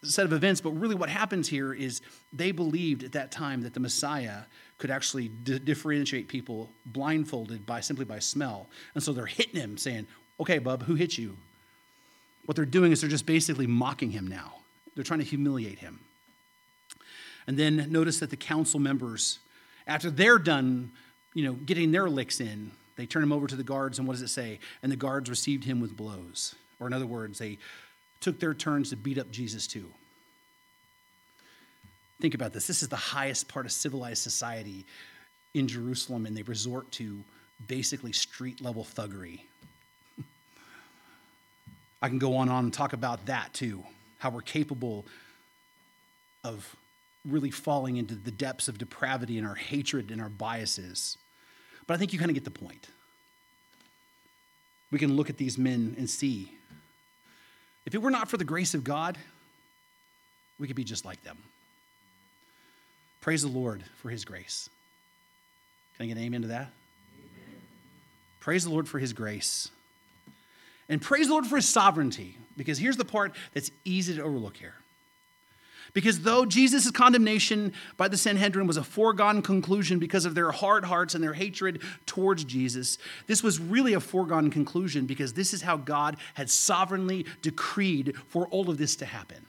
set 0.04 0.26
of 0.26 0.34
events, 0.34 0.62
but 0.62 0.72
really 0.72 0.96
what 0.96 1.10
happens 1.10 1.48
here 1.48 1.74
is 1.74 2.02
they 2.34 2.52
believed 2.52 3.04
at 3.04 3.14
that 3.14 3.32
time 3.32 3.62
that 3.62 3.74
the 3.74 3.80
Messiah 3.80 4.42
could 4.78 4.92
actually 4.92 5.28
d- 5.28 5.60
differentiate 5.60 6.28
people 6.28 6.70
blindfolded 6.86 7.66
by 7.66 7.82
simply 7.82 8.06
by 8.06 8.20
smell. 8.20 8.68
And 8.96 9.04
so 9.04 9.12
they're 9.14 9.26
hitting 9.26 9.60
him 9.60 9.78
saying, 9.78 10.08
"Okay, 10.40 10.58
bub, 10.58 10.84
who 10.84 10.96
hit 10.96 11.18
you?" 11.18 11.38
What 12.46 12.56
they're 12.56 12.66
doing 12.66 12.92
is 12.92 13.02
they're 13.02 13.10
just 13.10 13.26
basically 13.26 13.68
mocking 13.68 14.12
him 14.12 14.26
now. 14.26 14.56
They're 14.96 15.04
trying 15.04 15.20
to 15.20 15.26
humiliate 15.26 15.80
him. 15.80 16.00
And 17.46 17.58
then 17.58 17.92
notice 17.92 18.20
that 18.20 18.30
the 18.30 18.38
council 18.38 18.80
members 18.80 19.40
After 19.88 20.12
they're 20.12 20.38
done, 20.38 20.92
you 21.34 21.44
know, 21.44 21.54
getting 21.54 21.92
their 21.92 22.10
licks 22.10 22.40
in, 22.40 22.72
they 22.96 23.06
turn 23.06 23.24
him 23.24 23.32
over 23.32 23.48
to 23.48 23.56
the 23.56 23.64
guards, 23.64 24.00
and 24.00 24.08
what 24.08 24.14
does 24.16 24.22
it 24.22 24.30
say? 24.30 24.60
And 24.84 24.92
the 24.92 24.98
guards 24.98 25.30
received 25.30 25.64
him 25.64 25.80
with 25.80 25.96
blows. 25.96 26.56
Or, 26.80 26.88
in 26.88 26.94
other 26.94 27.06
words, 27.06 27.40
they 27.40 27.58
took 28.20 28.40
their 28.40 28.54
turns 28.54 28.90
to 28.90 28.98
beat 28.98 29.18
up 29.18 29.32
Jesus 29.32 29.68
too. 29.68 29.92
Think 32.22 32.34
about 32.34 32.52
this. 32.52 32.68
This 32.68 32.82
is 32.82 32.90
the 32.90 32.98
highest 32.98 33.48
part 33.48 33.66
of 33.66 33.72
civilized 33.72 34.22
society 34.22 34.86
in 35.54 35.68
Jerusalem, 35.68 36.26
and 36.26 36.36
they 36.36 36.44
resort 36.44 36.92
to 36.94 37.24
basically 37.68 38.12
street 38.12 38.62
level 38.62 38.84
thuggery. 38.84 39.42
I 42.02 42.10
can 42.10 42.20
go 42.20 42.36
on 42.36 42.50
and 42.50 42.52
on 42.52 42.64
and 42.66 42.74
talk 42.74 42.94
about 42.94 43.26
that 43.28 43.54
too, 43.54 43.84
how 44.18 44.30
we're 44.30 44.42
capable 44.42 45.06
of 46.44 46.76
really 47.28 47.52
falling 47.52 47.98
into 47.98 48.16
the 48.16 48.32
depths 48.32 48.68
of 48.68 48.78
depravity 48.78 49.38
and 49.38 49.46
our 49.48 49.56
hatred 49.56 50.12
and 50.12 50.22
our 50.22 50.30
biases. 50.30 51.18
But 51.86 51.96
I 51.96 51.98
think 51.98 52.14
you 52.14 52.20
kind 52.20 52.32
of 52.32 52.36
get 52.36 52.46
the 52.46 52.52
point. 52.52 52.88
We 54.92 55.00
can 55.00 55.16
look 55.16 55.30
at 55.30 55.38
these 55.38 55.58
men 55.58 55.96
and 55.98 56.10
see 56.10 56.52
if 57.86 57.96
it 57.96 58.02
were 58.02 58.12
not 58.12 58.30
for 58.30 58.38
the 58.38 58.44
grace 58.44 58.74
of 58.74 58.84
God, 58.84 59.18
we 60.60 60.68
could 60.68 60.76
be 60.76 60.84
just 60.84 61.06
like 61.06 61.24
them. 61.24 61.38
Praise 63.22 63.42
the 63.42 63.48
Lord 63.48 63.84
for 63.98 64.10
his 64.10 64.26
grace. 64.26 64.70
Can 65.98 66.06
I 66.06 66.08
get 66.08 66.18
an 66.18 66.24
amen 66.24 66.42
to 66.44 66.48
that? 66.50 66.70
Amen. 67.18 67.62
Praise 68.40 68.64
the 68.64 68.70
Lord 68.70 68.88
for 68.88 69.00
his 69.00 69.14
grace. 69.14 69.70
And 70.88 71.02
praise 71.02 71.28
the 71.28 71.34
Lord 71.34 71.46
for 71.46 71.56
his 71.56 71.68
sovereignty, 71.68 72.38
because 72.58 72.78
here's 72.78 72.98
the 72.98 73.06
part 73.06 73.34
that's 73.54 73.72
easy 73.86 74.16
to 74.16 74.22
overlook 74.22 74.58
here. 74.58 74.76
Because 75.94 76.22
though 76.22 76.46
Jesus' 76.46 76.92
condemnation 76.92 77.74
by 77.98 78.08
the 78.08 78.18
Sanhedrin 78.18 78.68
was 78.68 78.78
a 78.78 78.84
foregone 78.84 79.42
conclusion 79.42 80.00
because 80.00 80.26
of 80.26 80.36
their 80.36 80.52
hard 80.52 80.86
hearts 80.86 81.16
and 81.16 81.24
their 81.24 81.34
hatred 81.34 81.82
towards 82.06 82.44
Jesus, 82.44 82.98
this 83.28 83.42
was 83.42 83.60
really 83.60 83.94
a 83.94 84.00
foregone 84.00 84.52
conclusion 84.52 85.06
because 85.06 85.34
this 85.34 85.54
is 85.54 85.62
how 85.62 85.78
God 85.78 86.18
had 86.36 86.50
sovereignly 86.50 87.26
decreed 87.42 88.16
for 88.28 88.48
all 88.48 88.70
of 88.70 88.78
this 88.78 88.96
to 88.98 89.06
happen. 89.06 89.46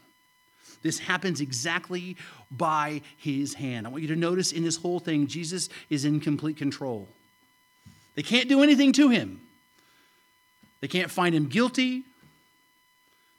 This 0.83 0.99
happens 0.99 1.41
exactly 1.41 2.17
by 2.51 3.03
his 3.19 3.55
hand. 3.55 3.87
I 3.87 3.91
want 3.91 4.03
you 4.03 4.09
to 4.09 4.17
notice 4.17 4.53
in 4.53 4.65
this 4.65 4.77
whole 4.77 4.99
thing, 4.99 5.27
Jesus 5.27 5.69
is 5.91 6.05
in 6.05 6.21
complete 6.21 6.57
control. 6.57 7.07
They 8.15 8.23
can't 8.23 8.49
do 8.49 8.63
anything 8.63 8.93
to 8.95 9.09
him, 9.09 9.41
they 10.81 10.89
can't 10.89 11.11
find 11.11 11.35
him 11.35 11.47
guilty, 11.47 12.05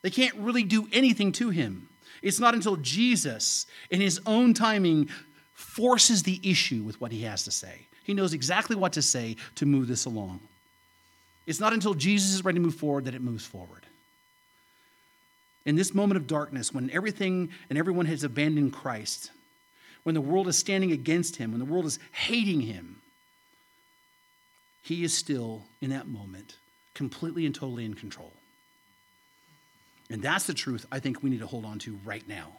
they 0.01 0.11
can't 0.11 0.35
really 0.35 0.63
do 0.63 0.87
anything 0.91 1.31
to 1.33 1.49
him. 1.49 1.87
It's 2.21 2.39
not 2.39 2.53
until 2.53 2.75
Jesus, 2.77 3.65
in 3.89 4.01
his 4.01 4.19
own 4.25 4.53
timing, 4.53 5.09
forces 5.53 6.23
the 6.23 6.39
issue 6.43 6.83
with 6.83 6.99
what 7.01 7.11
he 7.11 7.21
has 7.23 7.43
to 7.45 7.51
say. 7.51 7.87
He 8.03 8.13
knows 8.13 8.33
exactly 8.33 8.75
what 8.75 8.93
to 8.93 9.01
say 9.01 9.35
to 9.55 9.65
move 9.65 9.87
this 9.87 10.05
along. 10.05 10.39
It's 11.47 11.59
not 11.59 11.73
until 11.73 11.93
Jesus 11.93 12.33
is 12.33 12.45
ready 12.45 12.57
to 12.57 12.63
move 12.63 12.75
forward 12.75 13.05
that 13.05 13.15
it 13.15 13.21
moves 13.21 13.45
forward. 13.45 13.85
In 15.65 15.75
this 15.75 15.93
moment 15.93 16.17
of 16.17 16.27
darkness, 16.27 16.73
when 16.73 16.89
everything 16.91 17.49
and 17.69 17.77
everyone 17.77 18.07
has 18.07 18.23
abandoned 18.23 18.73
Christ, 18.73 19.31
when 20.03 20.15
the 20.15 20.21
world 20.21 20.47
is 20.47 20.57
standing 20.57 20.91
against 20.91 21.35
him, 21.35 21.51
when 21.51 21.59
the 21.59 21.65
world 21.65 21.85
is 21.85 21.99
hating 22.11 22.61
him, 22.61 23.01
he 24.83 25.03
is 25.03 25.13
still, 25.13 25.63
in 25.79 25.91
that 25.91 26.07
moment, 26.07 26.55
completely 26.95 27.45
and 27.45 27.53
totally 27.53 27.85
in 27.85 27.93
control. 27.93 28.31
And 30.11 30.21
that's 30.21 30.45
the 30.45 30.53
truth 30.53 30.85
I 30.91 30.99
think 30.99 31.23
we 31.23 31.29
need 31.29 31.39
to 31.39 31.47
hold 31.47 31.63
on 31.63 31.79
to 31.79 31.97
right 32.03 32.27
now. 32.27 32.49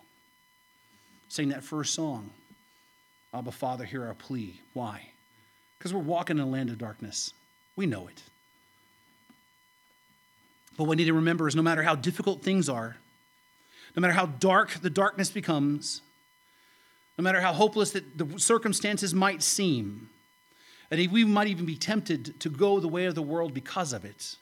Sing 1.28 1.50
that 1.50 1.62
first 1.62 1.94
song, 1.94 2.30
Abba 3.34 3.53
Father, 3.53 3.84
hear 3.84 4.07
our 4.07 4.14
plea. 4.14 4.61
Why? 4.72 5.03
Because 5.78 5.92
we're 5.92 6.00
walking 6.00 6.38
in 6.38 6.42
a 6.42 6.48
land 6.48 6.70
of 6.70 6.78
darkness. 6.78 7.32
We 7.76 7.86
know 7.86 8.09
it. 8.09 8.22
But 10.78 10.84
what 10.84 10.90
we 10.90 10.96
need 10.96 11.05
to 11.07 11.14
remember 11.14 11.46
is 11.46 11.55
no 11.55 11.62
matter 11.62 11.82
how 11.82 11.94
difficult 11.94 12.42
things 12.42 12.70
are, 12.70 12.96
no 13.94 14.00
matter 14.00 14.14
how 14.14 14.26
dark 14.26 14.70
the 14.80 14.90
darkness 14.90 15.30
becomes, 15.30 16.00
no 17.18 17.22
matter 17.22 17.42
how 17.42 17.53
hopeless 17.53 17.90
that 17.90 18.16
the 18.16 18.38
circumstances 18.38 19.12
might 19.12 19.42
seem, 19.42 20.09
that 20.88 20.98
we 21.11 21.24
might 21.24 21.48
even 21.48 21.66
be 21.66 21.76
tempted 21.76 22.40
to 22.40 22.48
go 22.48 22.80
the 22.80 22.88
way 22.88 23.05
of 23.05 23.14
the 23.14 23.22
world 23.22 23.53
because 23.53 23.92
of 23.92 24.07
it. 24.07 24.36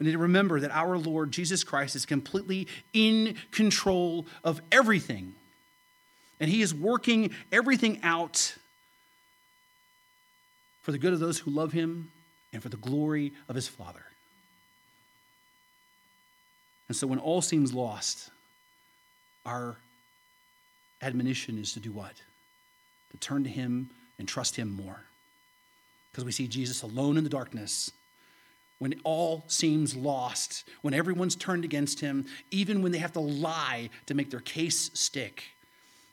We 0.00 0.06
need 0.06 0.12
to 0.12 0.18
remember 0.18 0.58
that 0.60 0.70
our 0.70 0.96
Lord 0.96 1.30
Jesus 1.30 1.62
Christ 1.62 1.94
is 1.94 2.06
completely 2.06 2.66
in 2.94 3.36
control 3.50 4.26
of 4.42 4.62
everything. 4.72 5.34
And 6.40 6.50
He 6.50 6.62
is 6.62 6.74
working 6.74 7.32
everything 7.52 8.00
out 8.02 8.56
for 10.80 10.92
the 10.92 10.98
good 10.98 11.12
of 11.12 11.20
those 11.20 11.38
who 11.38 11.50
love 11.50 11.72
Him 11.72 12.10
and 12.50 12.62
for 12.62 12.70
the 12.70 12.78
glory 12.78 13.34
of 13.46 13.54
His 13.54 13.68
Father. 13.68 14.02
And 16.88 16.96
so 16.96 17.06
when 17.06 17.18
all 17.18 17.42
seems 17.42 17.74
lost, 17.74 18.30
our 19.44 19.76
admonition 21.02 21.58
is 21.58 21.74
to 21.74 21.80
do 21.80 21.92
what? 21.92 22.14
To 23.10 23.16
turn 23.18 23.44
to 23.44 23.50
Him 23.50 23.90
and 24.18 24.26
trust 24.26 24.56
Him 24.56 24.70
more. 24.70 25.04
Because 26.10 26.24
we 26.24 26.32
see 26.32 26.48
Jesus 26.48 26.80
alone 26.80 27.18
in 27.18 27.22
the 27.22 27.30
darkness 27.30 27.92
when 28.80 28.98
all 29.04 29.44
seems 29.46 29.94
lost, 29.94 30.64
when 30.80 30.94
everyone's 30.94 31.36
turned 31.36 31.64
against 31.64 32.00
him, 32.00 32.24
even 32.50 32.82
when 32.82 32.90
they 32.92 32.98
have 32.98 33.12
to 33.12 33.20
lie 33.20 33.90
to 34.06 34.14
make 34.14 34.30
their 34.30 34.40
case 34.40 34.90
stick, 34.94 35.44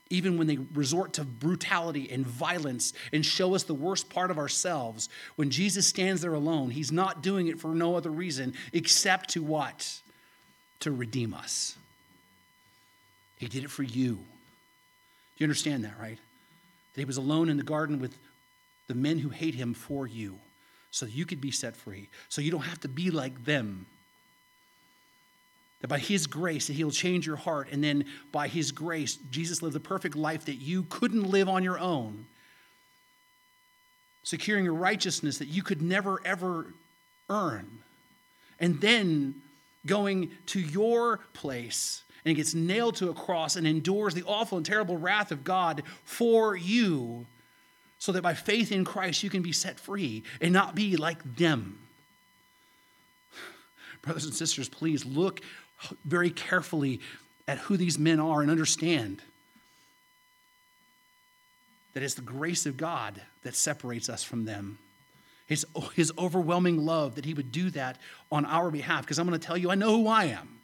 even 0.10 0.38
when 0.38 0.48
they 0.48 0.58
resort 0.74 1.14
to 1.14 1.24
brutality 1.24 2.12
and 2.12 2.28
violence 2.28 2.92
and 3.14 3.26
show 3.26 3.56
us 3.56 3.64
the 3.64 3.74
worst 3.74 4.10
part 4.10 4.32
of 4.32 4.38
ourselves, 4.38 5.08
when 5.38 5.50
Jesus 5.50 5.88
stands 5.88 6.22
there 6.22 6.34
alone, 6.34 6.70
he's 6.70 6.92
not 6.92 7.24
doing 7.24 7.48
it 7.48 7.58
for 7.58 7.74
no 7.74 7.96
other 7.96 8.12
reason 8.12 8.54
except 8.74 9.30
to 9.30 9.42
what? 9.42 10.02
To 10.82 10.92
redeem 10.92 11.34
us. 11.34 11.78
He 13.38 13.48
did 13.48 13.64
it 13.64 13.72
for 13.72 13.84
you. 13.84 14.16
Do 14.16 14.24
you 15.38 15.46
understand 15.46 15.86
that, 15.86 15.98
right? 15.98 16.20
That 16.94 17.02
he 17.02 17.06
was 17.06 17.18
alone 17.18 17.48
in 17.48 17.56
the 17.56 17.64
garden 17.64 18.00
with 18.00 18.18
the 18.88 18.96
men 18.96 19.20
who 19.20 19.30
hate 19.30 19.56
him 19.56 19.74
for 19.74 20.06
you 20.06 20.40
so 20.98 21.06
you 21.06 21.28
could 21.28 21.40
be 21.40 21.52
set 21.52 21.76
free, 21.76 22.10
so 22.28 22.42
you 22.42 22.50
don't 22.50 22.62
have 22.62 22.80
to 22.80 22.88
be 22.88 23.12
like 23.12 23.46
them. 23.46 23.86
That 25.82 25.90
by 25.90 26.00
His 26.00 26.26
grace, 26.26 26.68
that 26.68 26.74
He'll 26.74 26.90
change 26.90 27.28
your 27.28 27.36
heart, 27.36 27.70
and 27.72 27.84
then 27.84 28.06
by 28.32 28.48
His 28.48 28.72
grace, 28.72 29.18
Jesus 29.30 29.62
lived 29.62 29.76
the 29.76 29.80
perfect 29.80 30.16
life 30.16 30.46
that 30.46 30.56
you 30.56 30.84
couldn't 30.90 31.30
live 31.30 31.48
on 31.48 31.64
your 31.64 31.78
own, 31.78 32.26
securing 34.24 34.68
a 34.68 34.72
righteousness 34.72 35.38
that 35.38 35.48
you 35.48 35.62
could 35.62 35.84
never, 35.84 36.20
ever 36.26 36.74
earn. 37.30 37.68
And 38.60 38.82
then 38.82 39.36
going 39.86 40.32
to 40.48 40.60
your 40.60 41.20
place 41.34 42.02
and 42.26 42.36
gets 42.36 42.56
nailed 42.56 42.96
to 42.96 43.12
a 43.12 43.14
cross 43.14 43.56
and 43.56 43.68
endures 43.68 44.16
the 44.16 44.24
awful 44.24 44.58
and 44.58 44.66
terrible 44.66 44.98
wrath 44.98 45.32
of 45.32 45.44
God 45.44 45.84
for 46.04 46.56
you 46.56 47.28
so 48.00 48.12
that 48.12 48.22
by 48.22 48.34
faith 48.34 48.72
in 48.72 48.86
Christ 48.86 49.24
you 49.24 49.30
can 49.30 49.42
be 49.42 49.52
set 49.52 49.80
free 49.80 50.24
and 50.42 50.54
not 50.54 50.76
be 50.76 50.98
like 50.98 51.36
them. 51.36 51.80
Brothers 54.02 54.26
and 54.26 54.34
sisters, 54.34 54.70
please 54.70 55.06
look 55.06 55.42
very 56.06 56.30
carefully 56.30 57.02
at 57.48 57.60
who 57.60 57.78
these 57.78 57.98
men 57.98 58.20
are 58.20 58.42
and 58.42 58.52
understand 58.52 59.22
that 61.94 62.04
it's 62.04 62.14
the 62.14 62.22
grace 62.22 62.66
of 62.66 62.78
God 62.78 63.22
that 63.42 63.56
separates 63.56 64.10
us 64.10 64.24
from 64.24 64.46
them. 64.46 64.78
His, 65.48 65.66
his 65.96 66.12
overwhelming 66.18 66.86
love 66.86 67.16
that 67.16 67.26
he 67.26 67.34
would 67.34 67.52
do 67.52 67.72
that 67.72 67.98
on 68.32 68.46
our 68.46 68.70
behalf. 68.70 69.02
Because 69.02 69.18
I'm 69.18 69.28
going 69.28 69.40
to 69.40 69.44
tell 69.44 69.58
you, 69.58 69.72
I 69.72 69.76
know 69.76 69.98
who 69.98 70.08
I 70.08 70.26
am. 70.26 70.60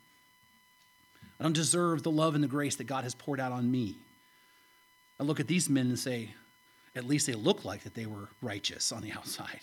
I 1.39 1.43
don't 1.43 1.53
deserve 1.53 2.03
the 2.03 2.11
love 2.11 2.35
and 2.35 2.43
the 2.43 2.47
grace 2.47 2.75
that 2.75 2.83
God 2.83 3.03
has 3.03 3.15
poured 3.15 3.39
out 3.39 3.51
on 3.51 3.71
me. 3.71 3.95
I 5.19 5.23
look 5.23 5.39
at 5.39 5.47
these 5.47 5.69
men 5.69 5.87
and 5.87 5.97
say, 5.97 6.35
at 6.95 7.05
least 7.05 7.27
they 7.27 7.33
looked 7.33 7.65
like 7.65 7.83
that 7.83 7.95
they 7.95 8.05
were 8.05 8.29
righteous 8.41 8.91
on 8.91 9.01
the 9.01 9.11
outside. 9.11 9.61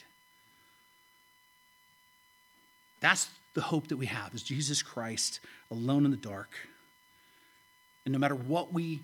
That's 3.00 3.28
the 3.54 3.60
hope 3.60 3.88
that 3.88 3.96
we 3.96 4.06
have 4.06 4.34
is 4.34 4.42
Jesus 4.42 4.82
Christ 4.82 5.40
alone 5.70 6.04
in 6.04 6.10
the 6.10 6.16
dark. 6.16 6.50
And 8.04 8.12
no 8.12 8.18
matter 8.18 8.34
what 8.34 8.72
we 8.72 9.00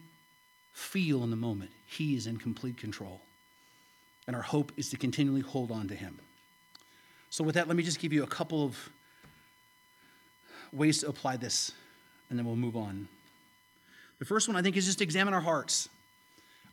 feel 0.73 1.25
in 1.25 1.31
the 1.31 1.37
moment, 1.37 1.71
he 1.87 2.17
is 2.17 2.27
in 2.27 2.37
complete 2.37 2.77
control. 2.77 3.21
And 4.27 4.35
our 4.35 4.43
hope 4.43 4.73
is 4.77 4.91
to 4.91 4.97
continually 4.97 5.41
hold 5.41 5.71
on 5.71 5.89
to 5.89 5.95
him. 5.95 6.19
So 7.31 7.45
with 7.45 7.55
that, 7.55 7.69
let 7.69 7.77
me 7.77 7.83
just 7.83 7.99
give 7.99 8.13
you 8.13 8.23
a 8.23 8.29
couple 8.29 8.65
of 8.65 8.91
ways 10.73 11.01
to 11.01 11.09
apply 11.09 11.37
this 11.37 11.73
and 12.29 12.39
then 12.39 12.45
we'll 12.45 12.57
move 12.57 12.77
on. 12.77 13.09
The 14.19 14.25
first 14.25 14.49
one 14.49 14.57
I 14.57 14.63
think 14.63 14.77
is 14.77 14.87
just 14.87 15.01
examine 15.01 15.35
our 15.35 15.41
hearts. 15.41 15.89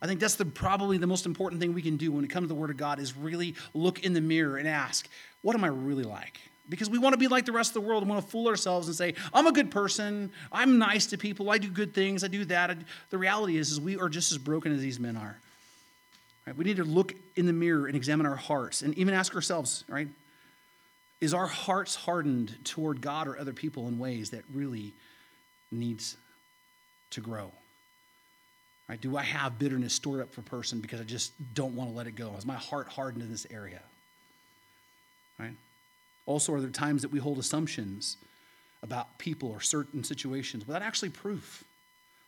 I 0.02 0.06
think 0.06 0.20
that's 0.20 0.34
the, 0.34 0.44
probably 0.44 0.98
the 0.98 1.06
most 1.06 1.26
important 1.26 1.60
thing 1.60 1.72
we 1.72 1.82
can 1.82 1.96
do 1.96 2.12
when 2.12 2.24
it 2.24 2.28
comes 2.28 2.44
to 2.44 2.48
the 2.48 2.54
Word 2.54 2.70
of 2.70 2.76
God 2.76 2.98
is 2.98 3.16
really 3.16 3.54
look 3.72 4.04
in 4.04 4.12
the 4.12 4.20
mirror 4.20 4.56
and 4.56 4.68
ask, 4.68 5.08
what 5.42 5.54
am 5.54 5.64
I 5.64 5.68
really 5.68 6.04
like? 6.04 6.40
Because 6.68 6.88
we 6.88 6.98
want 6.98 7.12
to 7.12 7.18
be 7.18 7.28
like 7.28 7.44
the 7.44 7.52
rest 7.52 7.70
of 7.70 7.82
the 7.82 7.88
world 7.88 8.02
and 8.02 8.10
want 8.10 8.24
to 8.24 8.30
fool 8.30 8.48
ourselves 8.48 8.86
and 8.88 8.96
say, 8.96 9.14
I'm 9.32 9.46
a 9.46 9.52
good 9.52 9.70
person, 9.70 10.30
I'm 10.50 10.78
nice 10.78 11.06
to 11.06 11.18
people, 11.18 11.50
I 11.50 11.58
do 11.58 11.68
good 11.68 11.94
things, 11.94 12.24
I 12.24 12.28
do 12.28 12.44
that. 12.46 12.76
The 13.10 13.18
reality 13.18 13.58
is, 13.58 13.70
is 13.70 13.80
we 13.80 13.98
are 13.98 14.08
just 14.08 14.32
as 14.32 14.38
broken 14.38 14.72
as 14.72 14.80
these 14.80 14.98
men 14.98 15.16
are. 15.16 15.38
Right? 16.46 16.56
We 16.56 16.64
need 16.64 16.76
to 16.76 16.84
look 16.84 17.14
in 17.36 17.46
the 17.46 17.52
mirror 17.52 17.86
and 17.86 17.96
examine 17.96 18.26
our 18.26 18.36
hearts 18.36 18.82
and 18.82 18.96
even 18.96 19.14
ask 19.14 19.34
ourselves, 19.34 19.84
right? 19.88 20.08
Is 21.20 21.32
our 21.32 21.46
hearts 21.46 21.94
hardened 21.94 22.54
toward 22.64 23.00
God 23.00 23.28
or 23.28 23.38
other 23.38 23.52
people 23.52 23.88
in 23.88 23.98
ways 23.98 24.30
that 24.30 24.44
really 24.52 24.92
needs 25.70 26.16
to 27.10 27.20
grow? 27.20 27.50
Right? 28.88 29.00
Do 29.00 29.16
I 29.16 29.22
have 29.22 29.58
bitterness 29.58 29.94
stored 29.94 30.20
up 30.20 30.32
for 30.32 30.42
a 30.42 30.44
person 30.44 30.80
because 30.80 31.00
I 31.00 31.04
just 31.04 31.32
don't 31.54 31.74
want 31.74 31.90
to 31.90 31.96
let 31.96 32.06
it 32.06 32.16
go? 32.16 32.34
Is 32.36 32.44
my 32.44 32.54
heart 32.54 32.88
hardened 32.88 33.22
in 33.22 33.30
this 33.30 33.46
area? 33.50 33.80
Right? 35.38 35.54
Also, 36.26 36.52
are 36.52 36.60
there 36.60 36.70
times 36.70 37.02
that 37.02 37.10
we 37.10 37.18
hold 37.18 37.38
assumptions 37.38 38.18
about 38.82 39.16
people 39.18 39.50
or 39.50 39.60
certain 39.60 40.04
situations 40.04 40.66
without 40.66 40.82
actually 40.82 41.08
proof? 41.08 41.64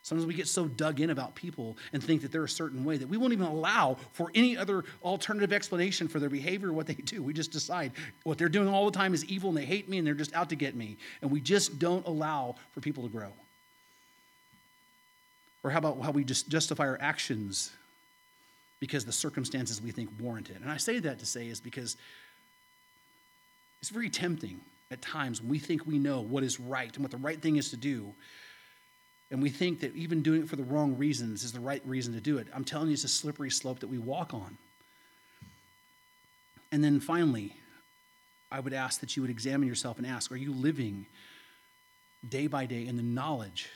Sometimes 0.02 0.26
we 0.26 0.34
get 0.34 0.46
so 0.46 0.66
dug 0.66 1.00
in 1.00 1.11
about 1.11 1.34
people 1.34 1.76
and 1.92 2.02
think 2.02 2.22
that 2.22 2.30
they're 2.30 2.44
a 2.44 2.48
certain 2.48 2.84
way 2.84 2.96
that 2.96 3.09
we 3.09 3.16
won't 3.16 3.32
even 3.32 3.46
allow 3.46 3.96
for 4.12 4.30
any 4.36 4.57
other 4.57 4.84
alternative 5.02 5.52
explanation 5.52 6.07
for 6.07 6.20
their 6.20 6.30
behavior 6.30 6.68
or 6.68 6.72
what 6.72 6.86
they 6.86 6.94
do. 6.94 7.22
We 7.22 7.32
just 7.32 7.50
decide 7.50 7.90
what 8.22 8.38
they're 8.38 8.48
doing 8.48 8.68
all 8.68 8.84
the 8.84 8.96
time 8.96 9.14
is 9.14 9.24
evil 9.24 9.50
and 9.50 9.59
they 9.59 9.64
hate 9.64 9.88
me 9.88 9.98
and 9.98 10.07
they're 10.07 10.14
just 10.14 10.32
out 10.32 10.48
to 10.50 10.57
get 10.57 10.76
me. 10.76 10.96
And 11.22 11.30
we 11.30 11.40
just 11.40 11.80
don't 11.80 12.07
allow 12.07 12.54
for 12.70 12.80
people 12.80 13.02
to 13.02 13.09
grow. 13.09 13.32
Or 15.66 15.70
how 15.70 15.78
about 15.78 16.00
how 16.00 16.12
we 16.12 16.22
just 16.22 16.48
justify 16.48 16.86
our 16.86 16.96
actions 17.00 17.72
because 18.78 19.04
the 19.04 19.10
circumstances 19.10 19.82
we 19.82 19.90
think 19.90 20.10
warrant 20.20 20.48
it? 20.48 20.60
And 20.62 20.70
I 20.70 20.76
say 20.76 21.00
that 21.00 21.18
to 21.18 21.26
say 21.26 21.48
is 21.48 21.60
because 21.60 21.96
it's 23.80 23.90
very 23.90 24.08
tempting 24.08 24.60
at 24.92 25.02
times 25.02 25.40
when 25.40 25.50
we 25.50 25.58
think 25.58 25.84
we 25.84 25.98
know 25.98 26.20
what 26.20 26.44
is 26.44 26.60
right 26.60 26.94
and 26.94 27.02
what 27.02 27.10
the 27.10 27.16
right 27.16 27.42
thing 27.42 27.56
is 27.56 27.70
to 27.70 27.76
do 27.76 28.14
and 29.32 29.42
we 29.42 29.50
think 29.50 29.80
that 29.80 29.92
even 29.96 30.22
doing 30.22 30.42
it 30.42 30.48
for 30.48 30.54
the 30.54 30.62
wrong 30.62 30.96
reasons 30.96 31.42
is 31.42 31.50
the 31.50 31.58
right 31.58 31.82
reason 31.84 32.14
to 32.14 32.20
do 32.20 32.38
it. 32.38 32.46
I'm 32.54 32.62
telling 32.62 32.86
you, 32.86 32.92
it's 32.92 33.02
a 33.02 33.08
slippery 33.08 33.50
slope 33.50 33.80
that 33.80 33.88
we 33.88 33.98
walk 33.98 34.32
on. 34.32 34.56
And 36.70 36.84
then 36.84 37.00
finally, 37.00 37.56
I 38.52 38.60
would 38.60 38.72
ask 38.72 39.00
that 39.00 39.16
you 39.16 39.22
would 39.22 39.30
examine 39.32 39.66
yourself 39.66 39.98
and 39.98 40.06
ask 40.06 40.30
Are 40.30 40.36
you 40.36 40.52
living 40.52 41.06
day 42.28 42.46
by 42.46 42.66
day 42.66 42.86
in 42.86 42.96
the 42.96 43.02
knowledge 43.02 43.68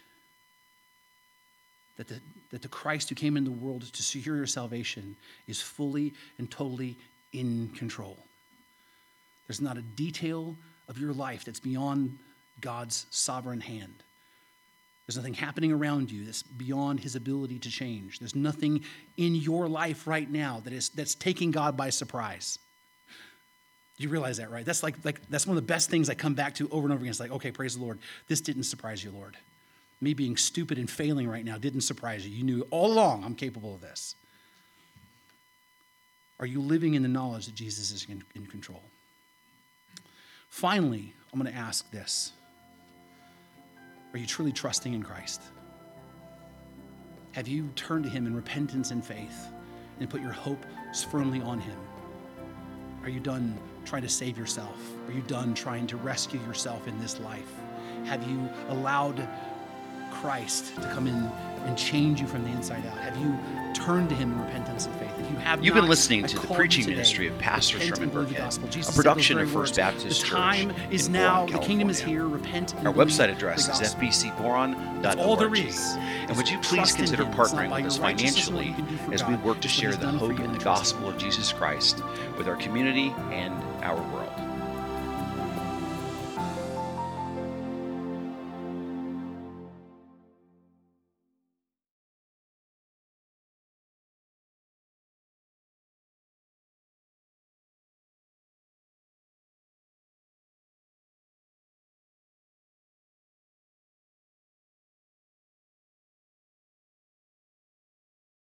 that 2.00 2.08
the, 2.08 2.20
that 2.50 2.62
the 2.62 2.68
Christ 2.68 3.10
who 3.10 3.14
came 3.14 3.36
into 3.36 3.50
the 3.50 3.56
world 3.58 3.82
to 3.82 4.02
secure 4.02 4.36
your 4.36 4.46
salvation 4.46 5.16
is 5.46 5.60
fully 5.60 6.14
and 6.38 6.50
totally 6.50 6.96
in 7.34 7.68
control? 7.76 8.16
There's 9.46 9.60
not 9.60 9.76
a 9.76 9.82
detail 9.82 10.56
of 10.88 10.98
your 10.98 11.12
life 11.12 11.44
that's 11.44 11.60
beyond 11.60 12.18
God's 12.62 13.04
sovereign 13.10 13.60
hand. 13.60 13.92
There's 15.06 15.18
nothing 15.18 15.34
happening 15.34 15.72
around 15.72 16.10
you 16.10 16.24
that's 16.24 16.42
beyond 16.42 17.00
his 17.00 17.16
ability 17.16 17.58
to 17.58 17.70
change. 17.70 18.18
There's 18.18 18.34
nothing 18.34 18.82
in 19.18 19.34
your 19.34 19.68
life 19.68 20.06
right 20.06 20.30
now 20.30 20.60
that 20.64 20.72
is 20.72 20.88
that's 20.90 21.14
taking 21.14 21.50
God 21.50 21.76
by 21.76 21.90
surprise. 21.90 22.58
You 23.98 24.08
realize 24.08 24.38
that, 24.38 24.50
right? 24.50 24.64
That's 24.64 24.82
like, 24.82 24.94
like 25.04 25.20
that's 25.28 25.46
one 25.46 25.58
of 25.58 25.62
the 25.62 25.66
best 25.66 25.90
things 25.90 26.08
I 26.08 26.14
come 26.14 26.32
back 26.32 26.54
to 26.54 26.68
over 26.70 26.86
and 26.86 26.92
over 26.94 27.02
again. 27.02 27.10
It's 27.10 27.20
like, 27.20 27.32
okay, 27.32 27.50
praise 27.50 27.76
the 27.76 27.82
Lord. 27.82 27.98
This 28.28 28.40
didn't 28.40 28.62
surprise 28.62 29.04
you, 29.04 29.10
Lord. 29.10 29.36
Me 30.00 30.14
being 30.14 30.36
stupid 30.36 30.78
and 30.78 30.88
failing 30.88 31.28
right 31.28 31.44
now 31.44 31.58
didn't 31.58 31.82
surprise 31.82 32.26
you. 32.26 32.34
You 32.34 32.44
knew 32.44 32.66
all 32.70 32.92
along 32.92 33.24
I'm 33.24 33.34
capable 33.34 33.74
of 33.74 33.80
this. 33.80 34.14
Are 36.38 36.46
you 36.46 36.60
living 36.60 36.94
in 36.94 37.02
the 37.02 37.08
knowledge 37.08 37.46
that 37.46 37.54
Jesus 37.54 37.90
is 37.90 38.06
in, 38.08 38.24
in 38.34 38.46
control? 38.46 38.82
Finally, 40.48 41.12
I'm 41.32 41.40
going 41.40 41.52
to 41.52 41.58
ask 41.58 41.90
this. 41.90 42.32
Are 44.12 44.18
you 44.18 44.26
truly 44.26 44.52
trusting 44.52 44.94
in 44.94 45.02
Christ? 45.02 45.42
Have 47.32 47.46
you 47.46 47.68
turned 47.76 48.04
to 48.04 48.10
Him 48.10 48.26
in 48.26 48.34
repentance 48.34 48.90
and 48.90 49.04
faith 49.04 49.48
and 50.00 50.08
put 50.08 50.22
your 50.22 50.32
hope 50.32 50.64
firmly 51.10 51.42
on 51.42 51.60
Him? 51.60 51.76
Are 53.02 53.10
you 53.10 53.20
done 53.20 53.56
trying 53.84 54.02
to 54.02 54.08
save 54.08 54.36
yourself? 54.36 54.76
Are 55.06 55.12
you 55.12 55.22
done 55.22 55.54
trying 55.54 55.86
to 55.88 55.96
rescue 55.98 56.40
yourself 56.40 56.88
in 56.88 56.98
this 57.00 57.20
life? 57.20 57.52
Have 58.04 58.26
you 58.28 58.48
allowed 58.68 59.28
Christ 60.10 60.74
to 60.76 60.82
come 60.92 61.06
in 61.06 61.30
and 61.66 61.76
change 61.76 62.20
you 62.20 62.26
from 62.26 62.42
the 62.44 62.50
inside 62.50 62.84
out? 62.86 62.96
Have 62.98 63.16
you 63.18 63.38
turned 63.74 64.08
to 64.08 64.14
Him 64.14 64.32
in 64.32 64.40
repentance 64.40 64.86
and 64.86 64.94
faith? 64.96 65.12
If 65.18 65.30
you 65.30 65.36
have 65.36 65.62
You've 65.64 65.74
not, 65.74 65.82
been 65.82 65.90
listening 65.90 66.24
I 66.24 66.28
to 66.28 66.38
the 66.38 66.54
preaching 66.54 66.84
today. 66.84 66.96
ministry 66.96 67.28
of 67.28 67.38
Pastor 67.38 67.78
Sherman 67.80 68.10
the 68.10 68.20
Burkhead, 68.20 68.88
a 68.88 68.92
production 68.92 69.38
of 69.38 69.50
First. 69.50 69.76
Baptist 69.76 70.20
The 70.20 70.26
Church 70.26 70.30
time 70.30 70.74
is 70.90 71.08
now. 71.08 71.46
Boron, 71.46 71.60
the 71.60 71.66
kingdom 71.66 71.90
is 71.90 72.00
here. 72.00 72.26
Repent. 72.26 72.74
And 72.74 72.88
Our 72.88 72.94
website 72.94 73.26
the 73.28 73.32
address 73.32 73.68
is 73.68 73.94
fbcboron.org. 73.94 75.18
all 75.18 75.36
there 75.36 75.54
is. 75.54 75.96
And 76.28 76.36
would 76.36 76.48
you 76.48 76.58
please 76.60 76.92
consider. 76.92 77.24
Partnering 77.24 77.70
with 77.70 77.86
us 77.86 77.96
your 77.98 78.04
righteousness 78.06 78.48
and 78.48 78.56
what 78.56 78.64
financially 78.64 78.66
you 78.68 78.74
can 78.74 78.86
do 78.86 78.96
for 78.96 79.14
as 79.14 79.24
we 79.26 79.34
work 79.36 79.60
to 79.60 79.68
share 79.68 79.92
the 79.92 80.08
hope 80.08 80.38
and 80.38 80.54
the 80.54 80.64
gospel 80.64 81.08
of 81.08 81.18
Jesus 81.18 81.52
Christ 81.52 82.02
with 82.36 82.48
our 82.48 82.56
community 82.56 83.14
and 83.30 83.54
our 83.84 84.00
world? 84.12 84.32